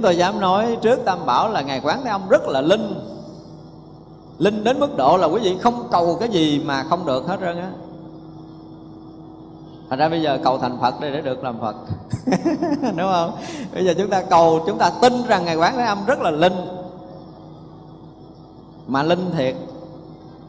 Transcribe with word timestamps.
chúng 0.00 0.04
tôi 0.04 0.16
dám 0.16 0.40
nói 0.40 0.76
trước 0.82 1.04
tam 1.04 1.26
bảo 1.26 1.48
là 1.48 1.60
ngài 1.60 1.80
quán 1.80 2.00
thế 2.04 2.10
âm 2.10 2.28
rất 2.28 2.48
là 2.48 2.60
linh. 2.60 2.94
Linh 4.38 4.64
đến 4.64 4.80
mức 4.80 4.96
độ 4.96 5.16
là 5.16 5.26
quý 5.26 5.40
vị 5.40 5.56
không 5.60 5.88
cầu 5.90 6.16
cái 6.20 6.28
gì 6.28 6.62
mà 6.64 6.82
không 6.82 7.06
được 7.06 7.26
hết 7.26 7.36
trơn 7.40 7.60
á. 7.60 7.70
Thành 9.90 9.98
ra 9.98 10.08
bây 10.08 10.22
giờ 10.22 10.38
cầu 10.44 10.58
thành 10.58 10.78
phật 10.80 11.00
đây 11.00 11.10
để 11.10 11.20
được 11.20 11.44
làm 11.44 11.60
phật. 11.60 11.76
Đúng 12.96 13.10
không? 13.12 13.32
Bây 13.74 13.84
giờ 13.84 13.94
chúng 13.98 14.10
ta 14.10 14.22
cầu, 14.22 14.64
chúng 14.66 14.78
ta 14.78 14.90
tin 15.02 15.12
rằng 15.26 15.44
ngài 15.44 15.56
quán 15.56 15.76
thế 15.76 15.84
âm 15.84 15.98
rất 16.06 16.20
là 16.20 16.30
linh. 16.30 16.56
Mà 18.86 19.02
linh 19.02 19.30
thiệt. 19.36 19.54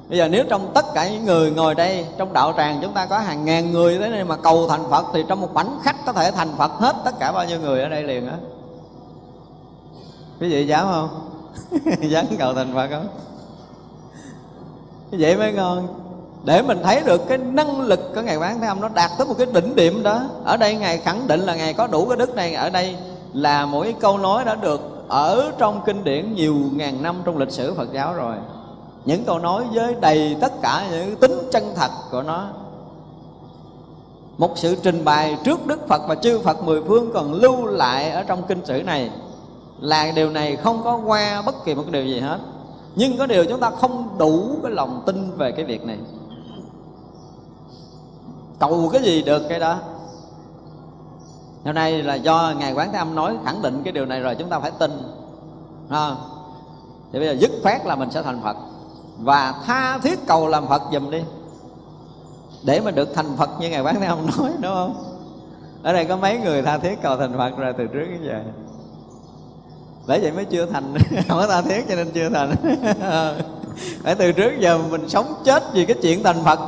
Bây 0.09 0.17
giờ 0.17 0.27
nếu 0.27 0.43
trong 0.49 0.71
tất 0.73 0.85
cả 0.93 1.09
những 1.09 1.25
người 1.25 1.51
ngồi 1.51 1.75
đây, 1.75 2.05
trong 2.17 2.33
đạo 2.33 2.53
tràng 2.57 2.79
chúng 2.81 2.93
ta 2.93 3.05
có 3.05 3.19
hàng 3.19 3.45
ngàn 3.45 3.71
người 3.71 3.97
thế 3.97 4.09
này 4.09 4.23
mà 4.23 4.35
cầu 4.37 4.67
thành 4.69 4.83
phật, 4.89 5.05
thì 5.13 5.23
trong 5.27 5.41
một 5.41 5.49
khoảnh 5.53 5.79
khắc 5.83 5.95
có 6.05 6.13
thể 6.13 6.31
thành 6.31 6.49
phật 6.57 6.71
hết 6.71 6.95
tất 7.05 7.19
cả 7.19 7.31
bao 7.31 7.45
nhiêu 7.45 7.59
người 7.59 7.81
ở 7.81 7.89
đây 7.89 8.03
liền 8.03 8.27
á 8.27 8.35
quý 10.41 10.49
vị 10.49 10.67
dám 10.67 10.87
không? 10.91 11.09
Dám 12.09 12.25
cầu 12.39 12.53
thành 12.53 12.73
phật 12.73 12.87
không? 12.91 13.07
Vậy 15.11 15.37
mới 15.37 15.53
ngon? 15.53 15.87
Để 16.43 16.61
mình 16.61 16.79
thấy 16.83 17.01
được 17.05 17.21
cái 17.27 17.37
năng 17.37 17.81
lực 17.81 17.99
của 18.15 18.21
ngài 18.21 18.39
bán 18.39 18.59
thế 18.59 18.67
âm 18.67 18.81
nó 18.81 18.89
đạt 18.89 19.11
tới 19.17 19.27
một 19.27 19.33
cái 19.37 19.47
đỉnh 19.53 19.75
điểm 19.75 20.03
đó. 20.03 20.21
Ở 20.43 20.57
đây 20.57 20.75
ngài 20.75 20.97
khẳng 20.97 21.27
định 21.27 21.39
là 21.39 21.55
ngài 21.55 21.73
có 21.73 21.87
đủ 21.87 22.05
cái 22.05 22.17
đức 22.17 22.35
này. 22.35 22.53
Ở 22.53 22.69
đây 22.69 22.95
là 23.33 23.65
mỗi 23.65 23.95
câu 23.99 24.17
nói 24.17 24.45
đã 24.45 24.55
được 24.55 25.05
ở 25.07 25.51
trong 25.57 25.81
kinh 25.85 26.03
điển 26.03 26.33
nhiều 26.33 26.55
ngàn 26.73 27.03
năm 27.03 27.21
trong 27.25 27.37
lịch 27.37 27.51
sử 27.51 27.73
Phật 27.73 27.93
giáo 27.93 28.13
rồi. 28.13 28.35
Những 29.05 29.25
câu 29.25 29.39
nói 29.39 29.63
với 29.73 29.95
đầy 30.01 30.37
tất 30.41 30.61
cả 30.61 30.87
những 30.91 31.15
tính 31.15 31.37
chân 31.51 31.63
thật 31.75 31.91
của 32.11 32.21
nó. 32.21 32.47
Một 34.37 34.51
sự 34.55 34.77
trình 34.83 35.05
bày 35.05 35.37
trước 35.43 35.67
Đức 35.67 35.87
Phật 35.87 36.01
và 36.07 36.15
chư 36.15 36.39
Phật 36.39 36.63
mười 36.63 36.83
phương 36.83 37.11
còn 37.13 37.33
lưu 37.33 37.65
lại 37.65 38.11
ở 38.11 38.23
trong 38.23 38.43
kinh 38.47 38.65
sử 38.65 38.83
này 38.83 39.09
là 39.81 40.11
điều 40.15 40.29
này 40.29 40.55
không 40.55 40.83
có 40.83 40.97
qua 41.05 41.41
bất 41.41 41.65
kỳ 41.65 41.75
một 41.75 41.81
cái 41.81 41.91
điều 41.91 42.05
gì 42.05 42.19
hết. 42.19 42.39
Nhưng 42.95 43.17
có 43.17 43.25
điều 43.25 43.45
chúng 43.45 43.59
ta 43.59 43.69
không 43.69 44.17
đủ 44.17 44.55
cái 44.63 44.71
lòng 44.71 45.03
tin 45.05 45.37
về 45.37 45.51
cái 45.51 45.65
việc 45.65 45.85
này. 45.85 45.97
Cầu 48.59 48.89
cái 48.93 49.01
gì 49.03 49.21
được 49.21 49.41
cái 49.49 49.59
đó. 49.59 49.77
Hôm 51.65 51.75
nay 51.75 52.03
là 52.03 52.15
do 52.15 52.53
ngài 52.59 52.73
quán 52.73 52.91
thế 52.91 52.97
âm 52.97 53.15
nói, 53.15 53.37
khẳng 53.45 53.61
định 53.61 53.81
cái 53.83 53.93
điều 53.93 54.05
này 54.05 54.19
rồi, 54.19 54.35
chúng 54.35 54.49
ta 54.49 54.59
phải 54.59 54.71
tin. 54.79 54.91
Ha. 55.89 56.15
Thì 57.13 57.19
bây 57.19 57.27
giờ 57.27 57.35
dứt 57.39 57.51
khoát 57.63 57.85
là 57.85 57.95
mình 57.95 58.11
sẽ 58.11 58.21
thành 58.21 58.41
phật. 58.43 58.57
Và 59.19 59.53
tha 59.65 59.97
thiết 59.97 60.19
cầu 60.27 60.47
làm 60.47 60.67
phật 60.67 60.81
giùm 60.93 61.11
đi. 61.11 61.21
Để 62.63 62.79
mà 62.79 62.91
được 62.91 63.09
thành 63.15 63.37
phật 63.37 63.49
như 63.59 63.69
ngài 63.69 63.81
quán 63.81 63.95
thế 63.99 64.05
âm 64.05 64.17
nói, 64.25 64.51
đúng 64.61 64.73
không? 64.73 65.03
Ở 65.83 65.93
đây 65.93 66.05
có 66.05 66.17
mấy 66.17 66.37
người 66.37 66.61
tha 66.61 66.77
thiết 66.77 67.01
cầu 67.01 67.17
thành 67.17 67.37
phật 67.37 67.57
rồi 67.57 67.73
từ 67.77 67.87
trước 67.87 68.05
đến 68.09 68.19
giờ 68.23 68.41
bởi 70.07 70.19
vậy 70.19 70.31
mới 70.31 70.45
chưa 70.45 70.65
thành. 70.65 70.93
Không 71.27 71.39
có 71.39 71.47
tha 71.47 71.61
thiết 71.61 71.85
cho 71.89 71.95
nên 71.95 72.11
chưa 72.11 72.29
thành. 72.29 72.55
Phải 74.03 74.15
từ 74.15 74.31
trước 74.31 74.51
giờ 74.59 74.79
mình 74.91 75.09
sống 75.09 75.33
chết 75.43 75.63
vì 75.73 75.85
cái 75.85 75.97
chuyện 76.01 76.23
thành 76.23 76.43
phật. 76.43 76.59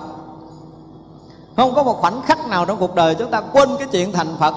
Không 1.55 1.75
có 1.75 1.83
một 1.83 1.93
khoảnh 1.93 2.21
khắc 2.21 2.47
nào 2.47 2.65
trong 2.65 2.79
cuộc 2.79 2.95
đời 2.95 3.15
chúng 3.15 3.31
ta 3.31 3.41
quên 3.41 3.69
cái 3.79 3.87
chuyện 3.91 4.11
thành 4.11 4.35
phật. 4.39 4.53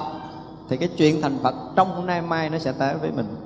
Thì 0.69 0.77
cái 0.77 0.89
chuyện 0.89 1.23
thành 1.23 1.39
phật 1.43 1.55
trong 1.77 1.95
hôm 1.95 2.07
nay 2.07 2.23
mai 2.23 2.51
nó 2.51 2.59
sẽ 2.59 2.73
tới 2.73 2.95
với 2.95 3.11
mình. 3.11 3.37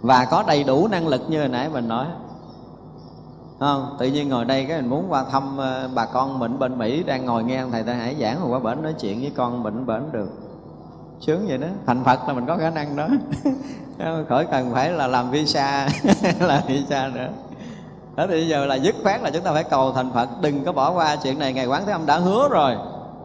Và 0.00 0.24
có 0.24 0.44
đầy 0.46 0.64
đủ 0.64 0.88
năng 0.88 1.08
lực 1.08 1.22
như 1.28 1.38
hồi 1.38 1.48
nãy 1.48 1.68
mình 1.68 1.88
nói. 1.88 2.06
Không? 3.58 3.96
Tự 3.98 4.06
nhiên 4.06 4.28
ngồi 4.28 4.44
đây 4.44 4.64
cái 4.64 4.80
mình 4.80 4.90
muốn 4.90 5.06
qua 5.08 5.24
thăm 5.24 5.56
ờ, 5.58 5.90
bà 5.94 6.06
con 6.06 6.38
mình 6.38 6.58
bên 6.58 6.78
mỹ 6.78 7.02
đang 7.02 7.26
ngồi 7.26 7.44
nghe 7.44 7.64
thầy 7.72 7.82
ta 7.82 7.94
hải 7.94 8.16
giảng 8.20 8.40
rồi 8.40 8.48
qua 8.48 8.58
bển 8.58 8.82
nói 8.82 8.94
chuyện 9.00 9.20
với 9.20 9.32
con 9.36 9.62
bệnh 9.62 9.86
bển 9.86 10.02
được 10.12 10.28
sướng 11.26 11.46
vậy 11.48 11.58
đó. 11.58 11.66
Thành 11.86 12.04
phật 12.04 12.28
là 12.28 12.34
mình 12.34 12.46
có 12.46 12.56
khả 12.56 12.70
năng 12.70 12.96
đó. 12.96 13.08
Khỏi 14.28 14.46
cần 14.50 14.72
phải 14.72 14.90
là 14.90 15.06
làm 15.06 15.30
visa 15.30 15.88
làm 16.40 16.62
visa 16.66 17.10
nữa. 17.14 17.28
Đó 18.16 18.26
thì 18.26 18.32
bây 18.32 18.48
giờ 18.48 18.66
là 18.66 18.74
dứt 18.74 18.94
khoát 19.02 19.22
là 19.22 19.30
chúng 19.30 19.42
ta 19.42 19.52
phải 19.52 19.64
cầu 19.64 19.92
thành 19.92 20.12
phật 20.12 20.28
đừng 20.40 20.64
có 20.64 20.72
bỏ 20.72 20.92
qua 20.92 21.16
chuyện 21.16 21.38
này. 21.38 21.52
Ngài 21.52 21.66
quán 21.66 21.82
thế 21.86 21.92
âm 21.92 22.06
đã 22.06 22.18
hứa 22.18 22.48
rồi 22.48 22.76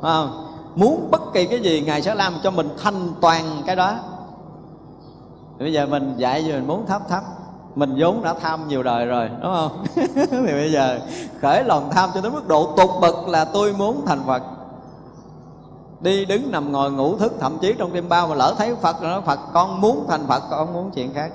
không? 0.01 0.43
muốn 0.75 1.11
bất 1.11 1.21
kỳ 1.33 1.45
cái 1.45 1.59
gì 1.59 1.81
ngài 1.81 2.01
sẽ 2.01 2.15
làm 2.15 2.33
cho 2.43 2.51
mình 2.51 2.69
thanh 2.83 3.09
toàn 3.21 3.43
cái 3.65 3.75
đó. 3.75 3.95
Bây 5.59 5.73
giờ 5.73 5.85
mình 5.85 6.13
dạy 6.17 6.45
gì 6.45 6.51
mình 6.51 6.67
muốn 6.67 6.85
thấp 6.85 7.01
thấp 7.09 7.23
mình 7.75 7.95
vốn 7.97 8.23
đã 8.23 8.33
tham 8.41 8.67
nhiều 8.67 8.83
đời 8.83 9.05
rồi 9.05 9.29
đúng 9.41 9.53
không? 9.53 9.85
Thì 10.31 10.53
bây 10.53 10.71
giờ 10.71 10.99
khởi 11.41 11.63
lòng 11.63 11.89
tham 11.91 12.09
cho 12.13 12.21
đến 12.21 12.33
mức 12.33 12.47
độ 12.47 12.73
tột 12.77 12.89
bậc 13.01 13.27
là 13.27 13.45
tôi 13.45 13.73
muốn 13.73 14.05
thành 14.05 14.19
phật 14.27 14.43
đi 15.99 16.25
đứng 16.25 16.51
nằm 16.51 16.71
ngồi 16.71 16.91
ngủ 16.91 17.17
thức, 17.17 17.33
thậm 17.39 17.57
chí 17.61 17.73
trong 17.77 17.93
đêm 17.93 18.09
bao 18.09 18.27
mà 18.27 18.35
lỡ 18.35 18.55
thấy 18.57 18.75
phật 18.75 19.01
rồi 19.01 19.21
phật, 19.21 19.39
con 19.53 19.81
muốn 19.81 20.05
thành 20.07 20.27
phật, 20.27 20.43
con 20.49 20.73
muốn 20.73 20.91
chuyện 20.91 21.13
khác. 21.13 21.31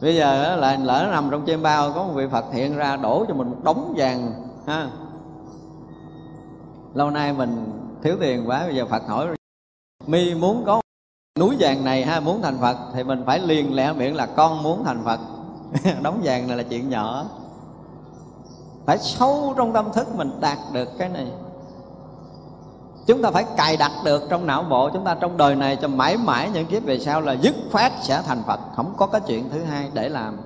Bây 0.00 0.16
giờ 0.16 0.56
là 0.56 0.76
lỡ 0.76 1.08
nằm 1.10 1.28
trong 1.30 1.46
chêm 1.46 1.62
bao, 1.62 1.92
có 1.92 2.04
một 2.04 2.12
vị 2.14 2.26
phật 2.32 2.44
hiện 2.52 2.76
ra 2.76 2.96
đổ 2.96 3.24
cho 3.28 3.34
mình 3.34 3.50
một 3.50 3.56
đống 3.62 3.94
vàng, 3.96 4.32
ha. 4.66 4.90
Lâu 6.94 7.10
nay 7.10 7.32
mình 7.32 7.64
thiếu 8.02 8.16
tiền 8.20 8.48
quá, 8.48 8.62
bây 8.66 8.76
giờ 8.76 8.86
phật 8.86 9.02
hỏi, 9.08 9.26
mi 10.06 10.34
muốn 10.34 10.64
có 10.66 10.80
núi 11.38 11.56
vàng 11.58 11.84
này 11.84 12.04
ha, 12.04 12.20
muốn 12.20 12.42
thành 12.42 12.58
phật? 12.60 12.76
Thì 12.94 13.04
mình 13.04 13.22
phải 13.26 13.38
liền 13.38 13.74
lẽ 13.74 13.92
miệng 13.92 14.16
là, 14.16 14.26
con 14.26 14.62
muốn 14.62 14.84
thành 14.84 15.04
phật. 15.04 15.20
Đống 16.02 16.20
vàng 16.22 16.48
này 16.48 16.56
là 16.56 16.62
chuyện 16.62 16.88
nhỏ. 16.88 17.24
Phải 18.86 18.98
sâu 18.98 19.54
trong 19.56 19.72
tâm 19.72 19.92
thức 19.92 20.08
mình 20.16 20.30
đạt 20.40 20.58
được 20.72 20.88
cái 20.98 21.08
này 21.08 21.26
chúng 23.08 23.22
ta 23.22 23.30
phải 23.30 23.44
cài 23.56 23.76
đặt 23.76 23.92
được 24.04 24.22
trong 24.28 24.46
não 24.46 24.62
bộ 24.62 24.90
chúng 24.90 25.04
ta 25.04 25.14
trong 25.14 25.36
đời 25.36 25.56
này 25.56 25.76
cho 25.76 25.88
mãi 25.88 26.16
mãi 26.16 26.50
những 26.54 26.66
kiếp 26.66 26.84
về 26.84 26.98
sau 26.98 27.20
là 27.20 27.32
dứt 27.32 27.54
khoát 27.72 27.92
sẽ 28.02 28.22
thành 28.26 28.42
phật. 28.46 28.60
Không 28.76 28.92
có 28.96 29.06
cái 29.06 29.20
chuyện 29.26 29.48
thứ 29.50 29.62
hai 29.62 29.90
để 29.92 30.08
làm. 30.08 30.36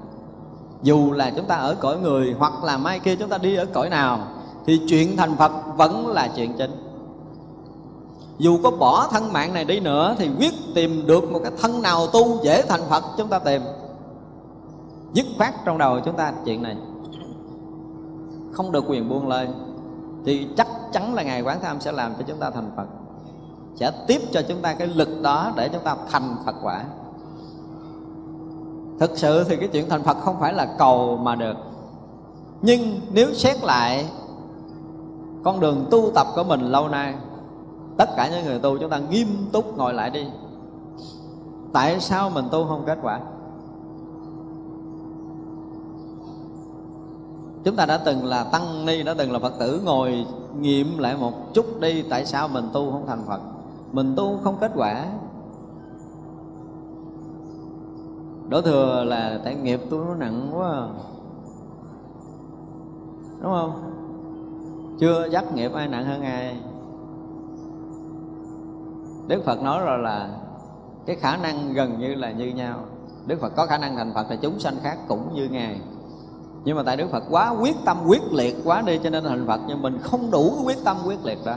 Dù 0.82 1.12
là 1.12 1.30
chúng 1.36 1.44
ta 1.44 1.56
ở 1.56 1.74
cõi 1.74 1.98
người 1.98 2.34
hoặc 2.38 2.64
là 2.64 2.76
mai 2.76 2.98
kia 2.98 3.16
chúng 3.16 3.28
ta 3.28 3.38
đi 3.38 3.56
ở 3.56 3.66
cõi 3.66 3.88
nào, 3.88 4.18
thì 4.66 4.80
chuyện 4.88 5.16
thành 5.16 5.36
phật 5.36 5.52
vẫn 5.76 6.06
là 6.06 6.28
chuyện 6.36 6.52
chính. 6.58 6.70
Dù 8.38 8.58
có 8.62 8.70
bỏ 8.70 9.08
thân 9.10 9.32
mạng 9.32 9.54
này 9.54 9.64
đi 9.64 9.80
nữa, 9.80 10.14
thì 10.18 10.30
quyết 10.38 10.54
tìm 10.74 11.06
được 11.06 11.32
một 11.32 11.40
cái 11.42 11.52
thân 11.62 11.82
nào 11.82 12.06
tu 12.06 12.42
dễ 12.42 12.62
thành 12.62 12.82
phật 12.88 13.04
chúng 13.18 13.28
ta 13.28 13.38
tìm. 13.38 13.62
Dứt 15.12 15.26
khoát 15.38 15.54
trong 15.64 15.78
đầu 15.78 16.00
chúng 16.00 16.16
ta 16.16 16.32
chuyện 16.44 16.62
này. 16.62 16.76
Không 18.52 18.72
được 18.72 18.84
quyền 18.88 19.08
buông 19.08 19.28
lời 19.28 19.48
thì 20.24 20.48
chắc 20.56 20.68
chắn 20.92 21.14
là 21.14 21.22
ngài 21.22 21.42
quán 21.42 21.58
tham 21.62 21.80
sẽ 21.80 21.92
làm 21.92 22.14
cho 22.18 22.24
chúng 22.26 22.38
ta 22.38 22.50
thành 22.50 22.70
phật, 22.76 22.86
sẽ 23.74 23.90
tiếp 24.06 24.20
cho 24.32 24.42
chúng 24.48 24.62
ta 24.62 24.74
cái 24.74 24.88
lực 24.88 25.08
đó 25.22 25.52
để 25.56 25.68
chúng 25.68 25.82
ta 25.84 25.96
thành 26.10 26.36
phật 26.46 26.54
quả. 26.62 26.84
Thực 29.00 29.18
sự 29.18 29.44
thì 29.44 29.56
cái 29.56 29.68
chuyện 29.68 29.88
thành 29.88 30.02
phật 30.02 30.16
không 30.20 30.40
phải 30.40 30.52
là 30.52 30.74
cầu 30.78 31.16
mà 31.16 31.34
được. 31.34 31.56
Nhưng 32.62 33.00
nếu 33.12 33.34
xét 33.34 33.64
lại, 33.64 34.06
con 35.44 35.60
đường 35.60 35.86
tu 35.90 36.10
tập 36.14 36.26
của 36.34 36.44
mình 36.44 36.60
lâu 36.60 36.88
nay, 36.88 37.14
tất 37.96 38.10
cả 38.16 38.28
những 38.30 38.44
người 38.44 38.58
tu 38.58 38.78
chúng 38.78 38.90
ta 38.90 38.98
nghiêm 38.98 39.28
túc 39.52 39.78
ngồi 39.78 39.94
lại 39.94 40.10
đi. 40.10 40.26
Tại 41.72 42.00
sao 42.00 42.30
mình 42.30 42.44
tu 42.50 42.66
không 42.68 42.82
kết 42.86 42.98
quả? 43.02 43.20
Chúng 47.64 47.76
ta 47.76 47.86
đã 47.86 47.98
từng 47.98 48.24
là 48.24 48.44
tăng 48.44 48.86
ni, 48.86 49.02
đã 49.02 49.14
từng 49.18 49.32
là 49.32 49.38
phật 49.38 49.52
tử, 49.58 49.80
ngồi 49.84 50.26
nghiệm 50.60 50.98
lại 50.98 51.16
một 51.16 51.54
chút 51.54 51.80
đi 51.80 52.02
tại 52.02 52.26
sao 52.26 52.48
mình 52.48 52.64
tu 52.72 52.90
không 52.90 53.06
thành 53.06 53.24
phật. 53.26 53.40
Mình 53.92 54.14
tu 54.16 54.38
không 54.44 54.56
kết 54.60 54.72
quả. 54.74 55.06
Đổ 58.48 58.60
thừa 58.60 59.04
là 59.04 59.40
tại 59.44 59.54
nghiệp 59.54 59.80
tôi 59.90 60.04
nó 60.06 60.14
nặng 60.14 60.50
quá 60.54 60.70
à. 60.70 60.86
đúng 63.40 63.52
không? 63.52 63.92
Chưa 64.98 65.28
dắt 65.30 65.54
nghiệp 65.54 65.72
ai 65.74 65.88
nặng 65.88 66.04
hơn 66.04 66.22
ai. 66.22 66.56
Đức 69.28 69.44
phật 69.44 69.62
nói 69.62 69.84
rồi 69.84 69.98
là 69.98 70.28
cái 71.06 71.16
khả 71.16 71.36
năng 71.36 71.72
gần 71.72 71.98
như 71.98 72.14
là 72.14 72.30
như 72.32 72.46
nhau. 72.46 72.78
Đức 73.26 73.40
phật 73.40 73.52
có 73.56 73.66
khả 73.66 73.78
năng 73.78 73.96
thành 73.96 74.12
phật 74.14 74.26
thì 74.28 74.36
chúng 74.42 74.58
sanh 74.58 74.74
khác 74.82 74.98
cũng 75.08 75.34
như 75.34 75.48
ngài 75.48 75.80
nhưng 76.64 76.76
mà 76.76 76.82
tại 76.82 76.96
đức 76.96 77.10
phật 77.10 77.24
quá 77.30 77.50
quyết 77.50 77.76
tâm 77.84 77.96
quyết 78.06 78.32
liệt 78.32 78.56
quá 78.64 78.82
đi 78.86 78.98
cho 79.04 79.10
nên 79.10 79.24
thành 79.24 79.46
phật 79.46 79.60
nhưng 79.66 79.82
mình 79.82 79.98
không 80.02 80.30
đủ 80.30 80.54
quyết 80.64 80.78
tâm 80.84 80.96
quyết 81.06 81.24
liệt 81.24 81.38
đó 81.44 81.54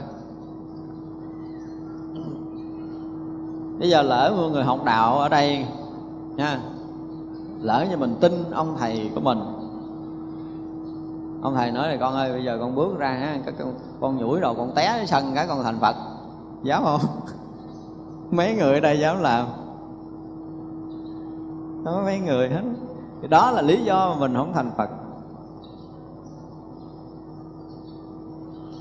bây 3.78 3.90
giờ 3.90 4.02
lỡ 4.02 4.34
mọi 4.36 4.50
người 4.50 4.64
học 4.64 4.84
đạo 4.84 5.18
ở 5.18 5.28
đây 5.28 5.66
nha 6.36 6.60
lỡ 7.60 7.86
như 7.90 7.96
mình 7.96 8.16
tin 8.20 8.50
ông 8.50 8.76
thầy 8.78 9.10
của 9.14 9.20
mình. 9.20 9.38
Ông 11.42 11.54
thầy 11.54 11.70
nói 11.70 11.88
là 11.88 11.96
con 11.96 12.14
ơi 12.14 12.32
bây 12.32 12.44
giờ 12.44 12.58
con 12.60 12.74
bước 12.74 12.98
ra 12.98 13.08
ha 13.08 13.38
con, 13.58 13.74
con 14.00 14.16
nhủi 14.16 14.40
đầu 14.40 14.54
con 14.54 14.74
té 14.74 14.92
cái 14.96 15.06
sân 15.06 15.32
cái 15.34 15.46
con 15.48 15.62
thành 15.62 15.78
phật. 15.80 15.96
Dám 16.62 16.84
không? 16.84 17.00
Mấy 18.30 18.54
người 18.54 18.74
ở 18.74 18.80
đây 18.80 19.00
dám 19.00 19.22
làm? 19.22 19.46
Có 21.84 22.02
mấy 22.04 22.18
người 22.18 22.48
hết 22.48 22.62
thì 23.26 23.30
đó 23.30 23.50
là 23.50 23.62
lý 23.62 23.84
do 23.84 24.08
mà 24.10 24.16
mình 24.20 24.34
không 24.34 24.52
thành 24.52 24.70
phật. 24.76 24.90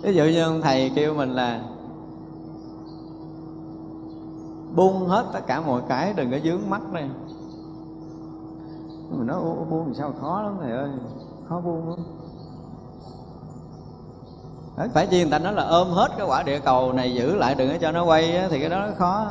Ví 0.02 0.16
dụ 0.16 0.24
như 0.24 0.44
ông 0.44 0.62
thầy 0.62 0.92
kêu 0.96 1.14
mình 1.14 1.30
là 1.30 1.62
buông 4.76 5.08
hết 5.08 5.26
tất 5.34 5.40
cả 5.48 5.62
mọi 5.62 5.82
cái 5.90 6.14
đừng 6.14 6.32
có 6.32 6.38
dướng 6.44 6.70
mắt 6.70 6.82
đây 6.94 7.10
mình 9.10 9.28
nói 9.28 9.42
buông 9.70 9.94
sao? 9.94 10.14
Khó 10.22 10.42
lắm 10.42 10.58
thầy 10.62 10.72
ơi 10.72 10.90
khó 11.50 11.62
buông 11.62 11.90
lắm. 11.90 12.00
Đấy, 14.78 14.90
phải 14.94 15.08
chi 15.08 15.22
người 15.22 15.32
ta 15.32 15.40
nói 15.40 15.54
là 15.54 15.64
ôm 15.64 15.88
hết 15.88 16.08
cái 16.18 16.28
quả 16.28 16.44
địa 16.44 16.60
cầu 16.60 16.94
này 16.94 17.14
giữ 17.14 17.36
lại 17.36 17.56
đừng 17.56 17.70
có 17.70 17.78
cho 17.82 17.92
nó 17.92 18.06
quay 18.06 18.38
á, 18.38 18.48
thì 18.52 18.60
cái 18.60 18.70
đó 18.70 18.80
nó 18.88 18.94
khó. 18.98 19.28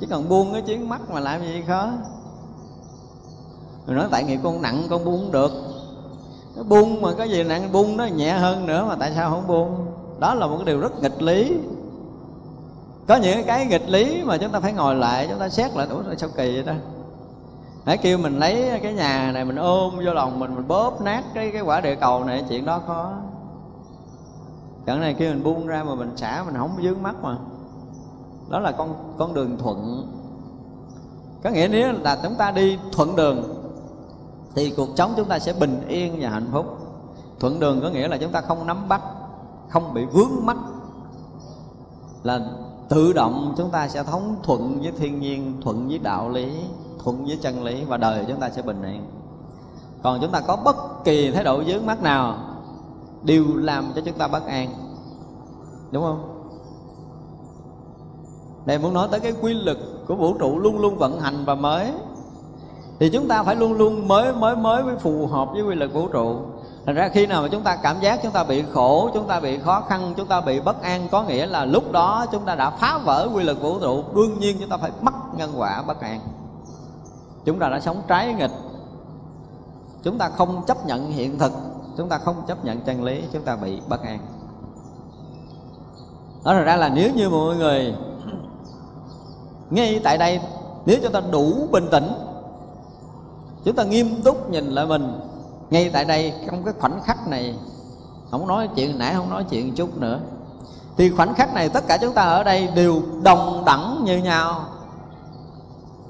Chỉ 0.00 0.06
cần 0.06 0.28
buông 0.28 0.52
cái 0.52 0.62
chuyến 0.62 0.88
mắt 0.88 1.00
mà 1.10 1.20
làm 1.20 1.42
gì 1.42 1.62
khó? 1.66 1.90
Rồi 3.86 3.96
nói 3.96 4.08
tại 4.10 4.24
nghiệp 4.24 4.40
con 4.42 4.62
nặng, 4.62 4.86
con 4.90 5.04
buông 5.04 5.20
không 5.20 5.32
được. 5.32 5.52
Nó 6.56 6.62
buông 6.62 7.02
mà 7.02 7.12
có 7.18 7.24
gì 7.24 7.42
nặng, 7.44 7.72
buông 7.72 7.96
nó 7.96 8.04
nhẹ 8.04 8.32
hơn 8.32 8.66
nữa 8.66 8.84
mà 8.88 8.96
tại 9.00 9.12
sao 9.14 9.30
không 9.30 9.46
buông? 9.46 9.86
Đó 10.18 10.34
là 10.34 10.46
một 10.46 10.56
cái 10.56 10.66
điều 10.66 10.80
rất 10.80 11.02
nghịch 11.02 11.22
lý. 11.22 11.56
Có 13.08 13.16
những 13.16 13.44
cái 13.46 13.66
nghịch 13.66 13.88
lý 13.88 14.22
mà 14.24 14.36
chúng 14.36 14.52
ta 14.52 14.60
phải 14.60 14.72
ngồi 14.72 14.94
lại, 14.94 15.26
chúng 15.30 15.38
ta 15.38 15.48
xét 15.48 15.76
lại 15.76 15.86
ủa 15.90 16.02
sao 16.16 16.28
kỳ 16.36 16.54
vậy 16.54 16.62
đó 16.62 16.72
hãy 17.84 17.96
kêu 17.96 18.18
mình 18.18 18.38
lấy 18.38 18.80
cái 18.82 18.92
nhà 18.92 19.30
này, 19.34 19.44
mình 19.44 19.56
ôm 19.56 19.96
vô 19.96 20.12
lòng 20.12 20.38
mình 20.38 20.54
mình 20.54 20.68
bóp 20.68 21.00
nát 21.00 21.24
cái 21.34 21.50
cái 21.50 21.62
quả 21.62 21.80
địa 21.80 21.94
cầu 21.94 22.24
này, 22.24 22.44
chuyện 22.48 22.64
đó 22.64 22.80
khó. 22.86 23.12
Chẳng 24.86 25.00
này 25.00 25.14
kêu 25.14 25.32
mình 25.32 25.42
buông 25.42 25.66
ra 25.66 25.84
mà 25.84 25.94
mình 25.94 26.16
xả, 26.16 26.42
mình 26.46 26.54
không 26.58 26.70
dướng 26.82 27.02
mắt 27.02 27.14
mà. 27.22 27.36
Đó 28.48 28.58
là 28.58 28.72
con 28.72 29.14
con 29.18 29.34
đường 29.34 29.56
thuận. 29.58 30.06
Có 31.42 31.50
nghĩa 31.50 31.68
nếu 31.70 31.92
là 31.92 32.18
chúng 32.22 32.34
ta 32.34 32.50
đi 32.50 32.78
thuận 32.92 33.16
đường 33.16 33.59
thì 34.54 34.70
cuộc 34.70 34.88
sống 34.96 35.14
chúng 35.16 35.28
ta 35.28 35.38
sẽ 35.38 35.52
bình 35.52 35.84
yên 35.88 36.16
và 36.20 36.28
hạnh 36.28 36.48
phúc. 36.52 36.66
Thuận 37.40 37.60
đường 37.60 37.80
có 37.80 37.88
nghĩa 37.88 38.08
là 38.08 38.16
chúng 38.16 38.32
ta 38.32 38.40
không 38.40 38.66
nắm 38.66 38.88
bắt, 38.88 39.02
không 39.68 39.94
bị 39.94 40.04
vướng 40.04 40.46
mắt 40.46 40.56
là 42.22 42.40
tự 42.88 43.12
động 43.12 43.54
chúng 43.56 43.70
ta 43.70 43.88
sẽ 43.88 44.02
thống 44.02 44.36
thuận 44.42 44.80
với 44.82 44.92
thiên 44.98 45.20
nhiên, 45.20 45.60
thuận 45.60 45.88
với 45.88 45.98
đạo 45.98 46.28
lý, 46.28 46.52
thuận 47.04 47.24
với 47.24 47.38
chân 47.42 47.64
lý 47.64 47.84
và 47.84 47.96
đời 47.96 48.24
chúng 48.28 48.40
ta 48.40 48.50
sẽ 48.50 48.62
bình 48.62 48.82
yên. 48.82 49.04
Còn 50.02 50.18
chúng 50.20 50.30
ta 50.30 50.40
có 50.40 50.56
bất 50.56 51.04
kỳ 51.04 51.30
thái 51.30 51.44
độ 51.44 51.62
vướng 51.66 51.86
mắt 51.86 52.02
nào, 52.02 52.38
đều 53.22 53.44
làm 53.56 53.92
cho 53.94 54.00
chúng 54.00 54.18
ta 54.18 54.28
bất 54.28 54.46
an. 54.46 54.68
Đúng 55.90 56.02
không? 56.02 56.36
Đây 58.66 58.78
muốn 58.78 58.94
nói 58.94 59.08
tới 59.10 59.20
cái 59.20 59.32
quy 59.40 59.54
luật 59.54 59.78
của 60.06 60.14
vũ 60.14 60.34
trụ 60.38 60.58
luôn 60.58 60.78
luôn 60.78 60.96
vận 60.98 61.20
hành 61.20 61.44
và 61.44 61.54
mới 61.54 61.92
thì 63.00 63.10
chúng 63.10 63.28
ta 63.28 63.42
phải 63.42 63.56
luôn 63.56 63.72
luôn 63.72 64.08
mới 64.08 64.32
mới 64.32 64.56
mới 64.56 64.82
mới 64.82 64.96
phù 64.96 65.26
hợp 65.26 65.48
với 65.52 65.62
quy 65.62 65.74
luật 65.74 65.92
vũ 65.92 66.08
trụ 66.08 66.36
thành 66.86 66.94
ra 66.94 67.08
khi 67.08 67.26
nào 67.26 67.42
mà 67.42 67.48
chúng 67.48 67.62
ta 67.62 67.76
cảm 67.76 68.00
giác 68.00 68.20
chúng 68.22 68.32
ta 68.32 68.44
bị 68.44 68.64
khổ 68.72 69.10
chúng 69.14 69.26
ta 69.26 69.40
bị 69.40 69.58
khó 69.58 69.80
khăn 69.80 70.14
chúng 70.16 70.26
ta 70.26 70.40
bị 70.40 70.60
bất 70.60 70.82
an 70.82 71.08
có 71.10 71.22
nghĩa 71.22 71.46
là 71.46 71.64
lúc 71.64 71.92
đó 71.92 72.26
chúng 72.32 72.44
ta 72.44 72.54
đã 72.54 72.70
phá 72.70 72.98
vỡ 73.04 73.28
quy 73.34 73.44
luật 73.44 73.60
vũ 73.60 73.78
trụ 73.78 74.04
đương 74.14 74.38
nhiên 74.38 74.56
chúng 74.60 74.68
ta 74.68 74.76
phải 74.76 74.90
mất 75.00 75.12
nhân 75.36 75.50
quả 75.56 75.82
bất 75.82 76.00
an 76.00 76.20
chúng 77.44 77.58
ta 77.58 77.68
đã 77.68 77.80
sống 77.80 78.02
trái 78.08 78.34
nghịch 78.34 78.50
chúng 80.02 80.18
ta 80.18 80.28
không 80.28 80.62
chấp 80.66 80.86
nhận 80.86 81.10
hiện 81.10 81.38
thực 81.38 81.52
chúng 81.96 82.08
ta 82.08 82.18
không 82.18 82.42
chấp 82.48 82.64
nhận 82.64 82.80
chân 82.80 83.04
lý 83.04 83.22
chúng 83.32 83.42
ta 83.42 83.56
bị 83.56 83.80
bất 83.88 84.02
an 84.02 84.18
đó 86.44 86.52
là 86.52 86.60
ra 86.60 86.76
là 86.76 86.88
nếu 86.88 87.10
như 87.14 87.30
mọi 87.30 87.56
người 87.56 87.94
ngay 89.70 90.00
tại 90.04 90.18
đây 90.18 90.40
nếu 90.86 90.98
chúng 91.02 91.12
ta 91.12 91.20
đủ 91.30 91.68
bình 91.70 91.86
tĩnh 91.90 92.12
chúng 93.64 93.76
ta 93.76 93.84
nghiêm 93.84 94.22
túc 94.22 94.50
nhìn 94.50 94.66
lại 94.66 94.86
mình. 94.86 95.20
Ngay 95.70 95.90
tại 95.92 96.04
đây, 96.04 96.32
trong 96.46 96.64
cái 96.64 96.74
khoảnh 96.80 97.00
khắc 97.04 97.28
này, 97.28 97.54
không 98.30 98.48
nói 98.48 98.68
chuyện 98.76 98.98
nãy, 98.98 99.14
không 99.14 99.30
nói 99.30 99.44
chuyện 99.50 99.74
chút 99.74 99.98
nữa. 99.98 100.20
Thì 100.96 101.10
khoảnh 101.10 101.34
khắc 101.34 101.54
này 101.54 101.68
tất 101.68 101.86
cả 101.86 101.98
chúng 102.00 102.14
ta 102.14 102.22
ở 102.22 102.44
đây 102.44 102.68
đều 102.74 103.02
đồng 103.22 103.62
đẳng 103.66 104.02
như 104.04 104.18
nhau. 104.18 104.64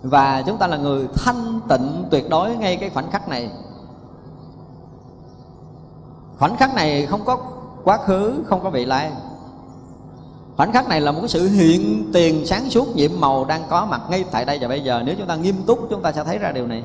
Và 0.03 0.43
chúng 0.47 0.59
ta 0.59 0.67
là 0.67 0.77
người 0.77 1.09
thanh 1.15 1.61
tịnh 1.69 2.05
tuyệt 2.11 2.31
đối 2.31 2.57
ngay 2.57 2.77
cái 2.77 2.91
khoảnh 2.91 3.11
khắc 3.11 3.29
này. 3.29 3.51
Khoảnh 6.39 6.57
khắc 6.57 6.75
này 6.75 7.07
không 7.07 7.25
có 7.25 7.39
quá 7.85 7.99
khứ, 8.07 8.45
không 8.47 8.63
có 8.63 8.71
vị 8.71 8.85
lai. 8.85 9.13
Khoảnh 10.57 10.73
khắc 10.73 10.89
này 10.89 11.01
là 11.01 11.13
một 11.13 11.19
cái 11.21 11.29
sự 11.29 11.49
hiện 11.49 12.11
tiền 12.13 12.47
sáng 12.47 12.71
suốt 12.71 12.97
nhiệm 12.97 13.11
màu 13.19 13.45
đang 13.45 13.63
có 13.71 13.87
mặt 13.87 14.01
ngay 14.11 14.25
tại 14.31 14.45
đây 14.45 14.59
và 14.61 14.69
bây 14.69 14.81
giờ. 14.81 15.03
Nếu 15.07 15.15
chúng 15.19 15.27
ta 15.27 15.37
nghiêm 15.37 15.57
túc, 15.67 15.87
chúng 15.91 16.03
ta 16.03 16.13
sẽ 16.13 16.25
thấy 16.25 16.39
ra 16.39 16.53
điều 16.53 16.67
này 16.67 16.83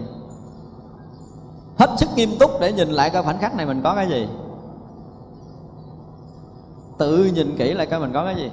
hết 1.77 1.89
sức 1.98 2.10
nghiêm 2.16 2.38
túc 2.39 2.51
để 2.60 2.74
nhìn 2.74 2.89
lại 2.89 3.10
coi 3.10 3.24
khoảnh 3.24 3.39
khắc 3.39 3.56
này 3.56 3.66
mình 3.66 3.81
có 3.83 3.95
cái 3.95 4.10
gì. 4.10 4.27
Tự 6.98 7.25
nhìn 7.25 7.56
kỹ 7.57 7.74
lại 7.74 7.86
coi 7.86 8.00
mình 8.00 8.13
có 8.13 8.25
cái 8.25 8.36
gì. 8.36 8.51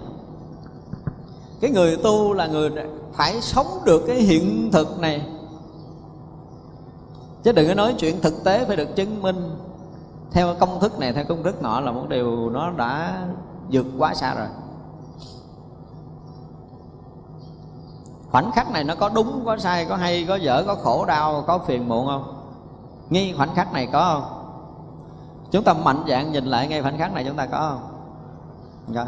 Cái 1.61 1.71
người 1.71 1.97
tu 1.97 2.33
là 2.33 2.47
người 2.47 2.71
phải 3.13 3.41
sống 3.41 3.67
được 3.85 4.03
cái 4.07 4.17
hiện 4.17 4.71
thực 4.73 5.01
này. 5.01 5.27
Chứ 7.43 7.53
đừng 7.53 7.69
có 7.69 7.75
nói 7.75 7.95
chuyện 7.99 8.21
thực 8.21 8.45
tế 8.45 8.65
phải 8.65 8.77
được 8.77 8.97
chứng 8.97 9.23
minh. 9.23 9.51
Theo 10.31 10.55
công 10.61 10.81
thức 10.81 10.99
này, 10.99 11.13
theo 11.13 11.25
công 11.25 11.43
thức 11.43 11.63
nọ 11.63 11.81
là 11.81 11.93
một 11.93 12.09
điều 12.09 12.51
nó 12.51 12.71
đã 12.71 13.23
vượt 13.71 13.87
quá 13.99 14.15
xa 14.15 14.35
rồi. 14.35 14.49
Khoảnh 18.31 18.51
khắc 18.53 18.71
này 18.71 18.85
nó 18.85 18.95
có 18.95 19.09
đúng, 19.09 19.43
có 19.45 19.59
sai, 19.59 19.85
có 19.85 19.97
hay, 19.97 20.25
có 20.29 20.37
dở, 20.37 20.65
có 20.67 20.75
khổ, 20.75 21.05
đau, 21.05 21.45
có 21.47 21.59
phiền 21.59 21.89
muộn 21.89 22.07
không? 22.07 22.42
Ngay 23.13 23.35
khoảnh 23.37 23.55
khắc 23.55 23.73
này 23.73 23.89
có 23.93 24.15
không? 24.15 24.39
Chúng 25.51 25.65
ta 25.65 25.73
mạnh 25.73 26.05
dạng 26.09 26.33
nhìn 26.33 26.45
lại 26.45 26.69
ngay 26.69 26.83
khoảnh 26.83 26.99
khắc 26.99 27.13
này 27.13 27.25
chúng 27.25 27.37
ta 27.37 27.47
có 27.47 27.59
không? 27.59 27.89
Rồi. 28.95 29.07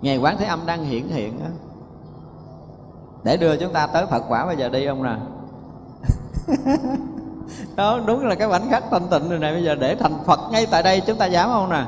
Ngày 0.00 0.16
quán 0.16 0.36
thế 0.38 0.44
âm 0.44 0.66
đang 0.66 0.84
hiển 0.84 1.08
hiện 1.08 1.38
đó. 1.40 1.46
để 3.22 3.36
đưa 3.36 3.56
chúng 3.56 3.72
ta 3.72 3.86
tới 3.86 4.06
phật 4.06 4.24
quả 4.28 4.46
bây 4.46 4.56
giờ 4.56 4.68
đi 4.68 4.86
không 4.86 5.02
nè? 5.02 5.16
Đó 7.76 8.00
đúng 8.06 8.26
là 8.26 8.34
cái 8.34 8.48
khoảnh 8.48 8.70
khắc 8.70 8.84
thanh 8.90 9.08
tịnh 9.08 9.28
này, 9.28 9.38
này 9.38 9.52
bây 9.52 9.64
giờ 9.64 9.74
để 9.74 9.94
thành 9.94 10.24
phật 10.26 10.40
ngay 10.50 10.66
tại 10.66 10.82
đây 10.82 11.02
chúng 11.06 11.18
ta 11.18 11.26
dám 11.26 11.48
không 11.48 11.70
nè? 11.70 11.84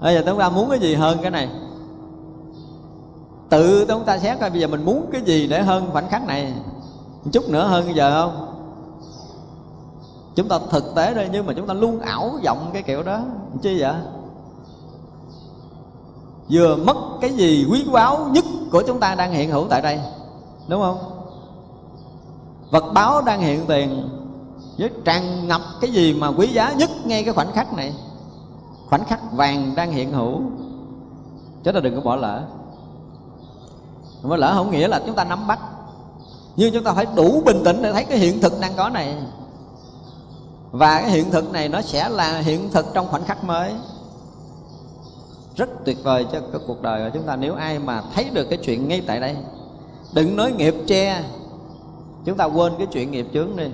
Bây 0.00 0.14
giờ 0.14 0.22
chúng 0.26 0.38
ta 0.38 0.48
muốn 0.48 0.70
cái 0.70 0.78
gì 0.78 0.94
hơn 0.94 1.18
cái 1.22 1.30
này? 1.30 1.48
Tự 3.48 3.84
chúng 3.88 4.04
ta 4.04 4.18
xét 4.18 4.40
coi 4.40 4.50
bây 4.50 4.60
giờ 4.60 4.66
mình 4.66 4.84
muốn 4.84 5.06
cái 5.12 5.20
gì 5.20 5.46
để 5.46 5.62
hơn 5.62 5.88
khoảnh 5.92 6.08
khắc 6.08 6.26
này? 6.26 6.54
Chút 7.32 7.48
nữa 7.48 7.66
hơn 7.66 7.96
giờ 7.96 8.22
không? 8.22 8.50
Chúng 10.34 10.48
ta 10.48 10.58
thực 10.70 10.94
tế 10.94 11.14
đây 11.14 11.28
nhưng 11.32 11.46
mà 11.46 11.52
chúng 11.56 11.66
ta 11.66 11.74
luôn 11.74 12.00
ảo 12.00 12.30
vọng 12.44 12.70
cái 12.72 12.82
kiểu 12.82 13.02
đó. 13.02 13.20
Chi 13.62 13.80
vậy? 13.80 13.94
Vừa 16.50 16.76
mất 16.76 16.96
cái 17.20 17.30
gì 17.30 17.66
quý 17.70 17.84
báu 17.92 18.28
nhất 18.30 18.44
của 18.72 18.82
chúng 18.86 19.00
ta 19.00 19.14
đang 19.14 19.32
hiện 19.32 19.50
hữu 19.50 19.66
tại 19.70 19.82
đây, 19.82 20.00
đúng 20.68 20.80
không? 20.80 20.98
Vật 22.70 22.84
báo 22.94 23.22
đang 23.22 23.40
hiện 23.40 23.64
tiền, 23.66 24.08
với 24.78 24.90
tràn 25.04 25.48
ngập 25.48 25.60
cái 25.80 25.90
gì 25.90 26.14
mà 26.14 26.28
quý 26.28 26.46
giá 26.46 26.72
nhất 26.72 26.90
ngay 27.04 27.24
cái 27.24 27.34
khoảnh 27.34 27.52
khắc 27.52 27.72
này. 27.72 27.94
Khoảnh 28.88 29.04
khắc 29.04 29.32
vàng 29.32 29.72
đang 29.76 29.92
hiện 29.92 30.12
hữu. 30.12 30.40
Chứ 31.64 31.72
ta 31.72 31.80
đừng 31.80 31.94
có 31.94 32.00
bỏ 32.00 32.16
lỡ. 32.16 32.42
Bỏ 34.22 34.36
lỡ 34.36 34.52
không 34.54 34.70
nghĩa 34.70 34.88
là 34.88 35.00
chúng 35.06 35.14
ta 35.14 35.24
nắm 35.24 35.46
bắt 35.46 35.58
nhưng 36.56 36.74
chúng 36.74 36.84
ta 36.84 36.92
phải 36.92 37.06
đủ 37.16 37.42
bình 37.44 37.62
tĩnh 37.64 37.82
để 37.82 37.92
thấy 37.92 38.04
cái 38.04 38.18
hiện 38.18 38.40
thực 38.40 38.60
đang 38.60 38.72
có 38.76 38.88
này. 38.88 39.16
Và 40.70 41.00
cái 41.00 41.10
hiện 41.10 41.30
thực 41.30 41.52
này 41.52 41.68
nó 41.68 41.82
sẽ 41.82 42.08
là 42.08 42.38
hiện 42.38 42.70
thực 42.70 42.86
trong 42.94 43.08
khoảnh 43.08 43.24
khắc 43.24 43.44
mới. 43.44 43.72
Rất 45.56 45.68
tuyệt 45.84 45.98
vời 46.02 46.26
cho 46.32 46.40
cái 46.40 46.60
cuộc 46.66 46.82
đời 46.82 47.04
của 47.04 47.10
chúng 47.14 47.26
ta. 47.26 47.36
Nếu 47.36 47.54
ai 47.54 47.78
mà 47.78 48.02
thấy 48.14 48.30
được 48.32 48.44
cái 48.44 48.58
chuyện 48.58 48.88
ngay 48.88 49.02
tại 49.06 49.20
đây, 49.20 49.36
đừng 50.12 50.36
nói 50.36 50.52
nghiệp 50.52 50.74
che. 50.86 51.22
Chúng 52.24 52.36
ta 52.36 52.44
quên 52.44 52.72
cái 52.78 52.86
chuyện 52.86 53.10
nghiệp 53.10 53.26
chướng 53.34 53.56
đi. 53.56 53.66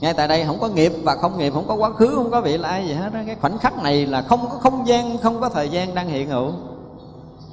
Ngay 0.00 0.14
tại 0.14 0.28
đây 0.28 0.44
không 0.44 0.60
có 0.60 0.68
nghiệp 0.68 0.92
và 1.02 1.16
không 1.16 1.38
nghiệp, 1.38 1.52
không 1.54 1.68
có 1.68 1.74
quá 1.74 1.90
khứ, 1.90 2.12
không 2.14 2.30
có 2.30 2.40
vị 2.40 2.58
lai 2.58 2.86
gì 2.86 2.92
hết 2.92 3.12
đó. 3.14 3.20
cái 3.26 3.36
khoảnh 3.40 3.58
khắc 3.58 3.82
này 3.82 4.06
là 4.06 4.22
không 4.22 4.48
có 4.50 4.58
không 4.58 4.86
gian, 4.86 5.18
không 5.18 5.40
có 5.40 5.48
thời 5.48 5.68
gian 5.68 5.94
đang 5.94 6.08
hiện 6.08 6.28
hữu. 6.28 6.52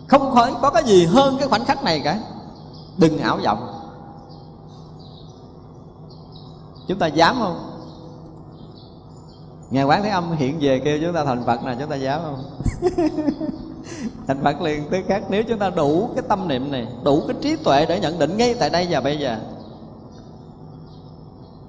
Không 0.08 0.36
phải 0.36 0.54
có 0.62 0.70
cái 0.70 0.84
gì 0.84 1.06
hơn 1.06 1.38
cái 1.40 1.48
khoảnh 1.48 1.66
khắc 1.66 1.84
này 1.84 2.00
cả 2.00 2.20
đừng 2.98 3.18
ảo 3.18 3.40
vọng. 3.46 3.78
Chúng 6.88 7.00
ta 7.00 7.08
dám 7.08 7.36
không? 7.40 7.78
Ngài 9.70 9.84
quán 9.84 10.04
Thế 10.04 10.10
Âm 10.10 10.32
hiện 10.32 10.58
về 10.62 10.82
kêu 10.86 11.00
chúng 11.02 11.14
ta 11.14 11.26
thành 11.26 11.44
Phật 11.46 11.64
là 11.64 11.76
chúng 11.80 11.90
ta 11.90 11.96
dám 11.96 12.22
không? 12.24 12.44
thành 14.28 14.44
Phật 14.44 14.62
liền 14.62 14.90
tới 14.90 15.04
khác. 15.08 15.24
Nếu 15.30 15.44
chúng 15.44 15.60
ta 15.60 15.70
đủ 15.70 16.10
cái 16.16 16.24
tâm 16.30 16.48
niệm 16.48 16.72
này, 16.72 16.88
Đủ 17.04 17.24
cái 17.28 17.36
trí 17.42 17.56
tuệ 17.56 17.86
để 17.86 18.00
nhận 18.00 18.20
định 18.20 18.38
ngay 18.38 18.54
tại 18.54 18.70
đây 18.70 18.88
và 18.90 19.02
bây 19.02 19.20
giờ, 19.20 19.40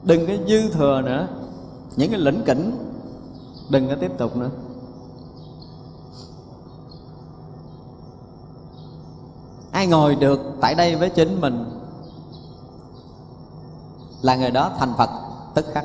Đừng 0.03 0.27
có 0.27 0.33
dư 0.49 0.71
thừa 0.71 1.03
nữa. 1.05 1.29
Những 1.97 2.11
cái 2.11 2.21
lĩnh 2.21 2.43
kỉnh 2.47 2.73
Đừng 3.69 3.89
có 3.89 3.95
tiếp 4.01 4.11
tục 4.19 4.37
nữa. 4.37 4.51
Ai 9.79 9.87
ngồi 9.87 10.15
được 10.15 10.41
tại 10.61 10.75
đây 10.75 10.97
với 10.97 11.11
chính 11.11 11.41
mình 11.41 11.65
là 14.23 14.37
người 14.37 14.51
đó 14.51 14.71
thành 14.79 14.93
phật 14.99 15.11
tức 15.55 15.67
khắc. 15.75 15.85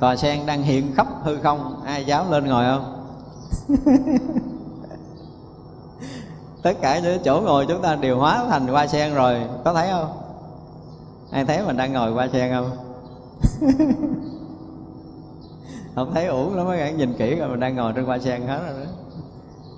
Cò 0.00 0.16
sen 0.16 0.46
đang 0.46 0.62
hiện 0.62 0.92
khắp 0.94 1.06
hư 1.22 1.38
không, 1.42 1.82
ai 1.84 2.04
dám 2.04 2.30
lên 2.30 2.46
ngồi 2.46 2.64
không? 2.64 3.06
Tất 6.62 6.72
cả 6.80 6.98
những 6.98 7.22
chỗ 7.24 7.40
ngồi 7.40 7.66
chúng 7.68 7.82
ta 7.82 7.94
đều 7.94 8.18
hóa 8.18 8.44
thành 8.48 8.66
hoa 8.66 8.86
sen 8.86 9.14
rồi, 9.14 9.40
có 9.64 9.74
thấy 9.74 9.88
không? 9.90 10.12
Ai 11.30 11.44
thấy 11.44 11.66
mình 11.66 11.76
đang 11.76 11.92
ngồi 11.92 12.12
hoa 12.12 12.28
sen 12.32 12.52
không? 12.52 12.70
Không 15.94 16.14
thấy 16.14 16.26
uổng 16.26 16.56
lắm 16.56 16.66
mấy 16.66 16.92
nhìn 16.92 17.12
kỹ 17.18 17.34
rồi 17.34 17.48
mình 17.48 17.60
đang 17.60 17.76
ngồi 17.76 17.92
trên 17.92 18.04
hoa 18.04 18.18
sen 18.18 18.42
hết 18.42 18.60
rồi 18.66 18.84
đó 18.84 18.90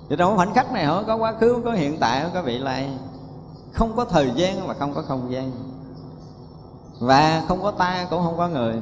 chứ 0.09 0.15
trong 0.15 0.37
khoảnh 0.37 0.53
khắc 0.53 0.71
này 0.71 0.85
không 0.85 1.03
có 1.07 1.15
quá 1.15 1.33
khứ 1.39 1.53
không 1.53 1.63
có 1.63 1.71
hiện 1.71 1.97
tại 1.99 2.23
không 2.23 2.31
có 2.33 2.41
vị 2.41 2.57
lai. 2.57 2.89
Không 3.73 3.95
có 3.95 4.05
thời 4.05 4.31
gian 4.35 4.67
và 4.67 4.73
không 4.73 4.93
có 4.93 5.01
không 5.01 5.31
gian. 5.31 5.51
Và 6.99 7.43
không 7.47 7.61
có 7.61 7.71
ta, 7.71 8.07
cũng 8.09 8.23
không 8.23 8.37
có 8.37 8.47
người. 8.47 8.81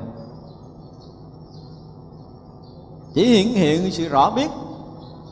Chỉ 3.14 3.26
hiện 3.26 3.54
hiện 3.54 3.92
sự 3.92 4.08
rõ 4.08 4.32
biết, 4.32 4.52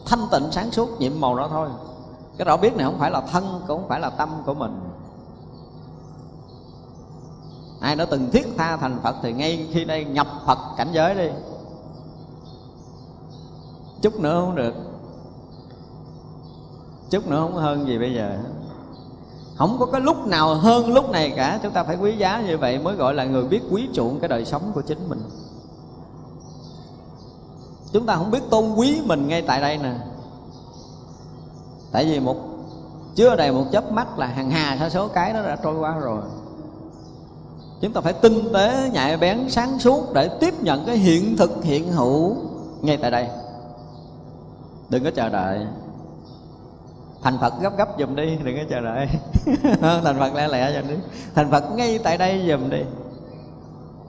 thanh 0.06 0.28
tịnh 0.32 0.52
sáng 0.52 0.72
suốt 0.72 1.00
nhiệm 1.00 1.20
màu 1.20 1.36
đó 1.36 1.48
thôi. 1.52 1.70
Cái 2.38 2.46
rõ 2.46 2.58
biết 2.58 2.76
này 2.76 2.86
không 2.86 3.00
phải 3.00 3.12
là 3.12 3.22
thân, 3.22 3.62
cũng 3.68 3.80
không 3.80 3.90
phải 3.90 4.00
là 4.00 4.10
tâm 4.10 4.30
của 4.46 4.54
mình. 4.54 4.80
Ai 7.80 7.96
đã 7.96 8.06
từng 8.06 8.32
thiết 8.32 8.48
tha 8.58 8.78
thành 8.78 9.00
phật 9.04 9.16
thì 9.24 9.34
ngay 9.34 9.68
khi 9.74 9.86
đây 9.86 10.06
nhập 10.06 10.28
phật 10.46 10.58
cảnh 10.78 10.90
giới 10.92 11.16
đi. 11.16 11.30
Chút 14.02 14.20
nữa 14.20 14.42
không 14.46 14.56
được 14.56 14.93
chút 17.14 17.28
nữa 17.28 17.40
không 17.42 17.56
hơn 17.56 17.88
gì 17.88 17.98
bây 17.98 18.14
giờ. 18.14 18.38
Không 19.56 19.78
có 19.80 19.86
cái 19.86 20.02
lúc 20.02 20.28
nào 20.28 20.56
hơn 20.56 20.94
lúc 20.94 21.10
này 21.10 21.34
cả. 21.36 21.60
Chúng 21.64 21.72
ta 21.72 21.84
phải 21.84 21.96
quý 21.96 22.18
giá 22.18 22.42
như 22.48 22.58
vậy 22.58 22.80
mới 22.80 22.96
gọi 22.96 23.14
là 23.14 23.24
người 23.24 23.44
biết 23.44 23.62
quý 23.72 23.90
chuộng 23.94 24.20
cái 24.20 24.28
đời 24.28 24.46
sống 24.46 24.72
của 24.74 24.82
chính 24.82 25.10
mình. 25.10 25.22
Chúng 27.92 28.06
ta 28.06 28.16
không 28.16 28.32
biết 28.32 28.40
tôn 28.50 28.74
quý 28.76 29.02
mình 29.06 29.28
ngay 29.28 29.42
tại 29.42 29.62
đây 29.62 29.78
nè. 29.78 29.94
Tại 31.92 32.06
vì 32.06 32.20
một, 32.20 32.36
chưa 33.16 33.36
đầy 33.36 33.52
một 33.52 33.66
chớp 33.72 33.92
mắt 33.92 34.20
là 34.20 34.28
hàng 34.28 34.52
hà 34.52 34.78
sa 34.80 34.90
số 34.90 35.08
cái 35.08 35.34
đó 35.34 35.42
đã 35.42 35.56
trôi 35.64 35.76
qua 35.76 36.00
rồi. 36.00 36.22
Chúng 37.82 37.94
ta 37.94 38.02
phải 38.02 38.14
tinh 38.14 38.54
tế, 38.54 38.90
nhạy 38.94 39.18
bén, 39.18 39.50
sáng 39.50 39.80
suốt 39.80 40.14
để 40.14 40.30
tiếp 40.40 40.54
nhận 40.62 40.86
cái 40.86 40.98
hiện 40.98 41.38
thực, 41.38 41.64
hiện 41.64 41.92
hữu 41.92 42.36
ngay 42.82 42.98
tại 42.98 43.12
đây. 43.12 43.28
Đừng 44.90 45.04
có 45.04 45.12
chờ 45.16 45.30
đợi 45.30 45.66
thành 47.24 47.38
phật 47.42 47.54
gấp 47.62 47.78
gấp 47.78 47.88
dùm 48.00 48.16
đi, 48.16 48.36
đừng 48.44 48.58
có 48.58 48.64
chờ 48.70 48.82
đợi. 48.82 49.08
Thành 50.04 50.20
phật 50.20 50.34
lẹ 50.34 50.48
lẹ 50.48 50.82
dùm 50.82 50.90
đi. 50.90 50.96
Thành 51.36 51.52
phật 51.52 51.64
ngay 51.76 52.00
tại 52.04 52.18
đây 52.18 52.46
dùm 52.50 52.70
đi. 52.70 52.82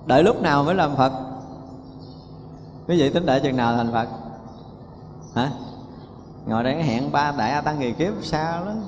Đợi 0.06 0.22
lúc 0.22 0.42
nào 0.42 0.64
mới 0.64 0.74
làm 0.74 0.96
phật. 0.96 1.12
Quý 2.88 3.00
vị 3.00 3.10
tính 3.10 3.26
đợi 3.26 3.40
chừng 3.40 3.56
nào 3.56 3.76
thành 3.76 3.92
phật? 3.92 4.08
Hả? 5.34 5.50
Ngồi 6.46 6.64
đây 6.64 6.82
hẹn 6.82 7.12
ba 7.12 7.32
đại 7.38 7.50
a 7.50 7.60
tăng 7.60 7.78
kỳ 7.80 7.92
kiếp, 7.92 8.12
sao 8.22 8.64
lắm? 8.64 8.82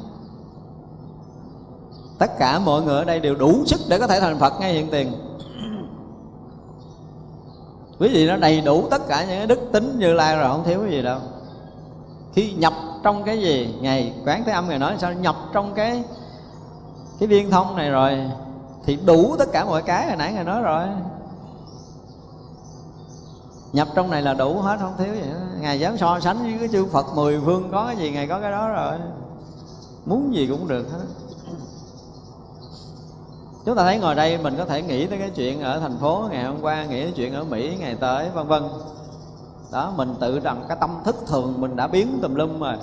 Tất 2.19 2.39
cả 2.39 2.59
mọi 2.59 2.83
người 2.83 2.99
ở 2.99 3.05
đây 3.05 3.21
đều 3.21 3.35
đủ 3.35 3.65
sức 3.67 3.81
để 3.89 3.99
có 3.99 4.07
thể 4.07 4.21
thành 4.21 4.39
phật 4.39 4.61
ngay 4.61 4.73
hiện 4.73 4.89
tiền. 4.91 5.13
Quý 7.99 8.09
vị 8.09 8.29
nó 8.29 8.37
đầy 8.37 8.61
đủ 8.61 8.89
tất 8.91 9.09
cả 9.09 9.25
những 9.25 9.49
đức 9.49 9.61
tính 9.73 9.99
như 9.99 10.13
lai 10.13 10.37
rồi, 10.37 10.49
không 10.49 10.65
thiếu 10.65 10.81
cái 10.81 10.91
gì 10.91 11.03
đâu 11.03 11.19
khi 12.37 12.53
nhập 12.53 12.73
trong 13.03 13.25
cái 13.25 13.41
gì? 13.41 13.75
Ngày 13.81 14.15
quán 14.27 14.43
thế 14.47 14.53
âm 14.53 14.69
ngày 14.69 14.79
nói 14.79 14.97
sao? 14.99 15.13
Nhập 15.13 15.37
trong 15.53 15.75
cái 15.75 16.05
cái 17.19 17.27
viên 17.29 17.51
thông 17.51 17.77
này 17.77 17.91
rồi. 17.91 18.31
Thì 18.85 18.99
đủ 19.07 19.37
tất 19.39 19.53
cả 19.53 19.65
mọi 19.65 19.83
cái 19.83 20.07
hồi 20.07 20.17
nãy 20.17 20.33
ngài 20.33 20.45
nói 20.45 20.63
rồi. 20.63 20.87
Nhập 23.73 23.89
trong 23.95 24.11
này 24.11 24.23
là 24.23 24.35
đủ 24.35 24.61
hết, 24.61 24.77
không 24.81 24.93
thiếu 24.99 25.15
gì 25.15 25.21
nữa 25.21 25.41
ngài 25.61 25.81
dám 25.81 25.99
so 25.99 26.21
sánh 26.21 26.43
với 26.43 26.57
cái 26.59 26.69
chư 26.73 26.87
phật 26.87 27.07
mười 27.15 27.41
phương 27.45 27.69
có 27.73 27.87
cái 27.87 27.97
gì, 27.97 28.11
ngài 28.11 28.27
có 28.27 28.41
cái 28.41 28.51
đó 28.51 28.69
rồi. 28.69 28.99
Muốn 30.07 30.35
gì 30.35 30.47
cũng 30.47 30.69
được 30.69 30.93
hết. 30.93 31.05
Chúng 33.65 33.77
ta 33.77 33.83
thấy 33.83 33.99
ngồi 33.99 34.15
đây 34.15 34.39
mình 34.39 34.55
có 34.59 34.65
thể 34.65 34.83
nghĩ 34.83 35.07
tới 35.07 35.19
cái 35.19 35.31
chuyện 35.31 35.61
ở 35.61 35.81
thành 35.81 35.99
phố 35.99 36.25
ngày 36.31 36.45
hôm 36.45 36.57
qua, 36.63 36.85
nghĩ 36.85 37.03
tới 37.03 37.13
chuyện 37.17 37.35
ở 37.35 37.45
mỹ 37.45 37.77
ngày 37.81 37.95
tới, 37.95 38.31
vân 38.31 38.47
vân 38.47 38.63
đó, 39.73 39.93
mình 39.97 40.15
tự 40.21 40.41
rằng 40.41 40.65
cái 40.69 40.77
tâm 40.81 41.01
thức 41.05 41.17
thường 41.27 41.61
mình 41.61 41.77
đã 41.77 41.87
biến 41.87 42.19
tùm 42.23 42.35
lum 42.35 42.61
rồi. 42.61 42.77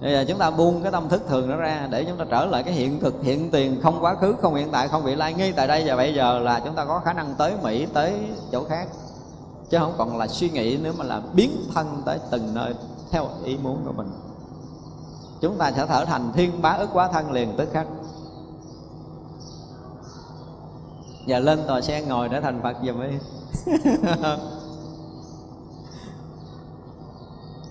Bây 0.00 0.12
giờ 0.12 0.24
chúng 0.28 0.38
ta 0.38 0.50
buông 0.50 0.82
cái 0.82 0.92
tâm 0.92 1.08
thức 1.08 1.22
thường 1.28 1.50
đó 1.50 1.56
ra 1.56 1.88
để 1.90 2.04
chúng 2.04 2.16
ta 2.16 2.24
trở 2.30 2.46
lại 2.46 2.62
cái 2.62 2.74
hiện 2.74 3.00
thực, 3.00 3.22
hiện 3.22 3.50
tiền, 3.50 3.80
không 3.82 3.98
quá 4.00 4.14
khứ, 4.14 4.34
không 4.42 4.54
hiện 4.54 4.68
tại, 4.70 4.88
không 4.88 5.02
vị 5.02 5.14
lai 5.14 5.34
ngay 5.34 5.52
tại 5.52 5.68
đây 5.68 5.82
và 5.86 5.96
bây 5.96 6.14
giờ 6.14 6.38
là 6.38 6.60
chúng 6.64 6.74
ta 6.74 6.84
có 6.84 6.98
khả 6.98 7.12
năng 7.12 7.34
tới 7.38 7.52
mỹ, 7.62 7.86
tới 7.86 8.14
chỗ 8.52 8.64
khác. 8.64 8.88
Chứ 9.70 9.78
không 9.78 9.94
còn 9.98 10.16
là 10.16 10.26
suy 10.26 10.50
nghĩ 10.50 10.76
nữa 10.76 10.92
mà 10.98 11.04
là 11.04 11.22
biến 11.34 11.50
thân 11.74 12.02
tới 12.04 12.18
từng 12.30 12.54
nơi 12.54 12.74
theo 13.10 13.28
ý 13.44 13.56
muốn 13.62 13.82
của 13.86 13.92
mình. 13.92 14.10
Chúng 15.40 15.58
ta 15.58 15.72
sẽ 15.72 15.86
thở 15.86 16.04
thành 16.04 16.32
thiên 16.32 16.62
bá 16.62 16.70
ức 16.70 16.90
quá 16.92 17.08
thân 17.08 17.32
liền 17.32 17.56
tức 17.56 17.68
khắc. 17.72 17.86
Giờ 21.26 21.38
lên 21.38 21.60
tòa 21.66 21.80
xe 21.80 22.02
ngồi 22.02 22.28
để 22.28 22.40
thành 22.40 22.60
phật 22.62 22.76
giùm 22.82 23.00
đi. 23.00 23.18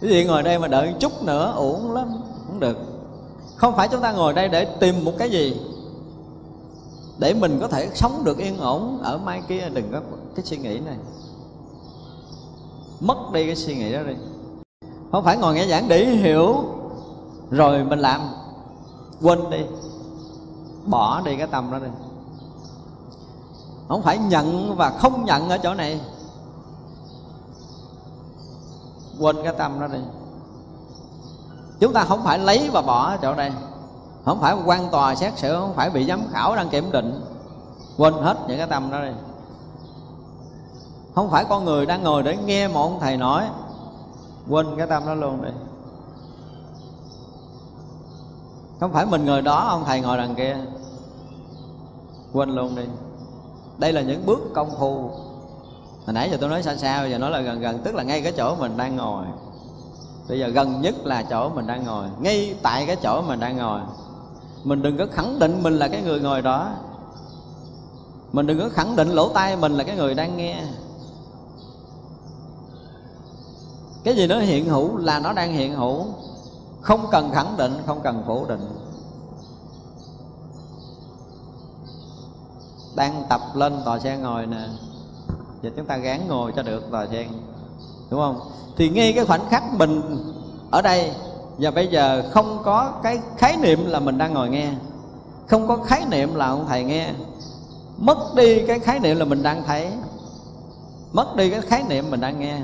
quý 0.04 0.10
vị 0.10 0.26
ngồi 0.26 0.44
đây 0.44 0.60
mà 0.60 0.68
đợi 0.68 0.94
chút 1.00 1.24
nữa, 1.24 1.54
uổng 1.56 1.92
lắm, 1.92 2.14
không 2.48 2.60
được. 2.60 2.78
Không 3.56 3.76
phải 3.76 3.88
chúng 3.88 4.02
ta 4.02 4.12
ngồi 4.12 4.34
đây 4.34 4.48
để 4.48 4.66
tìm 4.66 5.06
một 5.06 5.12
cái 5.18 5.30
gì, 5.30 5.62
để 7.18 7.34
mình 7.34 7.58
có 7.62 7.68
thể 7.68 7.90
sống 7.94 8.22
được 8.24 8.38
yên 8.38 8.58
ổn 8.58 9.00
ở 9.04 9.18
mai 9.18 9.42
kia. 9.48 9.70
Đừng 9.74 9.92
có 9.92 10.02
cái 10.36 10.46
suy 10.46 10.58
nghĩ 10.58 10.80
này. 10.80 10.98
Mất 13.00 13.18
đi 13.34 13.46
cái 13.46 13.56
suy 13.56 13.76
nghĩ 13.76 13.94
đó 13.94 14.00
đi. 14.04 14.14
Không 15.12 15.24
phải 15.24 15.38
ngồi 15.38 15.56
nghe 15.56 15.68
giảng 15.68 15.88
để 15.88 16.06
hiểu, 16.06 16.56
rồi 17.52 17.84
mình 17.84 18.00
làm, 18.00 18.22
quên 19.22 19.40
đi, 19.50 19.62
bỏ 20.86 21.22
đi 21.26 21.36
cái 21.38 21.48
tâm 21.48 21.72
đó 21.72 21.80
đi. 21.80 21.90
Không 23.88 24.02
phải 24.02 24.18
nhận 24.18 24.76
và 24.76 24.90
không 24.90 25.26
nhận 25.26 25.50
ở 25.50 25.58
chỗ 25.58 25.74
này 25.74 26.00
quên 29.20 29.36
cái 29.44 29.54
tâm 29.58 29.80
đó 29.80 29.88
đi. 29.88 30.00
Chúng 31.80 31.94
ta 31.94 32.04
không 32.04 32.24
phải 32.24 32.40
lấy 32.40 32.70
và 32.74 32.82
bỏ 32.82 33.10
ở 33.10 33.18
chỗ 33.22 33.36
đây. 33.36 33.52
Không 34.26 34.42
phải 34.42 34.56
quan 34.66 34.90
tòa 34.90 35.16
xét 35.16 35.38
xử, 35.38 35.56
không 35.60 35.74
phải 35.74 35.90
bị 35.90 36.06
giám 36.08 36.22
khảo 36.32 36.56
đang 36.56 36.70
kiểm 36.70 36.92
định. 36.92 37.22
Quên 37.98 38.14
hết 38.14 38.38
những 38.48 38.58
cái 38.58 38.68
tâm 38.68 38.92
đó 38.92 39.02
đi. 39.02 39.12
Không 41.16 41.30
phải 41.30 41.46
con 41.50 41.66
người 41.66 41.86
đang 41.86 42.04
ngồi 42.04 42.24
để 42.24 42.38
nghe 42.38 42.68
một 42.68 42.82
ông 42.82 43.00
thầy 43.00 43.18
nói. 43.18 43.50
Quên 44.50 44.68
cái 44.78 44.88
tâm 44.88 45.06
đó 45.06 45.14
luôn 45.14 45.42
đi. 45.42 45.50
Không 48.80 48.94
phải 48.94 49.06
mình 49.06 49.26
ngồi 49.26 49.42
đó, 49.42 49.66
ông 49.70 49.84
thầy 49.86 50.02
ngồi 50.02 50.18
đằng 50.18 50.36
kia. 50.36 50.58
Quên 52.34 52.50
luôn 52.50 52.76
đi. 52.76 52.84
Đây 53.78 53.94
là 53.94 54.02
những 54.02 54.26
bước 54.26 54.40
công 54.54 54.72
phu 54.80 55.12
hồi 56.06 56.14
nãy 56.14 56.30
giờ 56.32 56.38
tôi 56.42 56.50
nói 56.50 56.64
xa 56.64 56.76
xa 56.76 57.02
bây 57.02 57.12
giờ 57.12 57.18
nói 57.18 57.32
là 57.32 57.42
gần 57.42 57.60
gần, 57.60 57.80
tức 57.84 57.96
là 57.96 58.04
ngay 58.04 58.22
cái 58.22 58.32
chỗ 58.38 58.56
mình 58.56 58.78
đang 58.78 58.96
ngồi. 58.96 59.26
Bây 60.30 60.40
giờ 60.40 60.48
gần 60.48 60.82
nhất 60.82 60.96
là 61.04 61.24
chỗ 61.24 61.50
mình 61.50 61.68
đang 61.68 61.84
ngồi, 61.84 62.08
ngay 62.20 62.56
tại 62.62 62.86
cái 62.86 62.96
chỗ 62.96 63.22
mình 63.22 63.40
đang 63.40 63.58
ngồi. 63.58 63.82
Mình 64.64 64.82
đừng 64.82 64.98
có 64.98 65.06
khẳng 65.12 65.40
định 65.40 65.64
mình 65.64 65.74
là 65.74 65.88
cái 65.88 66.02
người 66.02 66.20
ngồi 66.20 66.42
đó. 66.42 66.72
Mình 68.32 68.48
đừng 68.48 68.60
có 68.60 68.70
khẳng 68.70 68.96
định 68.96 69.10
lỗ 69.10 69.30
tai 69.30 69.56
mình 69.56 69.74
là 69.74 69.84
cái 69.84 69.96
người 69.96 70.16
đang 70.16 70.38
nghe. 70.38 70.64
Cái 74.04 74.16
gì 74.16 74.28
nó 74.28 74.40
hiện 74.40 74.66
hữu 74.66 74.98
là 74.98 75.20
nó 75.20 75.34
đang 75.34 75.54
hiện 75.54 75.76
hữu. 75.76 76.06
Không 76.82 77.08
cần 77.12 77.32
khẳng 77.32 77.58
định, 77.58 77.74
không 77.86 78.02
cần 78.04 78.24
phủ 78.28 78.46
định. 78.46 78.68
Đang 82.96 83.24
tập 83.30 83.42
lên, 83.54 83.82
tòa 83.86 84.00
xe 84.00 84.18
ngồi 84.18 84.46
nè 84.46 84.68
và 85.64 85.70
chúng 85.76 85.86
ta 85.86 85.98
gán 85.98 86.28
ngồi 86.28 86.52
cho 86.56 86.62
được 86.62 86.84
thời 86.92 87.08
gian 87.12 87.28
đúng 88.10 88.20
không? 88.20 88.40
Thì 88.78 88.90
ngay 88.90 89.14
cái 89.14 89.26
khoảnh 89.26 89.50
khắc 89.50 89.64
mình 89.74 90.02
ở 90.72 90.82
đây, 90.82 91.12
và 91.58 91.72
bây 91.72 91.88
giờ 91.88 92.24
không 92.32 92.62
có 92.64 92.92
cái 93.04 93.20
khái 93.38 93.58
niệm 93.58 93.86
là 93.86 94.00
mình 94.00 94.18
đang 94.18 94.34
ngồi 94.34 94.50
nghe. 94.50 94.70
Không 95.48 95.68
có 95.68 95.78
khái 95.78 96.06
niệm 96.10 96.36
là 96.36 96.48
ông 96.48 96.66
thầy 96.70 96.84
nghe. 96.84 97.10
Mất 97.98 98.18
đi 98.36 98.66
cái 98.68 98.80
khái 98.80 99.00
niệm 99.00 99.18
là 99.18 99.26
mình 99.26 99.44
đang 99.44 99.64
thấy. 99.64 99.88
Mất 101.12 101.36
đi 101.36 101.50
cái 101.50 101.62
khái 101.62 101.84
niệm 101.90 102.12
mình 102.12 102.22
đang 102.22 102.40
nghe. 102.40 102.58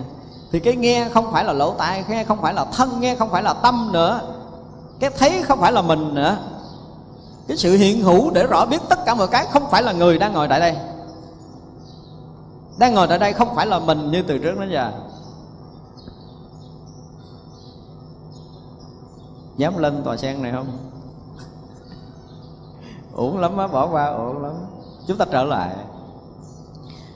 Thì 0.52 0.60
cái 0.60 0.76
nghe 0.76 1.10
không 1.14 1.32
phải 1.32 1.44
là 1.44 1.54
lỗ 1.54 1.74
tai, 1.74 2.04
nghe 2.10 2.24
không 2.24 2.42
phải 2.42 2.54
là 2.54 2.66
thân, 2.66 3.00
nghe 3.00 3.16
không 3.16 3.30
phải 3.30 3.44
là 3.44 3.54
tâm 3.54 3.90
nữa. 3.92 4.22
Cái 5.00 5.10
thấy 5.10 5.44
không 5.44 5.60
phải 5.60 5.72
là 5.72 5.82
mình 5.82 6.14
nữa. 6.14 6.38
Cái 7.48 7.58
sự 7.58 7.78
hiện 7.78 8.02
hữu 8.02 8.32
để 8.32 8.48
rõ 8.48 8.66
biết 8.66 8.82
tất 8.90 9.06
cả 9.06 9.16
mọi 9.16 9.28
cái 9.28 9.46
không 9.46 9.70
phải 9.70 9.84
là 9.84 9.92
người 9.92 10.18
đang 10.18 10.34
ngồi 10.34 10.48
tại 10.48 10.60
đây 10.60 10.76
đang 12.80 12.94
ngồi 12.94 13.08
tại 13.08 13.20
đây 13.20 13.34
không 13.34 13.56
phải 13.56 13.68
là 13.68 13.80
mình 13.80 14.12
như 14.12 14.22
từ 14.22 14.38
trước 14.38 14.60
đến 14.60 14.70
giờ 14.72 14.92
dám 19.58 19.78
lên 19.78 20.04
tòa 20.04 20.18
sen 20.18 20.42
này 20.42 20.52
không? 20.52 20.68
Uổng 23.14 23.38
lắm 23.38 23.58
á, 23.58 23.68
bỏ 23.68 23.88
qua 23.88 24.06
uổng 24.06 24.44
lắm. 24.44 24.54
Chúng 25.08 25.18
ta 25.18 25.26
trở 25.32 25.44
lại. 25.44 25.76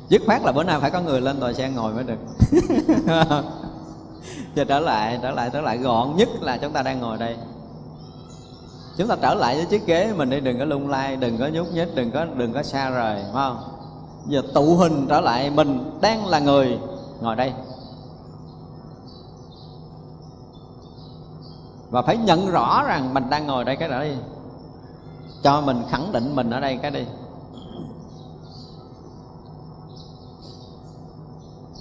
Dứt 0.09 0.21
khoát 0.25 0.41
là 0.43 0.51
bữa 0.51 0.63
nay 0.63 0.79
phải 0.79 0.91
có 0.91 1.01
người 1.01 1.21
lên 1.21 1.39
tòa 1.39 1.53
sen 1.53 1.75
ngồi 1.75 1.93
mới 1.93 2.03
được. 2.03 2.17
Giờ 4.55 4.63
trở 4.67 4.79
lại 4.79 5.19
trở 5.21 5.31
lại 5.31 5.49
trở 5.53 5.61
lại. 5.61 5.77
Gọn 5.77 6.15
nhất 6.15 6.29
là 6.41 6.57
chúng 6.57 6.73
ta 6.73 6.81
đang 6.81 6.99
ngồi 6.99 7.17
đây. 7.17 7.37
Chúng 8.97 9.07
ta 9.07 9.15
trở 9.21 9.33
lại 9.33 9.55
với 9.55 9.65
chiếc 9.65 9.85
ghế 9.85 10.13
mình 10.15 10.29
đi, 10.29 10.39
đừng 10.39 10.59
có 10.59 10.65
lung 10.65 10.89
lay, 10.89 11.15
đừng 11.15 11.37
có 11.37 11.47
nhúc 11.47 11.73
nhích, 11.73 11.95
đừng 11.95 12.11
có 12.11 12.25
đừng 12.25 12.53
có 12.53 12.63
xa 12.63 12.89
rời, 12.89 13.15
phải 13.15 13.33
không? 13.33 13.72
Giờ 14.27 14.41
tụ 14.53 14.75
hình 14.75 15.05
trở 15.09 15.21
lại 15.21 15.49
mình 15.49 15.99
đang 16.01 16.25
là 16.25 16.39
người 16.39 16.79
ngồi 17.21 17.35
đây. 17.35 17.53
Và 21.89 22.01
phải 22.01 22.17
nhận 22.17 22.51
rõ 22.51 22.83
rằng 22.87 23.13
mình 23.13 23.29
đang 23.29 23.47
ngồi 23.47 23.65
đây 23.65 23.75
cái 23.75 23.89
đó 23.89 24.01
đi. 24.01 24.15
Cho 25.43 25.61
mình 25.61 25.83
khẳng 25.89 26.11
định 26.11 26.35
mình 26.35 26.49
ở 26.49 26.59
đây 26.59 26.77
cái 26.81 26.91
đi. 26.91 27.05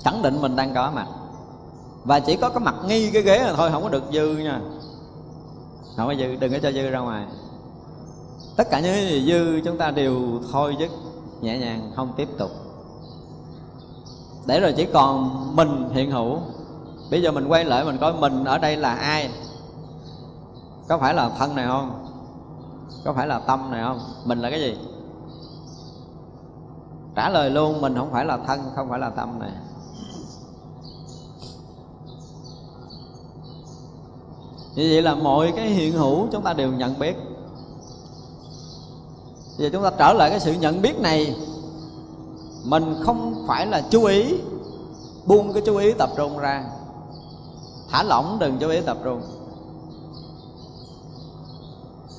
Khẳng 0.04 0.22
định 0.22 0.40
mình 0.42 0.56
đang 0.56 0.75
có 0.75 0.90
mặt. 0.94 1.06
Và 2.04 2.20
chỉ 2.20 2.37
có 2.37 2.49
cái 2.49 2.61
mặt 2.61 2.75
nghi 2.87 3.11
cái 3.11 3.22
ghế 3.22 3.38
là 3.38 3.52
thôi, 3.56 3.70
không 3.72 3.82
có 3.82 3.88
được 3.88 4.04
dư 4.12 4.37
nha. 4.37 4.61
Không 5.96 6.08
có 6.08 6.14
dư, 6.14 6.37
đừng 6.40 6.52
có 6.52 6.58
cho 6.62 6.72
dư 6.72 6.90
ra 6.90 6.99
ngoài. 6.99 7.26
Tất 8.56 8.70
cả 8.70 8.80
những 8.80 8.94
gì 8.94 9.26
dư 9.26 9.61
chúng 9.64 9.78
ta 9.78 9.90
đều 9.90 10.40
thôi 10.52 10.76
chứ 10.78 10.88
nhẹ 11.42 11.58
nhàng, 11.58 11.92
không 11.96 12.12
tiếp 12.16 12.28
tục. 12.38 12.50
Để 14.46 14.61
rồi 14.61 14.75
chỉ 14.76 14.87
còn 14.92 15.30
mình 15.56 15.88
hiện 15.92 16.11
hữu. 16.11 16.38
Bây 17.11 17.22
giờ 17.22 17.32
mình 17.32 17.46
quay 17.49 17.64
lại, 17.64 17.84
mình 17.84 17.99
coi 17.99 18.12
mình 18.12 18.44
ở 18.44 18.58
đây 18.58 18.76
là 18.76 18.94
ai? 18.94 19.30
Có 20.88 20.99
phải 20.99 21.14
là 21.14 21.28
thân 21.38 21.54
này 21.54 21.66
không? 21.66 22.06
Có 23.04 23.12
phải 23.12 23.26
là 23.26 23.38
tâm 23.38 23.70
này 23.70 23.82
không? 23.82 23.99
Mình 24.25 24.38
là 24.38 24.50
cái 24.50 24.61
gì? 24.61 24.76
Trả 27.16 27.28
lời 27.28 27.50
luôn, 27.50 27.80
mình 27.80 27.94
không 27.94 28.12
phải 28.12 28.25
là 28.25 28.37
thân, 28.46 28.61
không 28.76 28.88
phải 28.88 28.99
là 28.99 29.11
tâm 29.11 29.38
này. 29.38 29.50
Như 34.75 34.88
vậy 34.92 35.02
là 35.02 35.14
mọi 35.14 35.52
cái 35.56 35.66
hiện 35.66 35.92
hữu 35.92 36.26
chúng 36.32 36.42
ta 36.42 36.52
đều 36.52 36.72
nhận 36.72 36.99
biết 36.99 37.16
giờ 39.62 39.69
chúng 39.73 39.83
ta 39.83 39.90
trở 39.99 40.12
lại 40.12 40.31
cái 40.31 40.40
sự 40.40 40.52
nhận 40.52 40.83
biết 40.83 41.00
này. 41.00 41.37
Mình 42.64 42.95
không 43.02 43.45
phải 43.49 43.66
là 43.66 43.83
chú 43.90 44.04
ý, 44.04 44.35
buông 45.26 45.52
cái 45.52 45.62
chú 45.66 45.76
ý 45.76 45.92
tập 45.92 46.11
trung 46.16 46.38
ra. 46.38 46.64
Thả 47.90 48.02
lỏng 48.02 48.37
đừng 48.40 48.59
chú 48.59 48.69
ý 48.69 48.81
tập 48.81 48.97
trung. 49.04 49.23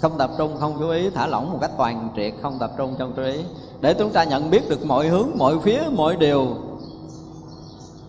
Không 0.01 0.17
tập 0.17 0.31
trung, 0.37 0.57
không 0.59 0.75
chú 0.79 0.89
ý, 0.89 1.09
thả 1.09 1.27
lỏng 1.27 1.51
một 1.51 1.57
cách 1.61 1.71
toàn 1.77 2.09
triệt, 2.15 2.33
không 2.41 2.59
tập 2.59 2.71
trung 2.77 2.95
trong 2.99 3.13
chú 3.15 3.23
ý. 3.23 3.39
Để 3.81 3.93
chúng 3.93 4.09
ta 4.09 4.23
nhận 4.23 4.49
biết 4.49 4.69
được 4.69 4.85
mọi 4.85 5.07
hướng, 5.07 5.29
mọi 5.37 5.59
phía, 5.59 5.81
mọi 5.95 6.15
điều. 6.15 6.47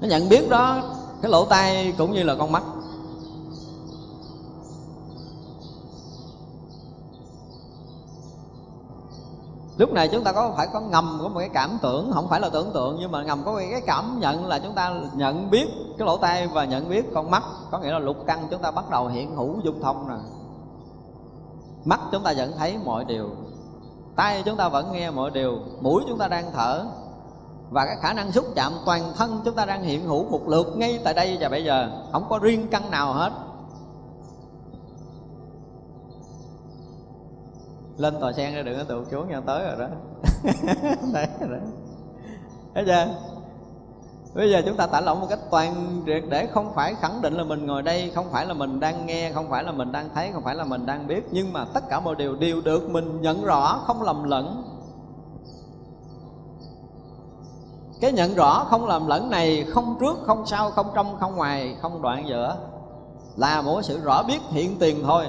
Nó 0.00 0.08
nhận 0.08 0.28
biết 0.28 0.48
đó, 0.48 0.82
cái 1.22 1.30
lỗ 1.30 1.44
tai 1.44 1.94
cũng 1.98 2.12
như 2.12 2.22
là 2.22 2.34
con 2.34 2.52
mắt. 2.52 2.62
Lúc 9.76 9.92
này 9.92 10.08
chúng 10.08 10.24
ta 10.24 10.32
có 10.32 10.52
phải 10.56 10.66
có 10.72 10.80
ngầm, 10.80 11.18
có 11.22 11.28
một 11.28 11.38
cái 11.38 11.48
cảm 11.48 11.78
tưởng, 11.82 12.10
không 12.14 12.28
phải 12.28 12.40
là 12.40 12.48
tưởng 12.48 12.70
tượng, 12.74 12.96
nhưng 13.00 13.12
mà 13.12 13.22
ngầm 13.22 13.42
có 13.44 13.56
cái 13.70 13.82
cảm 13.86 14.20
nhận 14.20 14.46
là 14.46 14.58
chúng 14.58 14.74
ta 14.74 14.94
nhận 15.14 15.50
biết 15.50 15.66
cái 15.98 16.06
lỗ 16.06 16.16
tai 16.16 16.46
và 16.46 16.64
nhận 16.64 16.88
biết 16.88 17.04
con 17.14 17.30
mắt. 17.30 17.42
Có 17.70 17.78
nghĩa 17.78 17.92
là 17.92 17.98
lục 17.98 18.16
căn 18.26 18.46
chúng 18.50 18.62
ta 18.62 18.70
bắt 18.70 18.90
đầu 18.90 19.06
hiện 19.06 19.36
hữu 19.36 19.60
dung 19.64 19.82
thông 19.82 20.08
rồi. 20.08 20.18
Mắt 21.84 22.00
chúng 22.12 22.22
ta 22.22 22.34
vẫn 22.36 22.52
thấy 22.58 22.78
mọi 22.84 23.04
điều. 23.04 23.30
Tay 24.16 24.42
chúng 24.44 24.56
ta 24.56 24.68
vẫn 24.68 24.92
nghe 24.92 25.10
mọi 25.10 25.30
điều. 25.30 25.58
Mũi 25.80 26.02
chúng 26.08 26.18
ta 26.18 26.28
đang 26.28 26.52
thở. 26.52 26.84
Và 27.70 27.86
cái 27.86 27.96
khả 28.02 28.12
năng 28.12 28.32
xúc 28.32 28.44
chạm 28.54 28.72
toàn 28.86 29.02
thân 29.16 29.40
chúng 29.44 29.54
ta 29.54 29.64
đang 29.64 29.82
hiện 29.82 30.04
hữu 30.04 30.24
một 30.24 30.48
lượt 30.48 30.76
ngay 30.76 31.00
tại 31.04 31.14
đây 31.14 31.38
và 31.40 31.48
bây 31.48 31.64
giờ. 31.64 31.90
Không 32.12 32.24
có 32.28 32.38
riêng 32.38 32.68
căn 32.70 32.90
nào 32.90 33.12
hết. 33.12 33.32
Lên 37.96 38.20
tòa 38.20 38.32
sen 38.32 38.54
ra 38.54 38.62
đừng 38.62 38.78
có 38.78 38.84
tụt 38.84 39.08
xuống 39.10 39.28
nha 39.28 39.40
tới 39.46 39.64
rồi 39.64 39.76
đó. 39.78 39.86
Đấy 41.12 41.26
rồi. 41.40 41.58
Đó 42.74 42.82
thấy 42.84 42.84
chưa? 42.86 43.06
Bây 44.34 44.50
giờ 44.50 44.62
chúng 44.66 44.76
ta 44.76 44.86
tả 44.86 45.00
lỏng 45.00 45.20
một 45.20 45.26
cách 45.30 45.38
toàn 45.50 46.02
triệt 46.06 46.24
để, 46.28 46.46
không 46.46 46.72
phải 46.74 46.94
khẳng 46.94 47.22
định 47.22 47.34
là 47.34 47.44
mình 47.44 47.66
ngồi 47.66 47.82
đây, 47.82 48.12
không 48.14 48.26
phải 48.30 48.46
là 48.46 48.54
mình 48.54 48.80
đang 48.80 49.06
nghe, 49.06 49.32
không 49.32 49.50
phải 49.50 49.64
là 49.64 49.72
mình 49.72 49.92
đang 49.92 50.08
thấy, 50.14 50.30
không 50.32 50.42
phải 50.42 50.54
là 50.54 50.64
mình 50.64 50.86
đang 50.86 51.06
biết. 51.06 51.28
Nhưng 51.30 51.52
mà 51.52 51.64
tất 51.64 51.88
cả 51.88 52.00
mọi 52.00 52.14
điều 52.14 52.36
đều 52.36 52.60
được 52.60 52.90
mình 52.90 53.20
nhận 53.20 53.44
rõ, 53.44 53.82
không 53.86 54.02
lầm 54.02 54.24
lẫn. 54.24 54.64
Cái 58.00 58.12
nhận 58.12 58.34
rõ, 58.34 58.64
không 58.64 58.86
lầm 58.86 59.06
lẫn 59.06 59.30
này 59.30 59.64
không 59.64 59.96
trước, 60.00 60.18
không 60.26 60.46
sau, 60.46 60.70
không 60.70 60.86
trong, 60.94 61.16
không 61.20 61.36
ngoài, 61.36 61.76
không 61.82 62.02
đoạn 62.02 62.28
giữa. 62.28 62.56
Là 63.36 63.62
một 63.62 63.82
sự 63.82 64.00
rõ 64.00 64.22
biết 64.22 64.40
hiện 64.50 64.76
tiền 64.78 65.02
thôi. 65.02 65.26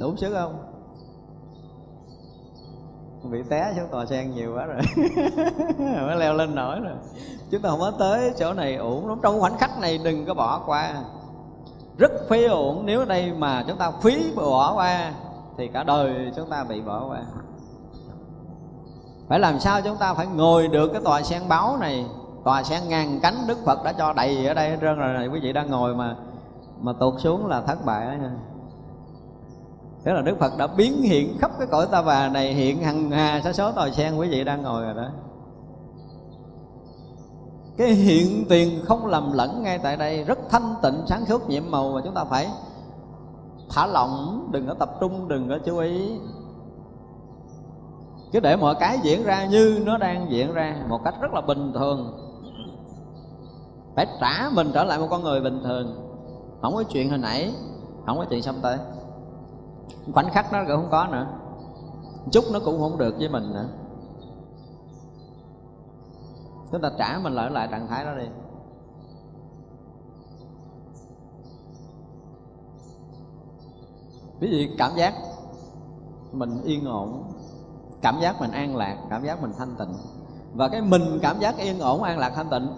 Đủ 0.00 0.16
sức 0.16 0.34
không? 0.34 0.58
Bị 3.30 3.42
té 3.50 3.72
xuống 3.76 3.88
tòa 3.90 4.06
sen 4.06 4.34
nhiều 4.34 4.54
quá 4.54 4.66
rồi. 4.66 4.80
Mới 6.06 6.16
leo 6.16 6.34
lên 6.34 6.54
nổi 6.54 6.80
rồi. 6.80 6.96
Chúng 7.50 7.62
ta 7.62 7.68
không 7.68 7.80
có 7.80 7.90
tới 7.98 8.32
chỗ 8.38 8.52
này 8.52 8.76
ổn 8.76 9.08
lắm. 9.08 9.18
Trong 9.22 9.40
khoảnh 9.40 9.58
khắc 9.58 9.78
này 9.78 9.98
đừng 10.04 10.26
có 10.26 10.34
bỏ 10.34 10.62
qua. 10.66 10.94
Rất 11.98 12.12
phí 12.28 12.44
ổn 12.44 12.82
nếu 12.86 13.04
đây 13.04 13.32
mà 13.32 13.64
chúng 13.68 13.76
ta 13.76 13.92
phí 14.02 14.32
bỏ 14.36 14.74
qua, 14.74 15.12
thì 15.56 15.68
cả 15.68 15.82
đời 15.82 16.32
chúng 16.36 16.50
ta 16.50 16.64
bị 16.64 16.80
bỏ 16.80 17.06
qua. 17.08 17.22
Phải 19.28 19.38
làm 19.38 19.60
sao 19.60 19.80
chúng 19.82 19.96
ta 19.96 20.14
phải 20.14 20.26
ngồi 20.26 20.68
được 20.68 20.88
cái 20.92 21.02
tòa 21.04 21.22
sen 21.22 21.42
báo 21.48 21.76
này? 21.76 22.06
Tòa 22.44 22.62
sen 22.62 22.88
ngàn 22.88 23.20
cánh 23.22 23.34
đức 23.48 23.58
phật 23.64 23.84
đã 23.84 23.92
cho 23.92 24.12
đầy 24.12 24.46
ở 24.46 24.54
đây 24.54 24.70
hết 24.70 24.76
trơn 24.80 24.98
rồi. 24.98 25.12
Này 25.12 25.28
quý 25.28 25.40
vị 25.40 25.52
đang 25.52 25.70
ngồi 25.70 25.94
mà 25.94 26.16
mà 26.80 26.92
tụt 27.00 27.20
xuống 27.20 27.46
là 27.46 27.60
thất 27.60 27.84
bại. 27.84 28.06
đó 28.06 28.12
nha 28.12 28.30
Thế 30.04 30.12
là 30.12 30.22
Đức 30.22 30.38
Phật 30.38 30.52
đã 30.58 30.66
biến 30.66 31.02
hiện 31.02 31.38
khắp 31.38 31.50
cái 31.58 31.66
cõi 31.66 31.86
ta 31.90 32.02
bà 32.02 32.28
này 32.28 32.54
Hiện 32.54 32.82
hằng 32.82 33.10
hà 33.10 33.40
sa 33.44 33.52
số 33.52 33.72
tòa 33.72 33.90
sen 33.90 34.16
quý 34.16 34.28
vị 34.28 34.44
đang 34.44 34.62
ngồi 34.62 34.82
rồi 34.82 34.94
đó. 34.94 35.08
Cái 37.76 37.88
hiện 37.88 38.44
tiền 38.48 38.84
không 38.84 39.06
lầm 39.06 39.32
lẫn 39.32 39.62
ngay 39.62 39.78
tại 39.78 39.96
đây 39.96 40.24
Rất 40.24 40.38
thanh 40.50 40.74
tịnh 40.82 41.02
sáng 41.06 41.26
suốt 41.26 41.48
nhiệm 41.48 41.70
màu 41.70 41.92
Mà 41.92 42.00
chúng 42.04 42.14
ta 42.14 42.24
phải 42.24 42.48
thả 43.70 43.86
lỏng 43.86 44.48
Đừng 44.52 44.66
có 44.66 44.74
tập 44.74 44.90
trung, 45.00 45.28
đừng 45.28 45.48
có 45.48 45.58
chú 45.64 45.78
ý. 45.78 46.18
Cứ 48.32 48.40
để 48.40 48.56
mọi 48.56 48.74
cái 48.80 48.98
diễn 49.02 49.22
ra 49.22 49.44
như 49.44 49.82
nó 49.86 49.98
đang 49.98 50.30
diễn 50.30 50.52
ra 50.52 50.76
Một 50.88 51.00
cách 51.04 51.14
rất 51.20 51.32
là 51.32 51.40
bình 51.40 51.72
thường. 51.72 52.16
Phải 53.96 54.06
trả 54.20 54.50
mình 54.52 54.70
trở 54.74 54.84
lại 54.84 54.98
một 54.98 55.06
con 55.10 55.22
người 55.22 55.40
bình 55.40 55.60
thường. 55.64 56.10
Không 56.62 56.74
có 56.74 56.82
chuyện 56.82 57.10
hồi 57.10 57.18
nãy 57.18 57.54
Không 58.06 58.18
có 58.18 58.24
chuyện 58.24 58.42
sắp 58.42 58.54
tới 58.62 58.78
khoảnh 60.14 60.30
khắc 60.30 60.52
đó 60.52 60.64
cũng 60.66 60.76
không 60.76 60.90
có 60.90 61.06
nữa. 61.06 61.26
Chút 62.32 62.44
nó 62.52 62.60
cũng 62.64 62.80
không 62.80 62.98
được 62.98 63.14
với 63.18 63.28
mình 63.28 63.52
nữa. 63.52 63.68
Chúng 66.72 66.82
ta 66.82 66.90
trả 66.98 67.18
mình 67.22 67.32
lại 67.32 67.50
lại 67.50 67.68
trạng 67.70 67.86
thái 67.86 68.04
đó 68.04 68.14
đi. 68.14 68.26
Ví 74.40 74.50
dụ 74.50 74.74
cảm 74.78 74.90
giác 74.96 75.14
mình 76.32 76.62
yên 76.62 76.84
ổn, 76.84 77.32
cảm 78.02 78.20
giác 78.20 78.40
mình 78.40 78.50
an 78.50 78.76
lạc, 78.76 78.96
cảm 79.10 79.24
giác 79.24 79.42
mình 79.42 79.52
thanh 79.58 79.76
tịnh. 79.78 79.94
Và 80.54 80.68
cái 80.68 80.82
mình 80.82 81.18
cảm 81.22 81.38
giác 81.38 81.58
yên 81.58 81.78
ổn, 81.78 82.02
an 82.02 82.18
lạc, 82.18 82.32
thanh 82.34 82.50
tịnh, 82.50 82.68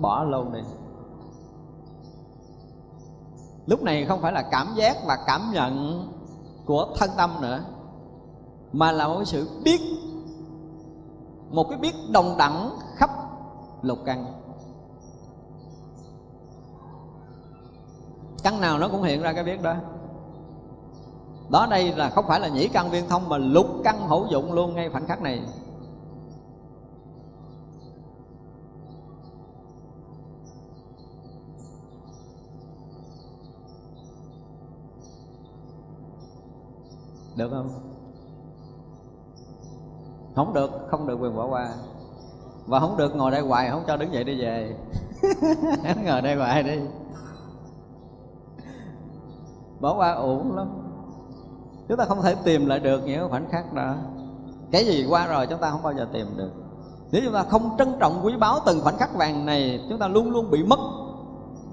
bỏ 0.00 0.24
luôn 0.24 0.52
đi. 0.52 0.60
Lúc 3.66 3.82
này 3.82 4.04
không 4.04 4.20
phải 4.20 4.32
là 4.32 4.42
cảm 4.50 4.66
giác 4.76 4.96
và 5.06 5.18
cảm 5.26 5.40
nhận 5.52 6.04
của 6.66 6.86
thân 6.96 7.10
tâm 7.16 7.36
nữa, 7.40 7.60
mà 8.72 8.92
là 8.92 9.08
một 9.08 9.24
sự 9.24 9.48
biết, 9.64 9.80
một 11.50 11.66
cái 11.70 11.78
biết 11.78 11.94
đồng 12.10 12.36
đẳng 12.38 12.70
khắp 12.96 13.10
lục 13.82 13.98
căn. 14.04 14.26
Căn 18.42 18.60
nào 18.60 18.78
nó 18.78 18.88
cũng 18.88 19.02
hiện 19.02 19.22
ra 19.22 19.32
cái 19.32 19.44
biết 19.44 19.62
đó. 19.62 19.74
Đó 21.48 21.66
đây 21.70 21.92
là 21.92 22.10
không 22.10 22.26
phải 22.26 22.40
là 22.40 22.48
nhĩ 22.48 22.68
căn 22.68 22.90
viên 22.90 23.08
thông 23.08 23.28
mà 23.28 23.38
lục 23.38 23.66
căn 23.84 24.08
hữu 24.08 24.26
dụng 24.26 24.52
luôn 24.52 24.74
ngay 24.74 24.90
khoảnh 24.90 25.06
khắc 25.06 25.22
này. 25.22 25.42
Được 37.36 37.50
không? 37.50 37.68
Không 40.36 40.52
được 40.54 40.70
không 40.90 41.06
được 41.06 41.16
quyền 41.20 41.36
bỏ 41.36 41.46
qua. 41.46 41.68
Và 42.66 42.80
không 42.80 42.96
được 42.96 43.16
ngồi 43.16 43.30
đây 43.30 43.40
hoài, 43.40 43.70
không 43.70 43.82
cho 43.86 43.96
đứng 43.96 44.12
dậy 44.12 44.24
đi 44.24 44.40
về. 44.40 44.76
Ngồi 46.04 46.22
đây 46.22 46.36
hoài 46.36 46.62
đi. 46.62 46.80
Bỏ 49.80 49.94
qua 49.96 50.12
uổng 50.12 50.56
lắm. 50.56 50.68
Chúng 51.88 51.96
ta 51.96 52.04
không 52.04 52.22
thể 52.22 52.34
tìm 52.44 52.66
lại 52.66 52.80
được 52.80 53.02
những 53.04 53.30
khoảnh 53.30 53.48
khắc 53.50 53.72
đó. 53.72 53.94
Cái 54.70 54.86
gì 54.86 55.06
qua 55.08 55.26
rồi 55.26 55.46
chúng 55.46 55.60
ta 55.60 55.70
không 55.70 55.82
bao 55.82 55.94
giờ 55.94 56.08
tìm 56.12 56.26
được. 56.36 56.50
Nếu 57.12 57.22
chúng 57.24 57.34
ta 57.34 57.42
không 57.42 57.76
trân 57.78 57.96
trọng 58.00 58.20
quý 58.24 58.36
báu 58.36 58.58
từng 58.66 58.80
khoảnh 58.80 58.96
khắc 58.96 59.14
vàng 59.14 59.46
này, 59.46 59.86
chúng 59.88 59.98
ta 59.98 60.08
luôn 60.08 60.30
luôn 60.30 60.50
bị 60.50 60.64
mất 60.64 60.78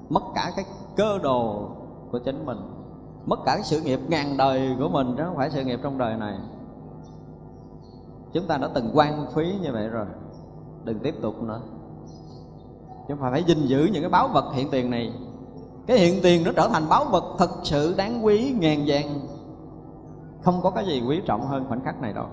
mất 0.09 0.21
cả 0.35 0.51
cái 0.55 0.65
cơ 0.95 1.17
đồ 1.17 1.69
của 2.11 2.19
chính 2.19 2.45
mình 2.45 2.57
mất 3.25 3.39
cả 3.45 3.55
cái 3.55 3.63
sự 3.63 3.81
nghiệp 3.81 3.99
ngàn 4.07 4.37
đời 4.37 4.75
của 4.79 4.89
mình, 4.89 5.13
chứ 5.17 5.23
không 5.25 5.37
phải 5.37 5.51
sự 5.51 5.63
nghiệp 5.63 5.79
trong 5.83 5.97
đời 5.97 6.17
này. 6.17 6.37
Chúng 8.33 8.47
ta 8.47 8.57
đã 8.57 8.69
từng 8.73 8.91
quan 8.93 9.25
phí 9.33 9.55
như 9.61 9.71
vậy 9.73 9.87
rồi, 9.87 10.05
đừng 10.83 10.99
tiếp 10.99 11.15
tục 11.21 11.43
nữa. 11.43 11.61
Chúng 13.07 13.17
ta 13.17 13.31
phải 13.31 13.43
gìn 13.43 13.65
giữ 13.65 13.89
những 13.93 14.01
cái 14.01 14.09
báu 14.09 14.27
vật 14.27 14.45
hiện 14.53 14.69
tiền 14.71 14.89
này. 14.89 15.13
Cái 15.87 15.97
hiện 15.97 16.19
tiền 16.23 16.43
nó 16.43 16.51
trở 16.55 16.67
thành 16.67 16.89
báu 16.89 17.05
vật 17.05 17.23
thật 17.37 17.49
sự 17.63 17.93
đáng 17.97 18.25
quý, 18.25 18.55
ngàn 18.59 18.83
vàng. 18.87 19.19
Không 20.43 20.61
có 20.63 20.69
cái 20.69 20.85
gì 20.85 21.03
quý 21.07 21.21
trọng 21.25 21.47
hơn 21.47 21.65
khoảnh 21.67 21.83
khắc 21.83 22.01
này 22.01 22.13
đâu. 22.13 22.25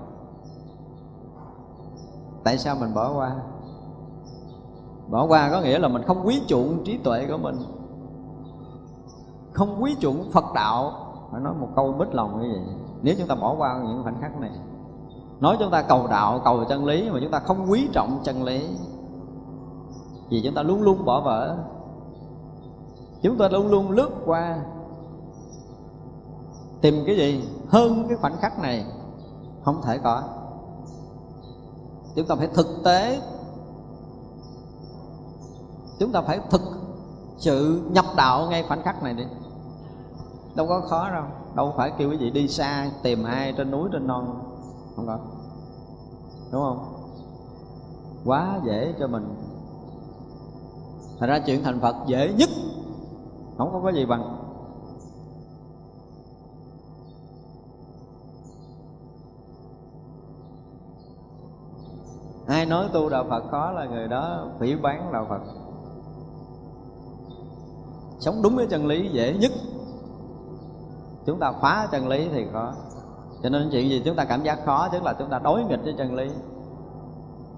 Tại 2.44 2.58
sao 2.58 2.76
mình 2.80 2.94
bỏ 2.94 3.12
qua? 3.12 3.36
Bỏ 5.08 5.26
qua 5.26 5.50
có 5.50 5.60
nghĩa 5.60 5.78
là 5.78 5.88
mình 5.88 6.02
không 6.02 6.26
quý 6.26 6.42
chuộng 6.46 6.84
trí 6.84 6.98
tuệ 6.98 7.26
của 7.26 7.38
mình 7.38 7.56
không 9.58 9.82
quý 9.82 9.96
trọng 10.00 10.30
phật 10.32 10.44
đạo. 10.54 10.92
Phải 11.32 11.40
nói 11.40 11.54
một 11.60 11.68
câu 11.76 11.92
bích 11.92 12.14
lòng 12.14 12.42
như 12.42 12.48
vậy. 12.52 12.76
Nếu 13.02 13.14
chúng 13.18 13.28
ta 13.28 13.34
bỏ 13.34 13.54
qua 13.58 13.80
những 13.86 14.02
khoảnh 14.02 14.20
khắc 14.20 14.40
này, 14.40 14.50
nói 15.40 15.56
chúng 15.58 15.70
ta 15.70 15.82
cầu 15.82 16.06
đạo, 16.06 16.40
cầu 16.44 16.64
chân 16.68 16.84
lý, 16.84 17.10
mà 17.10 17.18
chúng 17.22 17.30
ta 17.30 17.38
không 17.38 17.70
quý 17.70 17.88
trọng 17.92 18.20
chân 18.24 18.44
lý 18.44 18.68
vì 20.30 20.42
chúng 20.44 20.54
ta 20.54 20.62
luôn 20.62 20.82
luôn 20.82 21.04
bỏ 21.04 21.20
vỡ. 21.20 21.56
Chúng 23.22 23.38
ta 23.38 23.48
luôn 23.48 23.68
luôn 23.68 23.90
lướt 23.90 24.10
qua, 24.26 24.58
tìm 26.80 27.02
cái 27.06 27.16
gì 27.16 27.48
hơn 27.68 28.04
cái 28.08 28.16
khoảnh 28.16 28.36
khắc 28.40 28.58
này 28.58 28.84
không 29.64 29.82
thể 29.82 29.98
có. 29.98 30.22
Chúng 32.16 32.26
ta 32.26 32.34
phải 32.34 32.48
thực 32.54 32.66
tế. 32.84 33.20
Chúng 35.98 36.12
ta 36.12 36.20
phải 36.20 36.40
thực 36.50 36.62
sự 37.38 37.82
nhập 37.90 38.04
đạo 38.16 38.46
ngay 38.50 38.64
khoảnh 38.68 38.82
khắc 38.82 39.02
này 39.02 39.14
đi 39.14 39.24
đâu 40.58 40.66
có 40.66 40.80
khó 40.80 41.10
đâu. 41.10 41.24
Đâu 41.54 41.72
phải 41.76 41.92
kêu 41.98 42.10
quý 42.10 42.16
vị 42.16 42.30
đi 42.30 42.48
xa, 42.48 42.90
tìm 43.02 43.24
ai 43.24 43.54
trên 43.56 43.70
núi, 43.70 43.88
trên 43.92 44.06
non. 44.06 44.42
Không 44.96 45.06
có. 45.06 45.18
Đúng 46.52 46.62
không? 46.62 46.94
Quá 48.24 48.60
dễ 48.64 48.94
cho 48.98 49.06
mình. 49.06 49.34
Thật 51.18 51.26
ra 51.26 51.38
chuyện 51.46 51.62
thành 51.62 51.80
phật 51.80 51.96
dễ 52.06 52.34
nhất. 52.38 52.48
Không 53.58 53.72
có 53.72 53.80
cái 53.84 53.94
gì 53.94 54.06
bằng. 54.06 54.44
Ai 62.46 62.66
nói 62.66 62.88
tu 62.92 63.08
đạo 63.08 63.24
phật 63.30 63.44
khó 63.50 63.70
là 63.70 63.84
người 63.84 64.08
đó 64.08 64.46
phỉ 64.58 64.76
bán 64.76 65.12
đạo 65.12 65.26
phật. 65.28 65.40
Sống 68.18 68.42
đúng 68.42 68.56
với 68.56 68.66
chân 68.66 68.86
lý 68.86 69.08
dễ 69.12 69.36
nhất 69.40 69.50
chúng 71.28 71.38
ta 71.38 71.52
phá 71.52 71.88
chân 71.92 72.08
lý 72.08 72.28
thì 72.32 72.46
khó. 72.52 72.72
Cho 73.42 73.48
nên 73.48 73.68
chuyện 73.72 73.90
gì 73.90 74.02
chúng 74.04 74.16
ta 74.16 74.24
cảm 74.24 74.42
giác 74.42 74.58
khó, 74.64 74.88
tức 74.88 75.02
là 75.02 75.12
chúng 75.18 75.30
ta 75.30 75.38
đối 75.38 75.64
nghịch 75.64 75.80
với 75.84 75.94
chân 75.98 76.14
lý. 76.14 76.30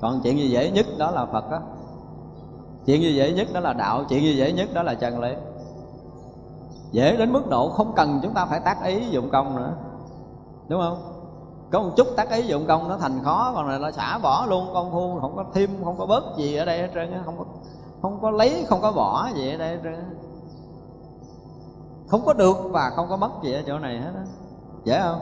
Còn 0.00 0.20
chuyện 0.22 0.38
gì 0.38 0.50
dễ 0.50 0.70
nhất 0.70 0.86
đó 0.98 1.10
là 1.10 1.26
phật 1.26 1.50
á. 1.50 1.60
Chuyện 2.86 3.02
gì 3.02 3.14
dễ 3.14 3.32
nhất 3.32 3.48
đó 3.54 3.60
là 3.60 3.72
đạo, 3.72 4.04
chuyện 4.08 4.22
gì 4.22 4.36
dễ 4.36 4.52
nhất 4.52 4.68
đó 4.74 4.82
là 4.82 4.94
chân 4.94 5.20
lý. 5.20 5.32
Dễ 6.92 7.16
đến 7.16 7.32
mức 7.32 7.48
độ 7.48 7.68
không 7.68 7.92
cần 7.96 8.20
chúng 8.22 8.34
ta 8.34 8.46
phải 8.46 8.60
tác 8.60 8.84
ý 8.84 9.08
dụng 9.10 9.30
công 9.30 9.56
nữa. 9.56 9.72
Đúng 10.68 10.80
không? 10.80 10.98
Có 11.72 11.82
một 11.82 11.90
chút 11.96 12.06
tác 12.16 12.30
ý 12.30 12.42
dụng 12.42 12.66
công 12.66 12.88
nó 12.88 12.96
thành 12.96 13.24
khó, 13.24 13.52
còn 13.54 13.68
này 13.68 13.80
là 13.80 13.92
xả 13.92 14.18
bỏ 14.18 14.46
luôn 14.48 14.66
công 14.74 14.92
phu, 14.92 15.20
không 15.20 15.36
có 15.36 15.44
thêm, 15.54 15.70
không 15.84 15.98
có 15.98 16.06
bớt 16.06 16.24
gì 16.36 16.56
ở 16.56 16.64
đây 16.64 16.78
hết 16.78 16.88
trơn 16.94 17.12
không 17.24 17.38
có 17.38 17.44
không 18.02 18.18
có 18.22 18.30
lấy, 18.30 18.64
không 18.68 18.80
có 18.80 18.92
bỏ 18.92 19.28
gì 19.34 19.50
ở 19.50 19.56
đây 19.56 19.68
hết 19.68 19.80
trơn 19.84 20.19
không 22.10 22.24
có 22.26 22.32
được 22.32 22.56
và 22.70 22.92
không 22.96 23.08
có 23.08 23.16
mất 23.16 23.30
gì 23.42 23.52
ở 23.52 23.62
chỗ 23.66 23.78
này 23.78 24.00
hết 24.00 24.12
á. 24.16 24.24
Dễ 24.84 25.00
không? 25.00 25.20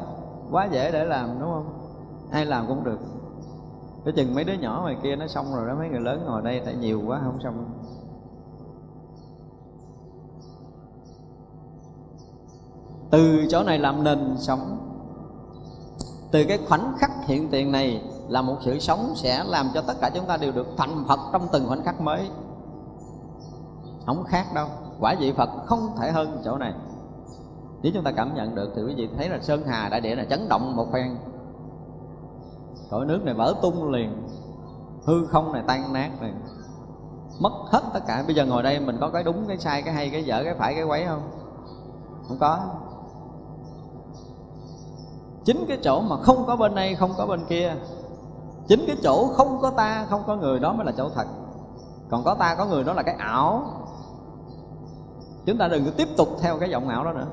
Quá 0.51 0.68
dễ 0.70 0.92
để 0.92 1.05
làm, 1.05 1.40
đúng 1.40 1.51
không? 1.51 1.72
Ai 2.31 2.46
làm 2.46 2.66
cũng 2.68 2.85
được. 2.85 2.98
Cái 4.05 4.14
chừng 4.16 4.35
mấy 4.35 4.44
đứa 4.44 4.53
nhỏ 4.53 4.81
ngoài 4.83 4.96
kia 5.03 5.16
nó 5.16 5.27
xong 5.27 5.55
rồi 5.55 5.68
đó, 5.68 5.74
mấy 5.79 5.88
người 5.88 6.01
lớn 6.01 6.24
ngồi 6.27 6.42
đây, 6.42 6.62
tại 6.64 6.74
nhiều 6.74 7.03
quá 7.07 7.20
không 7.24 7.40
xong. 7.40 7.64
Từ 13.11 13.46
chỗ 13.51 13.62
này 13.62 13.79
làm 13.79 14.05
nền 14.05 14.37
sống. 14.38 14.79
Từ 16.31 16.44
cái 16.48 16.59
khoảnh 16.68 16.94
khắc 16.98 17.11
hiện 17.27 17.48
tiền 17.51 17.72
này 17.72 18.03
là 18.29 18.42
một 18.42 18.57
sự 18.64 18.79
sống 18.79 19.12
sẽ 19.16 19.44
làm 19.44 19.66
cho 19.74 19.81
tất 19.81 19.94
cả 20.01 20.11
chúng 20.14 20.27
ta 20.27 20.37
đều 20.37 20.53
được 20.53 20.66
thành 20.77 21.05
Phật 21.09 21.18
trong 21.33 21.48
từng 21.53 21.68
khoảnh 21.68 21.85
khắc 21.85 22.01
mới. 22.01 22.31
Không 24.07 24.24
khác 24.24 24.46
đâu 24.55 24.68
quả 25.01 25.15
vị 25.19 25.33
Phật 25.33 25.51
không 25.67 25.97
thể 26.01 26.13
hơn 26.13 26.43
chỗ 26.45 26.59
này. 26.59 26.75
Nếu 27.83 27.93
chúng 27.95 28.05
ta 28.05 28.13
cảm 28.13 28.35
nhận 28.35 28.55
được 28.55 28.73
thì 28.77 28.83
quý 28.83 28.95
vị 28.95 29.09
thấy 29.17 29.29
là 29.29 29.39
Sơn 29.41 29.63
Hà 29.67 29.89
đại 29.89 30.01
địa 30.01 30.15
là 30.15 30.25
chấn 30.25 30.49
động 30.49 30.77
một 30.77 30.87
phen. 30.93 31.17
Cõi 32.91 33.07
nước 33.07 33.25
này 33.25 33.35
vỡ 33.35 33.55
tung 33.63 33.91
liền, 33.91 34.29
hư 35.05 35.27
không 35.27 35.53
này 35.53 35.63
tan 35.67 35.93
nát 35.93 36.11
này 36.21 36.33
mất 37.41 37.53
hết 37.67 37.83
tất 37.95 38.01
cả. 38.07 38.25
Bây 38.27 38.35
giờ 38.35 38.47
ngồi 38.47 38.63
đây 38.63 38.81
mình 38.81 38.97
có 39.01 39.11
cái 39.11 39.23
đúng, 39.23 39.45
cái 39.49 39.59
sai, 39.59 39.83
cái 39.83 39.95
hay, 39.95 40.11
cái 40.11 40.25
dở, 40.25 40.45
cái 40.45 40.55
phải, 40.55 40.75
cái 40.75 40.85
quấy 40.85 41.05
không? 41.05 41.23
Không 42.29 42.39
có. 42.41 42.59
Chính 45.45 45.65
cái 45.69 45.79
chỗ 45.83 46.01
mà 46.01 46.17
không 46.17 46.45
có 46.47 46.57
bên 46.57 46.75
đây 46.75 46.95
không 46.95 47.11
có 47.17 47.27
bên 47.27 47.41
kia. 47.49 47.75
Chính 48.69 48.85
cái 48.87 48.97
chỗ 49.03 49.29
không 49.29 49.59
có 49.63 49.71
ta, 49.71 50.07
không 50.11 50.23
có 50.27 50.37
người, 50.37 50.61
đó 50.61 50.73
mới 50.73 50.87
là 50.87 50.93
chỗ 50.97 51.09
thật. 51.09 51.27
Còn 52.11 52.25
có 52.25 52.35
ta, 52.35 52.55
có 52.55 52.67
người, 52.67 52.85
đó 52.85 52.93
là 52.93 53.03
cái 53.03 53.15
ảo 53.19 53.63
chúng 55.49 55.59
ta 55.59 55.69
đừng 55.69 55.85
có 55.85 55.91
tiếp 55.97 56.09
tục 56.17 56.29
theo 56.43 56.59
cái 56.59 56.71
giọng 56.71 56.89
ảo 56.89 57.05
đó 57.05 57.13
nữa. 57.13 57.27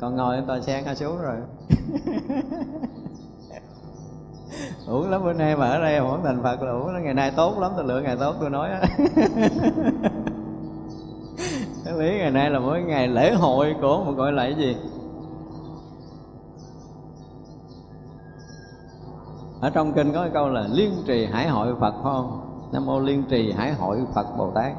Còn 0.00 0.16
ngồi 0.16 0.42
tòa 0.46 0.60
sen 0.60 0.84
ha 0.84 0.94
xuống 0.94 1.18
rồi. 1.22 1.36
Uổng 4.86 5.10
lắm 5.10 5.24
bữa 5.24 5.32
nay 5.32 5.56
mà 5.56 5.68
ở 5.68 5.80
đây 5.80 6.00
không 6.00 6.22
thành 6.24 6.42
phật 6.42 6.62
là 6.62 6.72
uổng 6.72 7.02
ngày 7.04 7.14
nay 7.14 7.32
tốt 7.36 7.58
lắm 7.58 7.72
tôi 7.76 7.84
lựa 7.84 8.00
ngày 8.00 8.16
tốt 8.20 8.34
tôi 8.40 8.50
nói 8.50 8.70
cái 11.84 11.94
lý 11.98 12.08
ngày 12.18 12.30
nay 12.30 12.50
là 12.50 12.58
mỗi 12.58 12.82
ngày 12.82 13.08
lễ 13.08 13.34
hội 13.34 13.74
của 13.80 14.04
một 14.04 14.12
gọi 14.12 14.32
là 14.32 14.42
cái 14.42 14.54
gì? 14.54 14.76
Ở 19.60 19.70
trong 19.70 19.92
kinh 19.92 20.12
có 20.12 20.20
cái 20.20 20.30
câu 20.34 20.48
là 20.48 20.66
liên 20.70 20.92
trì 21.06 21.26
hải 21.26 21.48
hội 21.48 21.74
phật 21.80 21.92
phải 21.92 22.02
không? 22.02 22.40
Nam 22.72 22.86
mô 22.86 23.00
liên 23.00 23.22
trì 23.22 23.52
hải 23.52 23.72
hội 23.72 23.98
phật 24.14 24.26
bồ 24.38 24.50
tát. 24.50 24.72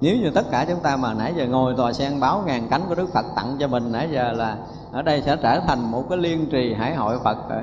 Nếu 0.00 0.16
như 0.16 0.30
tất 0.30 0.50
cả 0.50 0.64
chúng 0.68 0.80
ta 0.80 0.96
mà 0.96 1.14
nãy 1.14 1.34
giờ 1.36 1.46
ngồi 1.46 1.74
tòa 1.76 1.92
sen 1.92 2.20
báo 2.20 2.42
ngàn 2.46 2.66
cánh 2.70 2.82
của 2.88 2.94
đức 2.94 3.08
phật 3.14 3.24
tặng 3.36 3.56
cho 3.58 3.68
mình, 3.68 3.92
nãy 3.92 4.08
giờ 4.12 4.32
là 4.32 4.58
ở 4.92 5.02
đây 5.02 5.22
sẽ 5.22 5.36
trở 5.36 5.60
thành 5.60 5.90
một 5.90 6.04
cái 6.08 6.18
liên 6.18 6.46
trì 6.50 6.74
hải 6.74 6.94
hội 6.94 7.18
phật 7.24 7.48
rồi. 7.50 7.62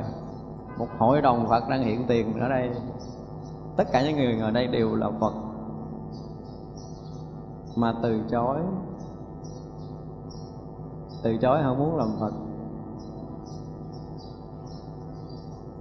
Một 0.77 0.87
hội 0.97 1.21
đồng 1.21 1.47
phật 1.49 1.69
đang 1.69 1.83
hiện 1.83 2.05
tiền 2.07 2.39
ở 2.39 2.49
đây. 2.49 2.69
Tất 3.77 3.91
cả 3.91 4.01
những 4.01 4.15
người 4.15 4.35
ngồi 4.35 4.51
đây 4.51 4.67
đều 4.67 4.95
là 4.95 5.09
phật. 5.19 5.33
Mà 7.75 7.93
từ 8.03 8.21
chối 8.31 8.57
từ 11.23 11.37
chối 11.37 11.59
không 11.63 11.77
muốn 11.77 11.97
làm 11.97 12.09
phật. 12.19 12.31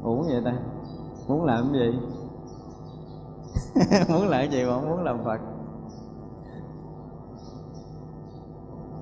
Uổng 0.05 0.23
vậy 0.23 0.43
ta? 0.45 0.53
Muốn 1.29 1.45
làm 1.45 1.73
cái 1.73 1.81
gì? 1.81 1.99
Muốn 4.13 4.29
làm 4.29 4.41
cái 4.41 4.49
gì 4.49 4.65
mà 4.65 4.75
không 4.75 4.89
muốn 4.89 5.05
làm 5.05 5.25
phật? 5.25 5.41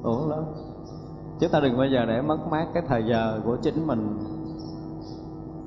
Uổng 0.02 0.28
lắm. 0.28 0.44
Chúng 1.40 1.50
ta 1.50 1.60
đừng 1.60 1.76
bao 1.76 1.86
giờ 1.86 2.06
để 2.06 2.22
mất 2.22 2.38
mát 2.50 2.66
cái 2.74 2.82
thời 2.88 3.04
giờ 3.06 3.40
của 3.44 3.56
chính 3.62 3.86
mình. 3.86 4.18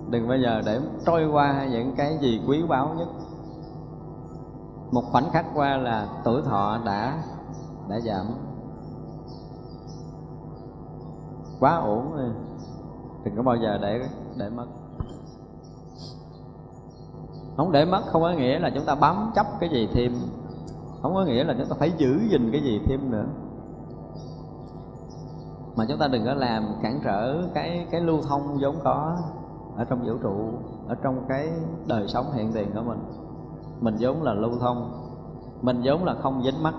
Đừng 0.10 0.28
bao 0.28 0.38
giờ 0.38 0.62
để 0.66 0.82
trôi 1.06 1.28
qua 1.28 1.68
những 1.72 1.96
cái 1.98 2.18
gì 2.22 2.42
quý 2.48 2.64
báu 2.70 2.94
nhất. 2.98 3.08
Một 4.92 5.04
khoảnh 5.12 5.30
khắc 5.32 5.46
qua 5.56 5.78
là 5.78 6.08
tuổi 6.24 6.42
thọ 6.42 6.80
đã 6.86 7.24
đã 7.90 8.00
giảm. 8.00 8.26
Quá 11.60 11.76
ổn 11.76 12.16
rồi. 12.16 12.30
Đừng 13.24 13.36
có 13.36 13.44
bao 13.44 13.56
giờ 13.56 13.78
để 13.82 14.10
để 14.38 14.50
mất 14.50 14.66
không 17.58 17.72
để 17.72 17.86
mất, 17.86 18.02
không 18.12 18.22
có 18.22 18.32
nghĩa 18.32 18.60
là 18.60 18.70
chúng 18.70 18.86
ta 18.86 18.96
bám 18.96 19.32
chấp 19.36 19.46
cái 19.60 19.70
gì 19.70 19.88
thêm. 19.94 20.14
Không 21.02 21.14
có 21.14 21.26
nghĩa 21.26 21.44
là 21.44 21.56
chúng 21.58 21.68
ta 21.68 21.76
phải 21.80 21.92
giữ 21.98 22.20
gìn 22.30 22.52
cái 22.52 22.62
gì 22.62 22.82
thêm 22.88 23.12
nữa. 23.12 23.26
Mà 25.76 25.86
chúng 25.90 25.98
ta 25.98 26.08
đừng 26.08 26.26
có 26.26 26.34
làm 26.34 26.64
cản 26.82 27.00
trở 27.04 27.44
cái 27.54 27.88
cái 27.92 28.02
lưu 28.02 28.22
thông 28.30 28.58
vốn 28.62 28.76
có 28.84 29.18
ở 29.78 29.86
trong 29.86 30.06
vũ 30.06 30.14
trụ, 30.24 30.50
ở 30.88 30.96
trong 31.04 31.26
cái 31.30 31.50
đời 31.88 32.08
sống 32.08 32.26
hiện 32.34 32.52
tiền 32.54 32.72
của 32.76 32.82
mình. 32.82 33.00
Mình 33.80 33.96
vốn 34.00 34.24
là 34.24 34.34
lưu 34.34 34.52
thông, 34.60 34.92
mình 35.62 35.82
vốn 35.84 36.04
là 36.04 36.16
không 36.22 36.44
dính 36.44 36.64
mắt 36.64 36.74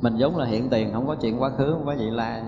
mình 0.00 0.14
vốn 0.18 0.36
là 0.36 0.44
hiện 0.44 0.68
tiền, 0.70 0.90
không 0.92 1.06
có 1.06 1.14
chuyện 1.14 1.42
quá 1.42 1.50
khứ, 1.58 1.72
không 1.72 1.86
có 1.86 1.94
vị 1.98 2.10
lai 2.10 2.42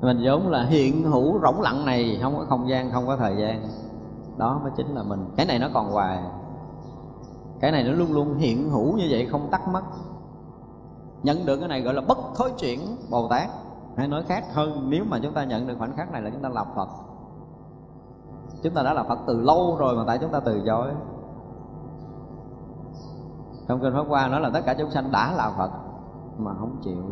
mình 0.00 0.20
vốn 0.24 0.48
là 0.48 0.64
hiện 0.64 1.02
hữu 1.02 1.40
rỗng 1.42 1.60
lặng 1.60 1.84
này, 1.84 2.18
không 2.22 2.36
có 2.36 2.44
không 2.48 2.68
gian, 2.68 2.90
không 2.92 3.06
có 3.06 3.16
thời 3.16 3.36
gian 3.36 3.62
đó 4.36 4.60
mới 4.62 4.72
chính 4.76 4.94
là 4.94 5.02
mình. 5.02 5.26
Cái 5.36 5.46
này 5.46 5.58
nó 5.58 5.68
còn 5.74 5.92
hoài. 5.92 6.22
Cái 7.60 7.72
này 7.72 7.84
nó 7.84 7.92
luôn 7.92 8.12
luôn 8.12 8.34
hiện 8.34 8.70
hữu 8.70 8.96
như 8.96 9.06
vậy, 9.10 9.26
không 9.26 9.48
tắt 9.50 9.68
mất. 9.68 9.82
Nhận 11.22 11.46
được 11.46 11.56
cái 11.58 11.68
này 11.68 11.80
gọi 11.80 11.94
là 11.94 12.00
bất 12.00 12.18
thối 12.36 12.52
chuyển 12.58 12.80
bồ 13.10 13.28
tát. 13.28 13.48
Hay 13.96 14.08
nói 14.08 14.22
khác 14.22 14.44
hơn, 14.54 14.90
nếu 14.90 15.04
mà 15.08 15.18
chúng 15.22 15.32
ta 15.32 15.44
nhận 15.44 15.66
được 15.66 15.74
khoảnh 15.78 15.96
khắc 15.96 16.12
này 16.12 16.22
là 16.22 16.30
chúng 16.30 16.42
ta 16.42 16.48
là 16.48 16.64
phật. 16.64 16.88
Chúng 18.62 18.74
ta 18.74 18.82
đã 18.82 18.94
là 18.94 19.02
phật 19.02 19.18
từ 19.26 19.40
lâu 19.40 19.76
rồi 19.78 19.96
mà 19.96 20.04
tại 20.06 20.18
chúng 20.18 20.30
ta 20.30 20.40
từ 20.40 20.62
chối. 20.66 20.90
Trong 23.68 23.80
kinh 23.80 23.92
pháp 23.92 24.04
qua 24.08 24.28
nói 24.28 24.40
là 24.40 24.50
tất 24.50 24.60
cả 24.66 24.74
chúng 24.78 24.90
sanh 24.90 25.12
đã 25.12 25.32
là 25.32 25.52
phật, 25.58 25.70
mà 26.38 26.54
không 26.54 26.76
chịu. 26.82 27.02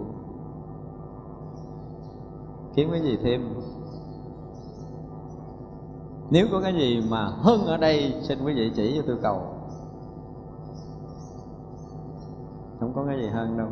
Kiếm 2.74 2.88
cái 2.90 3.00
gì 3.00 3.18
thêm? 3.22 3.54
Nếu 6.32 6.46
có 6.52 6.60
cái 6.60 6.74
gì 6.74 7.02
mà 7.10 7.26
hơn 7.26 7.66
ở 7.66 7.76
đây, 7.76 8.14
xin 8.22 8.38
quý 8.44 8.54
vị 8.54 8.72
chỉ 8.76 8.94
cho 8.96 9.02
tôi 9.06 9.16
cầu. 9.22 9.42
Không 12.80 12.92
có 12.94 13.04
cái 13.08 13.18
gì 13.18 13.28
hơn 13.28 13.58
đâu. 13.58 13.68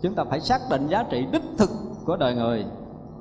Chúng 0.00 0.14
ta 0.14 0.24
phải 0.24 0.40
xác 0.40 0.60
định 0.70 0.88
giá 0.88 1.02
trị 1.02 1.26
đích 1.32 1.42
thực 1.58 1.70
của 2.06 2.16
đời 2.16 2.34
người. 2.34 2.66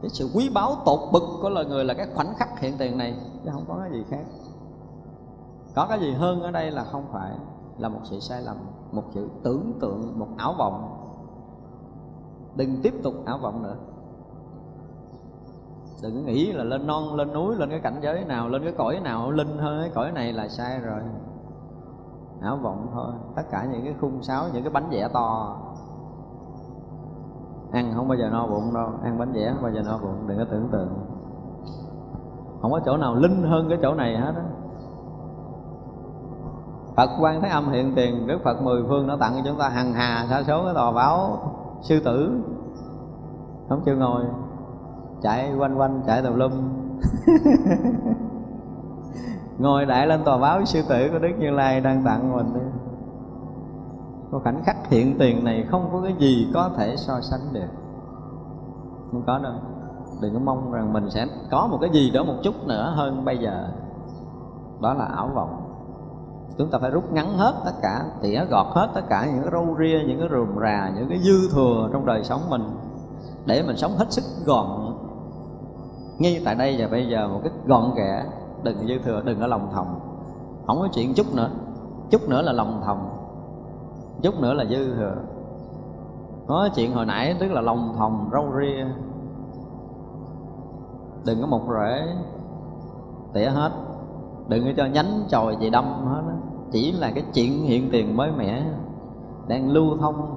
Cái 0.02 0.10
sự 0.10 0.30
quý 0.36 0.50
báu 0.54 0.76
tột 0.86 1.00
bực 1.14 1.24
của 1.42 1.50
lời 1.50 1.66
người 1.66 1.86
là 1.86 1.94
cái 1.94 2.08
khoảnh 2.16 2.34
khắc 2.38 2.60
hiện 2.60 2.74
tiền 2.78 2.98
này, 2.98 3.16
chứ 3.44 3.50
không 3.54 3.66
có 3.68 3.78
cái 3.82 3.92
gì 3.92 4.06
khác. 4.10 4.24
Có 5.76 5.86
cái 5.90 6.00
gì 6.00 6.12
hơn 6.12 6.42
ở 6.42 6.52
đây 6.52 6.72
là 6.72 6.84
không 6.84 7.06
phải 7.12 7.32
là 7.78 7.90
một 7.90 8.02
sự 8.04 8.20
sai 8.20 8.42
lầm, 8.42 8.58
một 8.92 9.04
sự 9.14 9.30
tưởng 9.44 9.74
tượng, 9.82 10.20
một 10.20 10.28
ảo 10.38 10.56
vọng. 10.58 10.96
Đừng 12.56 12.82
tiếp 12.82 12.94
tục 13.04 13.14
ảo 13.26 13.38
vọng 13.38 13.64
nữa 13.64 13.76
đừng 16.04 16.26
nghĩ 16.26 16.52
là 16.52 16.64
lên 16.64 16.88
non, 16.88 17.16
lên 17.16 17.34
núi, 17.34 17.56
lên 17.56 17.70
cái 17.70 17.80
cảnh 17.80 18.00
giới 18.02 18.26
nào, 18.26 18.50
lên 18.50 18.64
cái 18.64 18.74
cõi 18.78 19.00
nào, 19.04 19.32
linh 19.32 19.58
hơn 19.58 19.82
cái 19.82 19.92
cõi 19.96 20.12
này 20.12 20.34
là 20.34 20.48
sai 20.48 20.80
rồi. 20.80 21.00
Ảo 22.42 22.58
vọng 22.58 22.88
thôi. 22.94 23.12
Tất 23.36 23.44
cả 23.52 23.66
những 23.72 23.84
cái 23.84 23.96
khung 24.02 24.24
sáo, 24.24 24.46
những 24.54 24.64
cái 24.64 24.74
bánh 24.74 24.90
vẽ 24.90 25.08
to. 25.14 25.58
Ăn 27.72 27.92
không 27.96 28.08
bao 28.08 28.18
giờ 28.18 28.30
no 28.30 28.48
bụng 28.48 28.74
đâu. 28.74 28.90
Ăn 29.04 29.20
bánh 29.20 29.32
vẽ 29.32 29.52
không 29.54 29.64
bao 29.64 29.72
giờ 29.72 29.82
no 29.86 29.98
bụng. 29.98 30.28
Đừng 30.28 30.38
có 30.38 30.46
tưởng 30.52 30.70
tượng. 30.72 30.90
Không 32.62 32.72
có 32.72 32.80
chỗ 32.86 32.98
nào 32.98 33.16
linh 33.16 33.44
hơn 33.44 33.70
cái 33.70 33.78
chỗ 33.82 33.94
này 33.94 34.18
hết 34.18 34.34
á. 34.36 34.44
Phật 36.96 37.10
quan 37.20 37.42
Thế 37.42 37.50
Âm 37.50 37.70
hiện 37.70 37.94
tiền, 37.96 38.28
Đức 38.28 38.38
Phật 38.44 38.62
mười 38.62 38.84
phương 38.88 39.08
nó 39.08 39.18
tặng 39.18 39.34
cho 39.36 39.42
chúng 39.46 39.60
ta 39.60 39.70
hằng 39.70 39.94
hà 39.94 40.26
sa 40.30 40.44
số 40.44 40.64
cái 40.66 40.74
tòa 40.74 40.92
báo 40.92 41.38
sư 41.82 42.00
tử. 42.06 42.42
Không 43.70 43.82
chịu 43.86 43.98
ngồi 43.98 44.24
chạy 45.22 45.56
quanh 45.56 45.80
quanh, 45.80 46.02
chạy 46.08 46.22
tùm 46.22 46.36
lum. 46.36 46.52
Ngồi 49.58 49.86
đại 49.86 50.08
lên 50.08 50.24
tòa 50.24 50.38
báo 50.38 50.66
sư 50.66 50.82
tử 50.90 51.10
của 51.12 51.20
Đức 51.20 51.34
Như 51.40 51.52
Lai 51.52 51.82
đang 51.82 52.04
tặng 52.04 52.36
mình 52.36 52.54
đi. 52.54 52.62
Có 54.32 54.40
khoảnh 54.40 54.64
khắc 54.64 54.90
hiện 54.90 55.18
tiền 55.20 55.44
này 55.44 55.66
không 55.72 55.90
có 55.92 56.02
cái 56.02 56.16
gì 56.20 56.48
có 56.54 56.70
thể 56.78 56.96
so 56.98 57.22
sánh 57.22 57.54
được. 57.54 57.70
Không 59.12 59.24
có 59.28 59.40
đâu. 59.44 59.54
Đừng 60.22 60.34
có 60.34 60.40
mong 60.40 60.72
rằng 60.72 60.94
mình 60.94 61.10
sẽ 61.10 61.28
có 61.52 61.68
một 61.72 61.78
cái 61.82 61.90
gì 61.90 62.12
đó 62.12 62.24
một 62.24 62.36
chút 62.44 62.68
nữa 62.68 62.94
hơn 62.96 63.26
bây 63.26 63.38
giờ. 63.38 63.68
Đó 64.82 64.94
là 64.94 65.06
ảo 65.06 65.32
vọng. 65.36 65.66
Chúng 66.58 66.70
ta 66.72 66.80
phải 66.80 66.92
rút 66.92 67.12
ngắn 67.12 67.38
hết 67.38 67.54
tất 67.66 67.72
cả, 67.82 68.04
tỉa 68.22 68.46
gọt 68.50 68.68
hết 68.76 68.90
tất 68.94 69.02
cả 69.10 69.26
những 69.26 69.42
cái 69.42 69.52
râu 69.52 69.76
ria, 69.80 70.00
những 70.08 70.20
cái 70.20 70.30
rườm 70.32 70.60
rà, 70.62 70.92
những 70.96 71.10
cái 71.10 71.20
dư 71.20 71.50
thừa 71.54 71.90
trong 71.94 72.06
đời 72.06 72.24
sống 72.24 72.42
mình 72.50 72.62
để 73.46 73.64
mình 73.64 73.78
sống 73.78 73.92
hết 73.98 74.12
sức 74.12 74.24
gọn 74.46 74.89
ngay 76.20 76.42
tại 76.46 76.56
đây 76.56 76.76
và 76.80 76.88
bây 76.88 77.08
giờ 77.08 77.28
một 77.28 77.40
cái 77.44 77.52
gọn 77.66 77.94
ghẽ, 77.96 78.26
đừng 78.64 78.88
dư 78.88 78.98
thừa, 79.00 79.22
đừng 79.26 79.40
có 79.40 79.48
lòng 79.48 79.70
thòng. 79.74 80.00
Không 80.68 80.80
có 80.80 80.88
chuyện 80.94 81.14
chút 81.14 81.36
nữa. 81.36 81.50
Chút 82.10 82.30
nữa 82.30 82.42
là 82.42 82.52
lòng 82.52 82.82
thòng. 82.86 83.10
Chút 84.22 84.40
nữa 84.40 84.54
là 84.54 84.66
dư 84.66 84.96
thừa. 84.96 85.16
Có 86.48 86.70
chuyện 86.76 86.94
hồi 86.94 87.06
nãy 87.06 87.36
tức 87.40 87.52
là 87.52 87.62
lòng 87.62 87.94
thòng 87.98 88.30
râu 88.32 88.46
ria. 88.60 88.86
Đừng 91.26 91.42
có 91.42 91.48
một 91.48 91.62
rễ 91.70 92.06
tỉa 93.34 93.50
hết. 93.50 93.72
Đừng 94.48 94.66
có 94.66 94.72
cho 94.78 94.86
nhánh 94.86 95.24
chồi 95.30 95.58
gì 95.60 95.70
đâm 95.70 96.06
hết 96.06 96.22
đó. 96.28 96.34
chỉ 96.72 96.92
là 96.92 97.12
cái 97.12 97.24
chuyện 97.34 97.64
hiện 97.64 97.90
tiền 97.92 98.18
mới 98.18 98.32
mẻ 98.32 98.64
đang 99.48 99.70
lưu 99.70 99.98
thông 99.98 100.36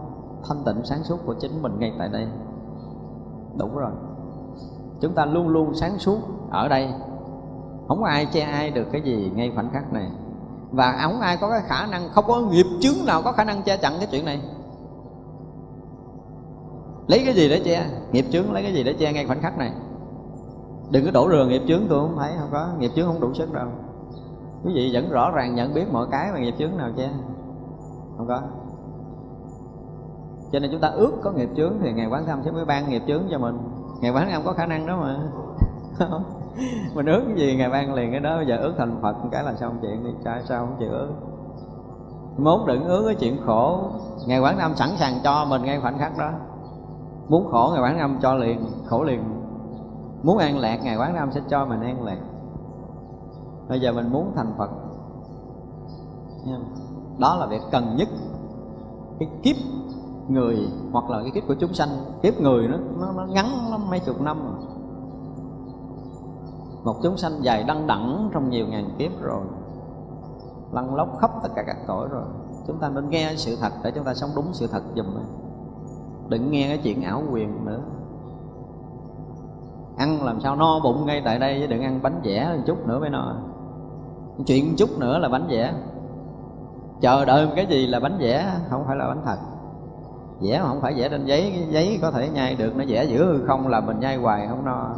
thanh 0.48 0.64
tịnh 0.64 0.84
sáng 0.84 1.04
suốt 1.04 1.16
của 1.26 1.34
chính 1.34 1.62
mình 1.62 1.78
ngay 1.78 1.92
tại 1.98 2.08
đây. 2.08 2.26
Đủ 3.58 3.68
rồi 3.74 3.90
chúng 5.02 5.14
ta 5.14 5.24
luôn 5.24 5.48
luôn 5.48 5.74
sáng 5.74 5.98
suốt 5.98 6.18
ở 6.50 6.68
đây. 6.68 6.88
Không 7.88 8.04
ai 8.04 8.26
che 8.26 8.40
ai 8.40 8.70
được 8.70 8.86
cái 8.92 9.02
gì 9.02 9.32
ngay 9.34 9.52
khoảnh 9.54 9.70
khắc 9.72 9.92
này. 9.92 10.10
Và 10.70 10.98
không 11.02 11.20
ai 11.20 11.36
có 11.40 11.50
cái 11.50 11.60
khả 11.66 11.86
năng, 11.86 12.08
không 12.12 12.24
có 12.28 12.40
nghiệp 12.40 12.66
chướng 12.80 13.06
nào 13.06 13.22
có 13.22 13.32
khả 13.32 13.44
năng 13.44 13.62
che 13.62 13.76
chặn 13.76 13.92
cái 13.98 14.08
chuyện 14.10 14.24
này. 14.24 14.42
Lấy 17.06 17.22
cái 17.24 17.34
gì 17.34 17.48
để 17.48 17.60
che? 17.64 17.86
Nghiệp 18.12 18.24
chướng 18.30 18.52
lấy 18.52 18.62
cái 18.62 18.74
gì 18.74 18.84
để 18.84 18.92
che 18.92 19.12
ngay 19.12 19.26
khoảnh 19.26 19.40
khắc 19.40 19.58
này? 19.58 19.72
Đừng 20.90 21.04
có 21.04 21.10
đổ 21.10 21.28
rừa 21.30 21.46
nghiệp 21.46 21.62
chướng 21.68 21.82
tôi 21.88 22.00
không 22.00 22.16
thấy 22.18 22.32
không 22.38 22.48
có. 22.52 22.68
Nghiệp 22.78 22.90
chướng 22.96 23.06
không 23.06 23.20
đủ 23.20 23.34
sức 23.34 23.52
đâu. 23.52 23.68
Quý 24.64 24.72
vị 24.74 24.90
vẫn 24.92 25.10
rõ 25.10 25.30
ràng 25.30 25.54
nhận 25.54 25.74
biết 25.74 25.92
mọi 25.92 26.06
cái 26.10 26.32
mà 26.32 26.38
nghiệp 26.38 26.54
chướng 26.58 26.76
nào 26.76 26.90
che? 26.96 27.10
Không 28.16 28.28
có. 28.28 28.40
Cho 30.52 30.58
nên 30.58 30.70
chúng 30.70 30.80
ta 30.80 30.88
ước 30.88 31.12
có 31.22 31.32
nghiệp 31.32 31.48
chướng 31.56 31.72
thì 31.82 31.92
ngày 31.92 32.06
quán 32.06 32.26
thăm 32.26 32.42
sẽ 32.44 32.50
mới 32.50 32.64
ban 32.64 32.88
nghiệp 32.88 33.02
chướng 33.06 33.22
cho 33.30 33.38
mình 33.38 33.58
ngày 34.02 34.12
bán 34.12 34.30
không 34.32 34.44
có 34.44 34.52
khả 34.52 34.66
năng 34.66 34.86
đó 34.86 34.96
mà. 34.96 35.18
Mình 36.94 37.06
ước 37.06 37.22
cái 37.26 37.36
gì 37.36 37.56
ngày 37.56 37.70
ban 37.70 37.94
liền 37.94 38.10
cái 38.10 38.20
đó, 38.20 38.36
bây 38.36 38.46
giờ 38.46 38.56
ước 38.56 38.74
thành 38.78 38.98
phật 39.02 39.16
cái 39.30 39.44
là 39.44 39.54
xong 39.54 39.78
chuyện 39.82 40.04
đi. 40.04 40.10
Sao 40.24 40.38
sao 40.44 40.66
không 40.66 40.76
chịu 40.78 40.90
ước? 40.90 41.12
Mốt 42.38 42.60
đừng 42.66 42.84
ước 42.84 43.02
cái 43.06 43.14
chuyện 43.14 43.36
khổ. 43.46 43.80
Ngày 44.26 44.38
quán 44.38 44.58
năm 44.58 44.74
sẵn 44.74 44.88
sàng 44.96 45.14
cho 45.24 45.44
mình 45.44 45.62
ngay 45.62 45.80
khoảnh 45.80 45.98
khắc 45.98 46.18
đó. 46.18 46.30
Muốn 47.28 47.48
khổ 47.50 47.70
ngày 47.72 47.82
quán 47.82 47.98
năm 47.98 48.18
cho 48.22 48.34
liền, 48.34 48.64
khổ 48.86 49.02
liền. 49.02 49.22
Muốn 50.22 50.38
an 50.38 50.58
lạc 50.58 50.80
ngày 50.82 50.96
quán 50.96 51.14
năm 51.14 51.32
sẽ 51.32 51.40
cho 51.48 51.66
mình 51.66 51.80
an 51.80 52.04
lạc. 52.04 52.18
Bây 53.68 53.80
giờ 53.80 53.92
mình 53.92 54.12
muốn 54.12 54.32
thành 54.36 54.52
phật. 54.58 54.70
Đó 57.18 57.36
là 57.36 57.46
việc 57.46 57.62
cần 57.72 57.96
nhất. 57.96 58.08
Cái 59.18 59.28
kiếp 59.42 59.56
người 60.28 60.68
hoặc 60.92 61.10
là 61.10 61.22
cái 61.22 61.30
kiếp 61.30 61.48
của 61.48 61.54
chúng 61.54 61.74
sanh 61.74 61.88
kiếp 62.22 62.40
người 62.40 62.68
nó 62.68 62.76
nó, 63.00 63.12
nó 63.12 63.26
ngắn 63.26 63.46
lắm 63.70 63.90
mấy 63.90 64.00
chục 64.00 64.20
năm. 64.20 64.38
Rồi 64.44 64.66
một 66.84 66.96
chúng 67.02 67.16
sanh 67.16 67.32
dài 67.42 67.64
đăng 67.64 67.86
đẳng 67.86 68.30
trong 68.32 68.50
nhiều 68.50 68.66
ngàn 68.66 68.90
kiếp 68.98 69.20
rồi 69.20 69.44
lăn 70.72 70.94
lóc 70.94 71.18
khắp 71.20 71.30
tất 71.42 71.48
cả 71.54 71.62
các 71.66 71.76
cõi 71.86 72.08
rồi. 72.10 72.24
Chúng 72.66 72.78
ta 72.78 72.88
nên 72.88 73.10
nghe 73.10 73.32
sự 73.36 73.56
thật 73.60 73.72
để 73.84 73.90
chúng 73.90 74.04
ta 74.04 74.14
sống 74.14 74.30
đúng 74.36 74.46
sự 74.52 74.66
thật 74.66 74.82
dùm 74.94 75.06
đừng 76.28 76.50
nghe 76.50 76.68
cái 76.68 76.78
chuyện 76.78 77.02
ảo 77.02 77.22
quyền 77.30 77.64
nữa. 77.64 77.80
Ăn 79.96 80.24
làm 80.24 80.40
sao 80.40 80.56
no 80.56 80.80
bụng 80.80 81.06
ngay 81.06 81.22
tại 81.24 81.38
đây 81.38 81.60
chứ 81.60 81.66
đừng 81.66 81.82
ăn 81.82 82.00
bánh 82.02 82.20
vẽ 82.24 82.54
một 82.56 82.62
chút 82.66 82.86
nữa 82.86 82.98
mới 83.00 83.10
no. 83.10 83.36
Chuyện 84.46 84.74
chút 84.78 84.98
nữa 84.98 85.18
là 85.18 85.28
bánh 85.28 85.46
vẽ. 85.48 85.74
Chờ 87.00 87.24
đợi 87.24 87.48
cái 87.56 87.66
gì 87.66 87.86
là 87.86 88.00
bánh 88.00 88.18
vẽ 88.18 88.60
không 88.70 88.84
phải 88.86 88.96
là 88.96 89.08
bánh 89.08 89.22
thật 89.24 89.36
vẽ 90.42 90.60
mà 90.62 90.68
không 90.68 90.80
phải 90.80 90.94
vẽ 90.96 91.08
trên 91.08 91.24
giấy, 91.24 91.52
cái 91.54 91.66
giấy 91.70 91.98
có 92.02 92.10
thể 92.10 92.28
nhai 92.28 92.54
được, 92.54 92.76
nó 92.76 92.84
vẽ 92.88 93.04
giữa 93.04 93.24
hư 93.24 93.46
không 93.46 93.68
là 93.68 93.80
mình 93.80 94.00
nhai 94.00 94.16
hoài 94.16 94.48
không 94.48 94.64
no. 94.64 94.88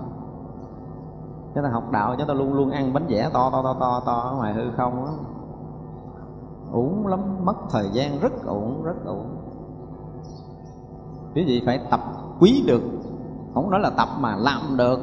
Chúng 1.54 1.64
ta 1.64 1.70
học 1.70 1.90
đạo 1.90 2.14
chúng 2.18 2.26
ta 2.26 2.34
luôn 2.34 2.54
luôn 2.54 2.70
ăn 2.70 2.92
bánh 2.92 3.06
vẽ 3.08 3.30
to 3.32 3.50
to 3.50 3.62
to 3.62 3.74
to 3.80 4.02
to 4.06 4.12
ở 4.12 4.36
ngoài 4.36 4.52
hư 4.52 4.70
không 4.76 5.06
á. 5.06 5.12
Uổng 6.72 7.06
lắm, 7.06 7.20
mất 7.44 7.56
thời 7.70 7.88
gian 7.92 8.20
rất 8.20 8.44
uổng 8.46 8.82
rất 8.82 9.04
uổng. 9.04 9.36
Quý 11.34 11.44
vị 11.44 11.62
phải 11.66 11.80
tập 11.90 12.00
quý 12.40 12.64
được, 12.66 12.82
không 13.54 13.70
nói 13.70 13.80
là 13.80 13.90
tập 13.90 14.08
mà 14.18 14.36
làm 14.36 14.76
được, 14.76 15.00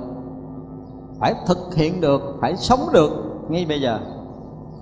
phải 1.20 1.36
thực 1.48 1.76
hiện 1.76 2.02
được, 2.02 2.22
phải 2.42 2.56
sống 2.56 2.80
được 2.94 3.12
ngay 3.50 3.66
bây 3.66 3.82
giờ. 3.82 4.00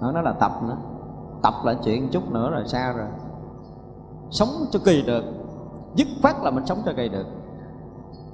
Nó 0.01 0.11
nói 0.11 0.23
là 0.23 0.33
tập 0.33 0.51
nữa, 0.67 0.77
tập 1.43 1.53
là 1.63 1.73
chuyện 1.83 2.09
chút 2.11 2.31
nữa 2.31 2.49
rồi 2.51 2.67
xa 2.67 2.91
rồi. 2.91 3.07
Sống 4.29 4.49
cho 4.71 4.79
kỳ 4.85 5.01
được 5.01 5.23
dứt 5.95 6.07
khoát 6.21 6.35
là 6.43 6.51
mình 6.51 6.65
sống 6.65 6.81
cho 6.85 6.91
kỳ 6.97 7.09
được. 7.09 7.25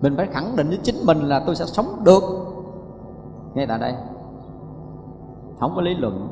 Mình 0.02 0.13
phải 0.18 0.28
khẳng 0.28 0.56
định 0.56 0.68
với 0.68 0.80
chính 0.84 0.96
mình 1.06 1.18
là 1.18 1.44
tôi 1.46 1.56
sẽ 1.56 1.65
sống 1.65 2.04
được. 2.04 2.24
Ngay 3.54 3.68
tại 3.68 3.80
đây. 3.80 3.94
Không 5.60 5.72
có 5.76 5.82
lý 5.82 5.94
luận. 5.96 6.28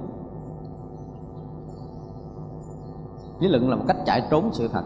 Lý 3.40 3.48
luận 3.48 3.70
là 3.70 3.76
một 3.76 3.84
cách 3.88 3.98
chạy 4.06 4.28
trốn 4.32 4.50
sự 4.54 4.68
thật. 4.68 4.84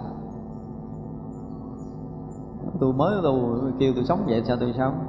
Tôi 2.80 2.94
mới 2.94 3.16
tu 3.24 3.60
kêu 3.80 3.94
tôi 3.96 4.04
sống 4.06 4.24
vậy, 4.28 4.44
sao 4.48 4.58
tôi 4.60 4.74
sống? 4.78 5.00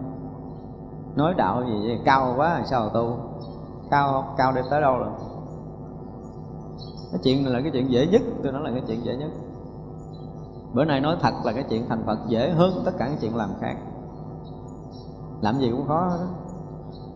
Nói 1.17 1.35
đạo 1.35 1.65
gì 1.65 1.87
vậy? 1.87 2.01
Cao 2.05 2.35
quá, 2.37 2.63
sao 2.65 2.89
tu 2.89 3.17
cao 3.91 4.35
cao 4.37 4.53
đi 4.53 4.61
tới 4.71 4.81
đâu 4.81 4.99
rồi? 4.99 5.09
Cái 7.13 7.21
chuyện 7.25 7.45
này 7.45 7.53
là 7.53 7.61
cái 7.61 7.71
chuyện 7.71 7.91
dễ 7.91 8.07
nhất. 8.07 8.23
Tôi 8.43 8.53
nói 8.53 8.63
là 8.63 8.71
cái 8.71 8.83
chuyện 8.87 9.05
dễ 9.05 9.17
nhất 9.17 9.31
bữa 10.73 10.85
nay 10.85 11.01
nói 11.01 11.17
thật 11.21 11.33
là 11.45 11.53
cái 11.53 11.65
chuyện 11.71 11.89
thành 11.89 12.03
phật 12.07 12.19
dễ 12.29 12.51
hơn 12.51 12.83
tất 12.85 12.93
cả 12.99 13.09
những 13.09 13.19
chuyện 13.21 13.37
làm 13.37 13.51
khác. 13.61 13.77
Làm 15.41 15.59
gì 15.59 15.71
cũng 15.71 15.87
khó 15.87 16.09
đó 16.09 16.17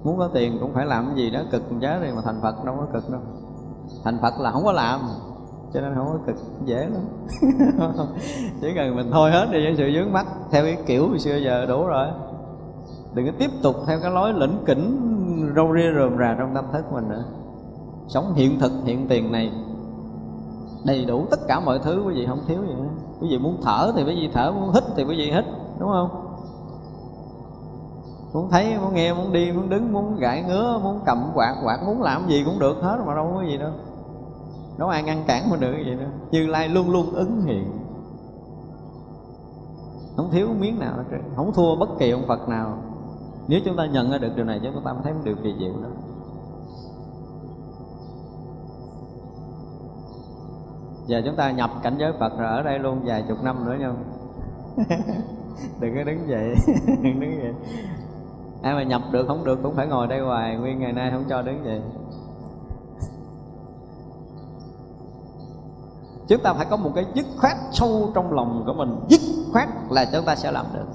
muốn 0.05 0.19
có 0.19 0.29
tiền 0.35 0.59
cũng 0.61 0.75
phải 0.75 0.87
làm 0.87 1.07
cái 1.07 1.17
gì 1.17 1.31
đó, 1.31 1.41
cực 1.51 1.63
giá 1.81 1.99
này 2.01 2.13
mà 2.17 2.23
thành 2.25 2.41
phật 2.43 2.65
đâu 2.65 2.75
có 2.79 2.87
cực 2.93 3.11
đâu. 3.11 3.21
Thành 4.05 4.19
phật 4.23 4.41
là 4.41 4.51
không 4.51 4.65
có 4.65 4.73
làm, 4.73 5.01
cho 5.73 5.81
nên 5.81 5.95
không 5.95 6.07
có 6.07 6.19
cực, 6.27 6.37
dễ 6.65 6.87
lắm. 6.87 7.03
Chỉ 8.61 8.69
cần 8.75 8.97
mình 8.97 9.11
thôi 9.13 9.31
hết 9.31 9.49
đi 9.53 9.63
những 9.63 9.77
sự 9.77 9.91
dướng 9.95 10.13
mắt 10.13 10.27
theo 10.51 10.65
cái 10.65 10.77
kiểu 10.87 11.09
hồi 11.09 11.19
xưa 11.19 11.37
giờ 11.37 11.67
đủ 11.67 11.87
rồi. 11.87 12.07
Đừng 13.15 13.27
có 13.27 13.33
tiếp 13.39 13.51
tục 13.63 13.77
theo 13.87 13.99
cái 14.03 14.11
lối 14.11 14.33
lĩnh 14.33 14.59
kỉnh, 14.67 14.99
râu 15.57 15.75
ria 15.75 15.93
rườm 15.95 16.19
rà 16.19 16.37
trong 16.39 16.55
tâm 16.55 16.65
thức 16.73 16.93
mình 16.93 17.09
nữa. 17.09 17.25
Sống 18.09 18.35
hiện 18.35 18.59
thực, 18.61 18.73
hiện 18.85 19.09
tiền 19.09 19.33
này, 19.33 19.53
đầy 20.87 21.05
đủ 21.05 21.27
tất 21.31 21.41
cả 21.49 21.61
mọi 21.61 21.79
thứ 21.79 22.03
quý 22.07 22.15
vị 22.15 22.27
không 22.27 22.41
thiếu 22.47 22.59
gì 22.67 22.75
nữa 22.75 22.92
quý 23.23 23.29
vị 23.31 23.39
muốn 23.39 23.57
thở 23.63 23.93
thì 23.97 24.05
quý 24.05 24.15
vị 24.15 24.31
thở, 24.35 24.53
muốn 24.53 24.73
hít 24.73 24.85
thì 24.97 25.05
quý 25.05 25.17
vị 25.17 25.33
hít, 25.33 25.45
đúng 25.79 25.91
không? 25.91 26.09
Muốn 28.35 28.51
thấy, 28.51 28.79
muốn 28.79 28.95
nghe, 28.95 29.15
muốn 29.15 29.33
đi, 29.33 29.53
muốn 29.53 29.69
đứng, 29.69 29.93
muốn 29.93 30.17
gãi 30.17 30.43
ngứa, 30.43 30.81
muốn 30.83 31.01
cầm 31.07 31.31
quạt 31.35 31.55
quạt, 31.65 31.79
muốn 31.87 32.03
làm 32.03 32.29
gì 32.29 32.45
cũng 32.45 32.59
được 32.59 32.77
hết 32.83 32.99
mà 33.07 33.15
đâu 33.15 33.33
có 33.35 33.43
gì 33.43 33.57
đâu. 33.57 33.71
Đâu 34.79 34.89
ai 34.89 35.03
ngăn 35.03 35.25
cản 35.27 35.51
mà 35.51 35.57
được 35.57 35.75
gì 35.85 35.95
đâu. 35.95 36.09
Như 36.31 36.47
lai 36.47 36.69
luôn 36.69 36.91
luôn 36.91 37.15
ứng 37.15 37.43
hiện. 37.43 37.73
Không 40.17 40.31
thiếu 40.31 40.49
miếng 40.59 40.79
nào 40.79 40.93
hết 40.97 41.19
không 41.37 41.53
thua 41.53 41.77
bất 41.77 41.89
kỳ 41.99 42.11
ông 42.11 42.25
phật 42.29 42.49
nào. 42.49 42.79
Nếu 43.49 43.61
chúng 43.65 43.77
ta 43.77 43.87
nhận 43.87 44.11
ra 44.11 44.19
được 44.19 44.37
điều 44.37 44.45
này, 44.45 44.61
chúng 44.63 44.85
ta 44.85 44.93
mới 44.93 45.03
thấy 45.05 45.13
một 45.13 45.21
điều 45.25 45.37
kỳ 45.43 45.55
diệu 45.59 45.73
đó. 45.83 45.89
Giờ 51.07 51.23
chúng 51.25 51.37
ta 51.37 51.51
nhập 51.51 51.71
cảnh 51.83 51.97
giới 51.99 52.13
phật 52.21 52.39
rồi 52.39 52.49
ở 52.49 52.63
đây 52.63 52.79
luôn 52.79 53.01
vài 53.05 53.25
chục 53.29 53.43
năm 53.43 53.65
nữa 53.65 53.77
nha 53.81 53.93
đừng 55.81 55.95
có 55.95 56.05
đứng 56.05 56.29
dậy 56.29 56.55
đừng 57.03 57.21
đứng 57.21 57.43
dậy 57.43 57.53
ai 58.63 58.75
mà 58.75 58.83
nhập 58.83 59.03
được 59.11 59.25
không 59.29 59.45
được 59.45 59.59
cũng 59.63 59.77
phải 59.77 59.87
ngồi 59.87 60.07
đây 60.07 60.21
hoài 60.21 60.57
nguyên 60.57 60.79
ngày 60.79 60.93
nay 60.93 61.11
không 61.11 61.25
cho 61.29 61.43
đứng 61.43 61.65
dậy 61.65 61.81
chúng 66.33 66.43
ta 66.43 66.53
phải 66.53 66.67
có 66.71 66.77
một 66.77 66.91
cái 66.95 67.05
dứt 67.15 67.27
khoát 67.37 67.57
sâu 67.73 68.11
trong 68.15 68.33
lòng 68.33 68.63
của 68.67 68.73
mình. 68.73 69.01
Dứt 69.09 69.21
khoát 69.53 69.69
là 69.91 70.05
chúng 70.13 70.25
ta 70.25 70.37
sẽ 70.37 70.51
làm 70.51 70.67
được. 70.75 70.87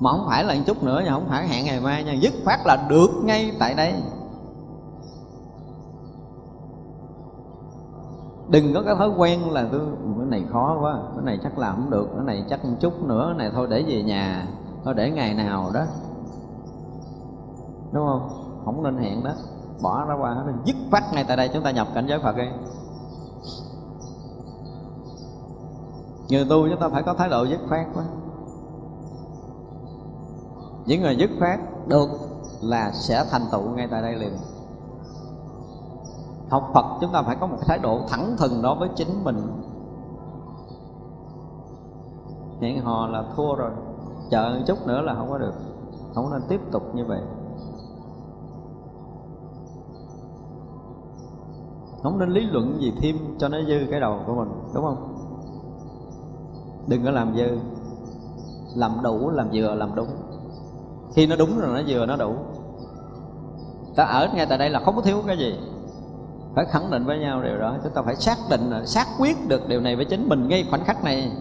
Mà 0.00 0.10
không 0.10 0.26
phải 0.28 0.44
là 0.44 0.54
một 0.54 0.60
chút 0.66 0.82
nữa 0.82 1.02
nha 1.04 1.10
không 1.10 1.26
phải 1.28 1.48
hẹn 1.48 1.64
ngày 1.64 1.80
mai 1.80 2.04
nha. 2.04 2.12
Dứt 2.12 2.32
khoát 2.44 2.60
là 2.64 2.86
được 2.88 3.08
ngay 3.24 3.52
tại 3.58 3.74
đây 3.74 3.94
đừng 8.48 8.74
có 8.74 8.82
cái 8.82 8.94
thói 8.94 9.08
quen 9.08 9.50
là 9.50 9.68
tôi, 9.72 9.80
cái 10.18 10.26
này 10.26 10.44
khó 10.52 10.78
quá, 10.80 10.98
cái 11.14 11.24
này 11.24 11.38
chắc 11.42 11.58
làm 11.58 11.74
không 11.76 11.90
được, 11.90 12.08
cái 12.16 12.24
này 12.24 12.44
chắc 12.50 12.64
một 12.64 12.76
chút 12.80 13.02
nữa, 13.02 13.24
cái 13.28 13.38
này 13.38 13.50
thôi 13.54 13.66
để 13.70 13.84
về 13.88 14.02
nhà, 14.02 14.46
thôi 14.84 14.94
để 14.94 15.10
ngày 15.10 15.34
nào 15.34 15.70
đó. 15.74 15.84
Đúng 17.92 18.06
không? 18.06 18.28
Không 18.64 18.82
nên 18.82 18.98
hẹn 18.98 19.24
đó. 19.24 19.30
Bỏ 19.82 20.04
ra 20.04 20.14
qua 20.20 20.34
nó 20.34 20.52
dứt 20.64 20.76
khoát 20.90 21.02
ngay 21.12 21.24
tại 21.28 21.36
đây 21.36 21.50
chúng 21.54 21.62
ta 21.62 21.70
nhập 21.70 21.86
cảnh 21.94 22.06
giới 22.08 22.18
phật 22.18 22.36
đi. 22.36 22.44
Người 26.30 26.46
tu 26.50 26.68
chúng 26.68 26.80
ta 26.80 26.88
phải 26.88 27.02
có 27.02 27.14
thái 27.14 27.28
độ 27.28 27.44
dứt 27.44 27.60
khoát 27.68 27.86
quá. 27.94 28.04
Những 30.86 31.02
người 31.02 31.16
dứt 31.16 31.30
khoát 31.38 31.58
được 31.86 32.08
là 32.62 32.90
sẽ 32.92 33.24
thành 33.30 33.42
tựu 33.52 33.62
ngay 33.62 33.88
tại 33.90 34.02
đây 34.02 34.14
liền 34.14 34.32
học 36.50 36.70
Phật 36.74 36.84
chúng 37.00 37.12
ta 37.12 37.22
phải 37.22 37.36
có 37.36 37.46
một 37.46 37.58
thái 37.60 37.78
độ 37.78 38.00
thẳng 38.08 38.36
thừng 38.38 38.62
đó 38.62 38.74
với 38.74 38.88
chính 38.96 39.24
mình. 39.24 39.36
Hẹn 42.60 42.84
hò 42.84 43.06
là 43.06 43.24
thua 43.36 43.54
rồi. 43.54 43.70
Chờ 44.30 44.54
một 44.58 44.64
chút 44.66 44.86
nữa 44.86 45.00
là 45.00 45.14
không 45.14 45.30
có 45.30 45.38
được. 45.38 45.54
Không 46.14 46.30
nên 46.30 46.42
tiếp 46.48 46.60
tục 46.70 46.94
như 46.94 47.04
vậy. 47.04 47.20
Không 52.02 52.18
nên 52.18 52.30
lý 52.30 52.40
luận 52.40 52.80
gì 52.80 52.92
thêm 53.00 53.16
cho 53.38 53.48
nó 53.48 53.58
dư 53.66 53.86
cái 53.90 54.00
đầu 54.00 54.20
của 54.26 54.34
mình, 54.34 54.48
đúng 54.74 54.84
không? 54.84 55.14
Đừng 56.86 57.04
có 57.04 57.10
làm 57.10 57.34
dư. 57.36 57.58
Làm 58.74 58.92
đủ, 59.02 59.30
làm 59.30 59.48
vừa, 59.52 59.74
làm 59.74 59.94
đúng. 59.94 60.08
Khi 61.14 61.26
nó 61.26 61.36
đúng 61.36 61.58
rồi, 61.58 61.68
nó 61.74 61.80
vừa, 61.88 62.06
nó 62.06 62.16
đủ. 62.16 62.34
Ta 63.96 64.04
ở 64.04 64.28
ngay 64.34 64.46
tại 64.46 64.58
đây 64.58 64.70
là 64.70 64.80
không 64.80 64.96
có 64.96 65.02
thiếu 65.02 65.22
cái 65.26 65.38
gì 65.38 65.58
phải 66.58 66.66
khẳng 66.66 66.90
định 66.90 67.04
với 67.04 67.18
nhau 67.18 67.42
điều 67.42 67.58
đó. 67.58 67.76
Chúng 67.82 67.92
ta 67.92 68.02
phải 68.02 68.16
xác 68.16 68.36
định, 68.50 68.86
xác 68.86 69.06
quyết 69.18 69.48
được 69.48 69.68
điều 69.68 69.80
này 69.80 69.96
với 69.96 70.04
chính 70.04 70.28
mình 70.28 70.48
ngay 70.48 70.66
khoảnh 70.70 70.84
khắc 70.84 71.04
này. 71.04 71.32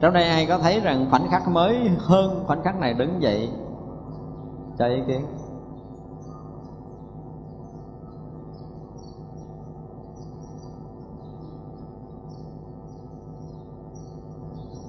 Trong 0.00 0.12
đây 0.14 0.24
ai 0.24 0.46
có 0.46 0.58
thấy 0.58 0.80
rằng 0.80 1.06
khoảnh 1.10 1.28
khắc 1.30 1.48
mới 1.48 1.90
hơn 1.98 2.44
khoảnh 2.46 2.62
khắc 2.62 2.80
này 2.80 2.94
đứng 2.94 3.22
dậy? 3.22 3.50
Cho 4.78 4.86
ý 4.86 5.00
kiến. 5.06 5.26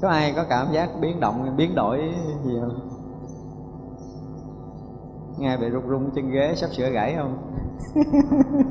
Có 0.02 0.10
ai 0.10 0.34
có 0.36 0.46
cảm 0.50 0.72
giác 0.72 0.90
biến 1.02 1.20
động, 1.20 1.58
biến 1.58 1.76
đổi 1.76 2.14
gì 2.44 2.60
không? 2.62 2.91
Nghe 5.42 5.58
bị 5.58 5.70
run 5.70 5.88
run 5.88 6.12
chân 6.16 6.32
ghế 6.32 6.56
sắp 6.56 6.70
sửa 6.70 6.90
gãy 6.90 7.16
không? 7.18 7.38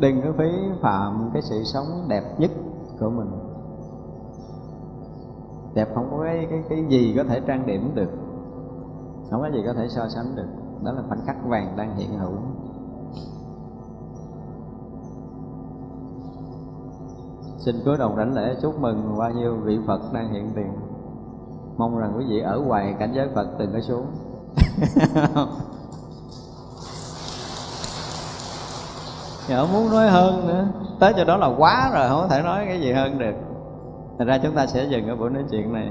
Đừng 0.00 0.22
có 0.22 0.32
phí 0.38 0.48
phạm 0.80 1.30
cái 1.32 1.42
sự 1.42 1.62
sống 1.64 2.06
đẹp 2.08 2.22
nhất 2.38 2.50
của 3.00 3.10
mình. 3.10 3.30
Đẹp 5.74 5.88
không 5.94 6.08
có 6.10 6.24
cái 6.24 6.46
cái 6.50 6.62
cái 6.68 6.84
gì 6.88 7.14
có 7.16 7.24
thể 7.24 7.40
trang 7.46 7.66
điểm 7.66 7.90
được. 7.94 8.10
Không 9.30 9.40
có 9.40 9.50
gì 9.50 9.62
có 9.66 9.72
thể 9.72 9.88
so 9.88 10.08
sánh 10.08 10.36
được. 10.36 10.48
Đó 10.82 10.92
là 10.92 11.02
khoảnh 11.08 11.26
khắc 11.26 11.36
vàng 11.46 11.76
đang 11.76 11.96
hiện 11.96 12.18
hữu 12.18 12.32
xin 17.66 17.76
cuối 17.84 17.96
đồng 17.98 18.16
đảnh 18.16 18.34
lễ, 18.34 18.54
chúc 18.62 18.80
mừng 18.80 19.18
bao 19.18 19.30
nhiêu 19.30 19.54
vị 19.54 19.78
Phật 19.86 20.00
đang 20.12 20.32
hiện 20.32 20.50
tiền. 20.54 20.72
Mong 21.76 21.98
rằng 21.98 22.12
quý 22.18 22.24
vị 22.28 22.40
ở 22.40 22.58
ngoài 22.58 22.94
cảnh 22.98 23.12
giới 23.14 23.28
Phật 23.34 23.46
từng 23.58 23.72
có 23.72 23.80
xuống. 23.80 24.06
Nhớ 29.48 29.66
muốn 29.72 29.90
nói 29.90 30.08
hơn 30.08 30.48
nữa, 30.48 30.66
Tới 31.00 31.12
cho 31.16 31.24
đó 31.24 31.36
là 31.36 31.46
quá 31.58 31.90
rồi, 31.94 32.08
Không 32.08 32.20
có 32.20 32.28
thể 32.28 32.42
nói 32.42 32.64
cái 32.66 32.80
gì 32.80 32.92
hơn 32.92 33.18
được. 33.18 33.34
Thành 34.18 34.28
ra 34.28 34.38
chúng 34.42 34.54
ta 34.54 34.66
sẽ 34.66 34.84
dừng 34.84 35.08
ở 35.08 35.16
buổi 35.16 35.30
nói 35.30 35.44
chuyện 35.50 35.72
này 35.72 35.90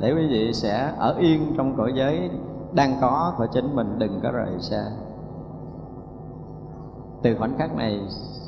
Để 0.00 0.12
quý 0.12 0.26
vị 0.26 0.52
sẽ 0.52 0.92
ở 0.98 1.14
yên 1.18 1.54
trong 1.56 1.76
cõi 1.76 1.92
giới 1.96 2.30
Đang 2.72 2.96
có 3.00 3.34
của 3.38 3.46
chính 3.52 3.76
mình, 3.76 3.98
Đừng 3.98 4.20
có 4.22 4.30
rời 4.30 4.60
xa. 4.60 4.84
Từ 7.22 7.36
khoảnh 7.38 7.58
khắc 7.58 7.74
này 7.74 8.00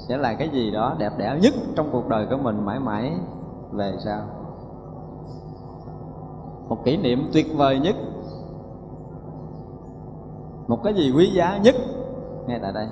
sẽ 0.08 0.16
là 0.16 0.34
cái 0.34 0.48
gì 0.48 0.70
đó 0.70 0.94
đẹp 0.98 1.12
đẽ 1.18 1.38
nhất 1.42 1.54
trong 1.76 1.88
cuộc 1.92 2.08
đời 2.08 2.26
của 2.30 2.36
mình 2.36 2.64
mãi 2.64 2.80
mãi 2.80 3.12
về 3.72 3.94
sau. 4.04 4.20
Một 6.68 6.84
kỷ 6.84 6.96
niệm 6.96 7.30
tuyệt 7.32 7.46
vời 7.56 7.78
nhất. 7.78 7.96
Một 10.68 10.80
cái 10.84 10.94
gì 10.94 11.12
quý 11.16 11.30
giá 11.34 11.58
nhất 11.58 11.74
ngay 12.46 12.58
tại 12.62 12.72
đây. 12.72 12.88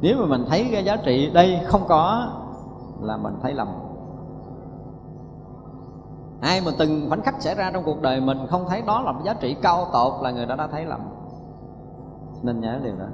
Nếu 0.00 0.16
mà 0.20 0.26
mình 0.26 0.44
thấy 0.48 0.68
cái 0.72 0.84
giá 0.84 0.96
trị 0.96 1.30
đây 1.30 1.60
không 1.66 1.82
có 1.88 2.30
là 3.00 3.16
mình 3.16 3.34
thấy 3.42 3.54
lầm. 3.54 3.68
Ai 6.40 6.60
mà 6.60 6.70
từng 6.78 7.08
khoảnh 7.08 7.22
khắc 7.22 7.42
xảy 7.42 7.54
ra 7.54 7.70
trong 7.70 7.84
cuộc 7.84 8.02
đời 8.02 8.20
mình 8.20 8.38
không 8.50 8.64
thấy 8.68 8.82
đó 8.86 9.02
là 9.02 9.12
một 9.12 9.20
giá 9.24 9.34
trị 9.34 9.56
cao 9.62 9.86
tột 9.92 10.22
là 10.22 10.30
người 10.30 10.46
đó 10.46 10.56
đã 10.56 10.66
thấy 10.66 10.84
lầm. 10.84 11.00
Nên 12.42 12.60
nhớ 12.60 12.80
điều 12.84 12.96
đó 12.96 13.06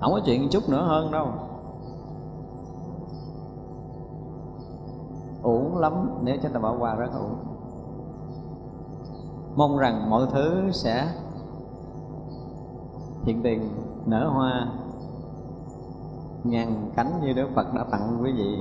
không 0.00 0.12
có 0.12 0.20
chuyện 0.24 0.48
chút 0.50 0.68
nữa 0.68 0.82
hơn 0.82 1.12
đâu. 1.12 1.28
Uổng 5.42 5.78
lắm, 5.78 5.92
nếu 6.22 6.36
chúng 6.42 6.52
ta 6.52 6.60
bỏ 6.60 6.76
qua 6.78 6.94
rất 6.94 7.10
uổng. 7.14 7.36
Mong 9.56 9.78
rằng 9.78 10.10
mọi 10.10 10.26
thứ 10.32 10.70
sẽ 10.72 11.08
hiện 13.24 13.42
tiền, 13.42 13.70
nở 14.06 14.28
hoa, 14.28 14.68
ngàn 16.44 16.90
cánh 16.96 17.20
như 17.22 17.32
Đức 17.32 17.48
Phật 17.54 17.74
đã 17.74 17.84
tặng 17.90 18.18
quý 18.22 18.32
vị. 18.32 18.58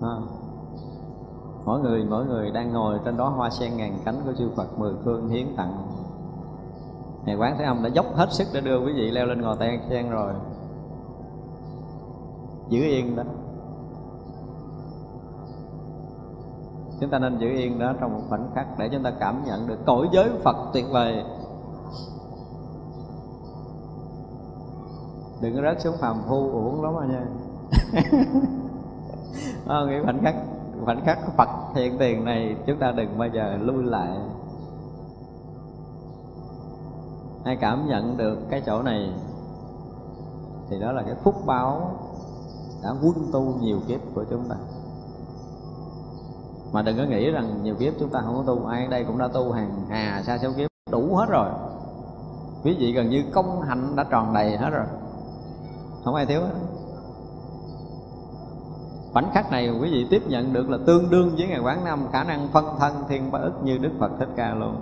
À. 0.00 0.16
mỗi 1.64 1.80
người 1.80 2.04
mỗi 2.04 2.26
người 2.26 2.50
đang 2.50 2.72
ngồi 2.72 3.00
trên 3.04 3.16
đó 3.16 3.28
hoa 3.28 3.50
sen 3.50 3.76
ngàn 3.76 3.98
cánh 4.04 4.20
của 4.24 4.32
chư 4.38 4.50
Phật, 4.56 4.78
mười 4.78 4.94
phương 5.04 5.28
hiến 5.28 5.46
tặng. 5.56 5.86
Ngài 7.26 7.36
Quán 7.36 7.56
Thế 7.58 7.64
Âm 7.64 7.82
đã 7.82 7.88
dốc 7.88 8.06
hết 8.14 8.32
sức 8.32 8.46
để 8.54 8.60
đưa 8.60 8.78
quý 8.78 8.92
vị 8.92 9.10
leo 9.10 9.26
lên 9.26 9.40
ngồi 9.40 9.56
tay 9.58 9.80
sen 9.90 10.10
rồi. 10.10 10.32
Giữ 12.68 12.82
yên 12.82 13.16
đó. 13.16 13.22
Chúng 17.00 17.10
ta 17.10 17.18
nên 17.18 17.38
giữ 17.38 17.48
yên 17.48 17.78
đó 17.78 17.92
trong 18.00 18.12
một 18.12 18.22
khoảnh 18.28 18.50
khắc 18.54 18.66
để 18.78 18.88
chúng 18.92 19.02
ta 19.02 19.12
cảm 19.20 19.44
nhận 19.46 19.66
được 19.66 19.78
cõi 19.86 20.08
giới 20.12 20.30
phật 20.44 20.56
tuyệt 20.72 20.84
vời. 20.90 21.24
Đừng 25.42 25.62
rớt 25.62 25.80
xuống 25.80 25.96
phàm 26.00 26.16
phu 26.28 26.50
uổng 26.50 26.82
lắm 26.82 26.94
rồi 26.94 27.06
nha 27.06 27.26
à, 29.66 29.84
Nghĩ 29.88 29.94
khoảnh 30.04 30.22
khắc 30.22 30.34
khoảnh 30.84 31.04
khắc 31.04 31.18
phật 31.36 31.48
hiện 31.74 31.98
tiền 31.98 32.24
này 32.24 32.56
chúng 32.66 32.78
ta 32.78 32.92
đừng 32.92 33.18
bao 33.18 33.28
giờ 33.28 33.56
lui 33.60 33.84
lại. 33.84 34.18
Ai 37.46 37.56
cảm 37.56 37.88
nhận 37.88 38.16
được 38.16 38.38
cái 38.50 38.62
chỗ 38.66 38.82
này, 38.82 39.10
thì 40.70 40.80
đó 40.80 40.92
là 40.92 41.02
cái 41.02 41.14
phúc 41.14 41.34
báo 41.46 41.90
đã 42.82 42.90
quân 43.02 43.14
tu 43.32 43.54
nhiều 43.60 43.80
kiếp 43.88 44.00
của 44.14 44.24
chúng 44.30 44.48
ta. 44.48 44.56
Mà 46.72 46.82
đừng 46.82 46.96
có 46.96 47.04
nghĩ 47.04 47.30
rằng 47.30 47.62
nhiều 47.62 47.74
kiếp 47.74 47.92
chúng 48.00 48.08
ta 48.08 48.20
không 48.20 48.36
có 48.36 48.42
tu, 48.54 48.66
ai 48.66 48.84
ở 48.84 48.88
đây 48.88 49.04
cũng 49.04 49.18
đã 49.18 49.28
tu 49.28 49.52
hàng 49.52 49.70
hà 49.88 50.22
xa 50.26 50.38
số 50.38 50.48
kiếp, 50.56 50.70
đủ 50.90 51.14
hết 51.14 51.26
rồi. 51.28 51.48
Quý 52.64 52.76
vị 52.78 52.92
gần 52.92 53.10
như 53.10 53.24
công 53.34 53.62
hạnh 53.62 53.96
đã 53.96 54.04
tròn 54.10 54.34
đầy 54.34 54.56
hết 54.56 54.70
rồi. 54.70 54.86
Không 56.04 56.14
ai 56.14 56.26
thiếu. 56.26 56.40
Hết 56.40 56.48
khoảnh 59.12 59.30
khắc 59.34 59.50
này 59.50 59.70
quý 59.80 59.90
vị 59.90 60.06
tiếp 60.10 60.22
nhận 60.28 60.52
được 60.52 60.70
là 60.70 60.78
tương 60.86 61.10
đương 61.10 61.34
với 61.36 61.48
ngày 61.48 61.60
quán 61.60 61.84
năm, 61.84 62.06
khả 62.12 62.24
năng 62.24 62.48
phân 62.52 62.64
thân 62.78 62.92
thiên 63.08 63.32
ba 63.32 63.38
ức 63.38 63.52
như 63.62 63.78
đức 63.78 63.90
phật 63.98 64.10
thích 64.18 64.28
ca 64.36 64.54
luôn 64.54 64.76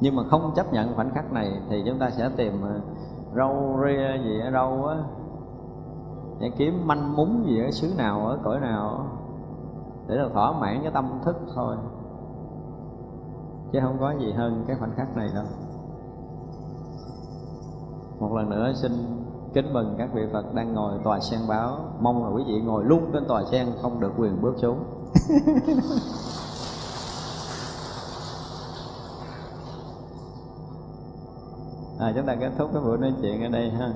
nhưng 0.00 0.16
mà 0.16 0.22
không 0.30 0.52
chấp 0.56 0.72
nhận 0.72 0.94
khoảnh 0.94 1.10
khắc 1.10 1.32
này 1.32 1.60
thì 1.70 1.82
chúng 1.86 1.98
ta 1.98 2.10
sẽ 2.10 2.30
tìm 2.36 2.62
ờ, 2.62 2.80
rau 3.36 3.54
râu 3.54 3.78
ria 3.86 4.22
gì 4.24 4.40
ở 4.40 4.50
đâu 4.50 4.86
á, 4.86 4.96
để 6.40 6.50
kiếm 6.56 6.86
manh 6.86 7.16
múng 7.16 7.44
gì 7.46 7.60
ở 7.60 7.70
xứ 7.70 7.92
nào, 7.96 8.26
ở 8.26 8.38
cõi 8.44 8.60
nào, 8.60 9.06
để 10.06 10.16
là 10.16 10.28
thỏa 10.32 10.52
mãn 10.52 10.78
cái 10.82 10.92
tâm 10.92 11.20
thức 11.24 11.36
thôi. 11.54 11.76
Chứ 13.72 13.78
không 13.82 13.96
có 14.00 14.14
gì 14.20 14.32
hơn 14.32 14.64
cái 14.66 14.76
khoảnh 14.76 14.92
khắc 14.96 15.16
này 15.16 15.28
đâu. 15.34 15.44
Một 18.20 18.36
lần 18.36 18.50
nữa 18.50 18.72
xin 18.74 18.92
kính 19.54 19.72
mừng 19.72 19.94
các 19.98 20.10
vị 20.14 20.22
Phật 20.32 20.54
đang 20.54 20.74
ngồi 20.74 20.98
tòa 21.04 21.20
sen 21.20 21.40
báo. 21.48 21.76
Mong 22.00 22.24
là 22.24 22.30
quý 22.30 22.44
vị 22.46 22.60
ngồi 22.60 22.84
luôn 22.84 23.10
trên 23.12 23.24
tòa 23.28 23.44
sen 23.50 23.66
không 23.82 24.00
được 24.00 24.12
quyền 24.16 24.42
bước 24.42 24.54
xuống. 24.56 24.78
à, 31.98 32.12
chúng 32.16 32.26
ta 32.26 32.34
kết 32.34 32.50
thúc 32.58 32.70
cái 32.72 32.82
buổi 32.82 32.98
nói 32.98 33.12
chuyện 33.22 33.42
ở 33.42 33.48
đây 33.48 33.70
ha. 33.70 33.92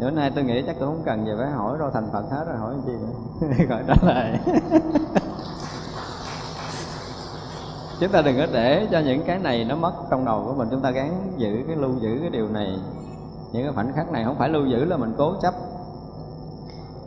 Bữa 0.00 0.10
nay 0.10 0.32
tôi 0.34 0.44
nghĩ 0.44 0.62
chắc 0.66 0.76
cũng 0.78 0.88
không 0.88 1.02
cần 1.04 1.26
gì 1.26 1.32
phải 1.38 1.50
hỏi 1.50 1.78
đâu 1.78 1.90
thành 1.90 2.08
phật 2.12 2.24
hết 2.30 2.44
rồi 2.48 2.56
hỏi 2.56 2.74
gì 2.86 2.92
nữa? 2.92 3.12
Gọi 3.68 3.82
trả 3.86 3.94
lời. 4.02 4.38
Chúng 8.00 8.10
ta 8.12 8.22
đừng 8.22 8.36
có 8.36 8.46
để 8.52 8.88
cho 8.90 8.98
những 8.98 9.22
cái 9.26 9.38
này 9.38 9.64
nó 9.64 9.76
mất 9.76 9.92
trong 10.10 10.24
đầu 10.24 10.44
của 10.46 10.54
mình. 10.54 10.68
Chúng 10.70 10.80
ta 10.80 10.90
gắng 10.90 11.32
giữ 11.36 11.64
cái 11.66 11.76
lưu 11.76 11.90
giữ 12.00 12.18
cái 12.20 12.30
điều 12.30 12.48
này. 12.48 12.78
Những 13.52 13.62
cái 13.62 13.72
khoảnh 13.72 13.92
khắc 13.92 14.12
này 14.12 14.24
không 14.24 14.38
phải 14.38 14.48
lưu 14.48 14.66
giữ 14.66 14.84
là 14.84 14.96
mình 14.96 15.14
cố 15.18 15.34
chấp. 15.42 15.54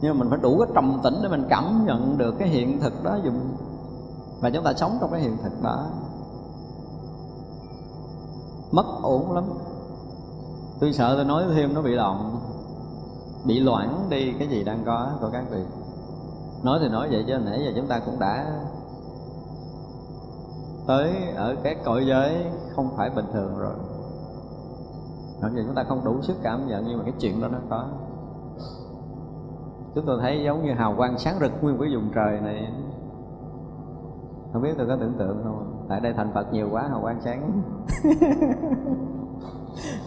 Nhưng 0.01 0.13
mà 0.13 0.19
mình 0.19 0.29
phải 0.29 0.39
đủ 0.41 0.57
cái 0.57 0.67
trầm 0.75 0.99
tĩnh 1.03 1.15
để 1.23 1.29
mình 1.29 1.45
cảm 1.49 1.85
nhận 1.85 2.17
được 2.17 2.35
cái 2.39 2.47
hiện 2.47 2.79
thực 2.79 3.03
đó 3.03 3.17
dùng 3.23 3.55
và 4.39 4.49
chúng 4.49 4.63
ta 4.63 4.73
sống 4.73 4.97
trong 5.01 5.11
cái 5.11 5.21
hiện 5.21 5.37
thực 5.43 5.63
đó 5.63 5.85
mất 8.73 8.85
ổn 9.01 9.31
lắm. 9.31 9.43
Tôi 10.79 10.93
sợ 10.93 11.15
tôi 11.15 11.25
nói 11.25 11.43
thêm 11.55 11.73
nó 11.73 11.81
bị 11.81 11.91
loạn. 11.91 12.39
Bị 13.45 13.59
loãng 13.59 14.07
đi 14.09 14.33
cái 14.39 14.47
gì 14.47 14.63
đang 14.63 14.83
có 14.85 15.09
của 15.21 15.29
các 15.31 15.43
vị. 15.51 15.63
Nói 16.63 16.79
thì 16.81 16.89
nói 16.89 17.07
vậy 17.11 17.23
chứ 17.27 17.37
nãy 17.37 17.61
giờ 17.65 17.71
chúng 17.75 17.87
ta 17.87 17.99
cũng 18.05 18.19
đã 18.19 18.61
tới 20.87 21.11
ở 21.35 21.55
cái 21.63 21.75
cõi 21.85 22.05
giới 22.07 22.45
không 22.75 22.89
phải 22.97 23.09
bình 23.09 23.25
thường 23.33 23.57
rồi. 23.57 23.73
Mặc 25.41 25.51
dù 25.55 25.61
chúng 25.65 25.75
ta 25.75 25.83
không 25.83 26.03
đủ 26.03 26.21
sức 26.21 26.37
cảm 26.43 26.67
nhận 26.67 26.85
nhưng 26.87 26.97
mà 26.97 27.03
cái 27.03 27.13
chuyện 27.19 27.41
đó 27.41 27.47
nó 27.47 27.57
có. 27.69 27.85
Chúng 29.95 30.05
tôi 30.05 30.19
thấy 30.21 30.43
giống 30.45 30.65
như 30.65 30.73
hào 30.73 30.93
quang 30.97 31.17
sáng 31.17 31.37
rực 31.39 31.51
nguyên 31.61 31.77
cái 31.79 31.95
vùng 31.95 32.11
trời 32.15 32.39
này. 32.41 32.73
Không 34.53 34.61
biết 34.61 34.73
tôi 34.77 34.87
có 34.87 34.97
tưởng 34.99 35.13
tượng 35.17 35.41
không 35.43 35.72
tại 35.89 35.99
đây 35.99 36.13
thành 36.13 36.31
phật 36.33 36.53
nhiều 36.53 36.67
quá 36.71 36.87
hào 36.89 37.01
quang 37.01 37.21
sáng. 37.21 37.61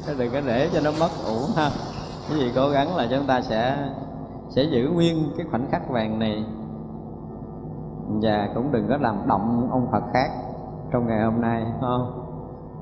Đừng 0.19 0.33
có 0.33 0.41
để 0.47 0.71
cho 0.73 0.81
nó 0.85 0.91
mất 1.01 1.11
uổng 1.27 1.51
ha. 1.57 1.71
Cái 2.29 2.39
gì 2.39 2.53
cố 2.57 2.69
gắng 2.69 2.97
là 2.97 3.07
chúng 3.11 3.27
ta 3.27 3.41
sẽ 3.41 3.91
sẽ 4.49 4.63
giữ 4.63 4.89
nguyên 4.95 5.17
cái 5.37 5.47
khoảnh 5.51 5.67
khắc 5.71 5.91
vàng 5.91 6.19
này. 6.19 6.45
Và 8.23 8.49
cũng 8.55 8.73
đừng 8.73 8.89
có 8.89 8.97
làm 8.97 9.17
động 9.27 9.69
ông 9.71 9.89
Phật 9.93 10.03
khác 10.13 10.31
trong 10.93 11.07
ngày 11.07 11.25
hôm 11.25 11.41
nay 11.41 11.67
không? 11.81 12.23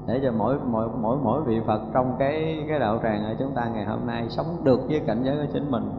Để 0.07 0.21
cho 0.23 0.33
mỗi 0.33 0.59
mỗi 0.67 0.89
mỗi 1.01 1.17
mỗi 1.23 1.43
vị 1.43 1.61
Phật 1.67 1.81
trong 1.95 2.17
cái 2.19 2.65
cái 2.69 2.79
đạo 2.79 2.99
tràng 3.03 3.25
ở 3.25 3.35
chúng 3.39 3.55
ta 3.55 3.69
ngày 3.75 3.85
hôm 3.85 4.07
nay 4.07 4.27
sống 4.29 4.65
được 4.65 4.81
với 4.89 5.01
cảnh 5.07 5.23
giới 5.25 5.37
của 5.37 5.53
chính 5.53 5.71
mình. 5.71 5.91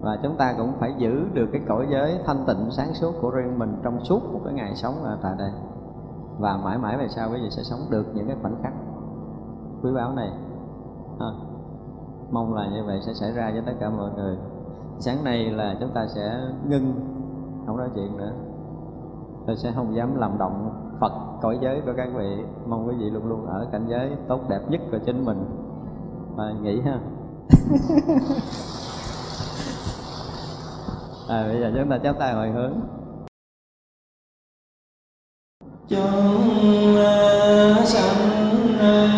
Và 0.00 0.18
chúng 0.22 0.36
ta 0.36 0.54
cũng 0.58 0.72
phải 0.80 0.94
giữ 0.98 1.24
được 1.32 1.48
cái 1.52 1.62
cõi 1.68 1.86
giới 1.90 2.18
thanh 2.26 2.44
tịnh 2.46 2.70
sáng 2.70 2.94
suốt 2.94 3.14
của 3.20 3.30
riêng 3.30 3.58
mình 3.58 3.80
trong 3.82 4.04
suốt 4.04 4.32
một 4.32 4.40
cái 4.44 4.54
ngày 4.54 4.74
sống 4.74 5.04
ở 5.04 5.18
tại 5.22 5.32
đây 5.38 5.50
và 6.38 6.56
mãi 6.64 6.78
mãi 6.78 6.98
về 6.98 7.08
sau 7.08 7.30
quý 7.32 7.40
vị 7.42 7.50
sẽ 7.50 7.62
sống 7.62 7.80
được 7.90 8.06
những 8.14 8.26
cái 8.26 8.36
khoảnh 8.42 8.62
khắc 8.62 8.72
quý 9.82 9.90
báu 9.94 10.12
này. 10.12 10.30
À, 11.18 11.26
mong 12.30 12.54
là 12.54 12.66
như 12.66 12.84
vậy 12.84 13.00
sẽ 13.06 13.14
xảy 13.14 13.32
ra 13.32 13.50
với 13.52 13.62
tất 13.66 13.72
cả 13.80 13.90
mọi 13.90 14.10
người. 14.16 14.36
Sáng 14.98 15.24
nay 15.24 15.50
là 15.50 15.76
chúng 15.80 15.90
ta 15.94 16.06
sẽ 16.14 16.40
ngưng 16.68 16.94
không 17.66 17.76
nói 17.76 17.88
chuyện 17.94 18.16
nữa. 18.16 18.32
Tôi 19.46 19.56
sẽ 19.56 19.72
không 19.72 19.94
dám 19.96 20.14
làm 20.16 20.38
động 20.38 20.70
Phật 21.00 21.12
cõi 21.42 21.58
giới 21.62 21.80
của 21.80 21.92
các 21.96 22.08
vị. 22.16 22.44
Mong 22.66 22.88
quý 22.88 22.94
vị 22.98 23.10
luôn 23.10 23.26
luôn 23.26 23.46
ở 23.46 23.68
cảnh 23.72 23.86
giới 23.88 24.16
tốt 24.28 24.40
đẹp 24.48 24.60
nhất 24.68 24.80
của 24.90 24.98
chính 25.06 25.24
mình. 25.24 25.44
Và 26.36 26.52
nghĩ 26.62 26.80
ha. 26.80 26.98
À, 31.28 31.44
bây 31.48 31.60
giờ 31.60 31.72
chúng 31.76 31.90
ta 31.90 31.98
chắp 31.98 32.18
tay 32.18 32.34
hồi 32.34 32.50
hướng 32.50 32.72
chúng 35.90 36.96
à, 36.96 37.84
sanh 37.84 39.17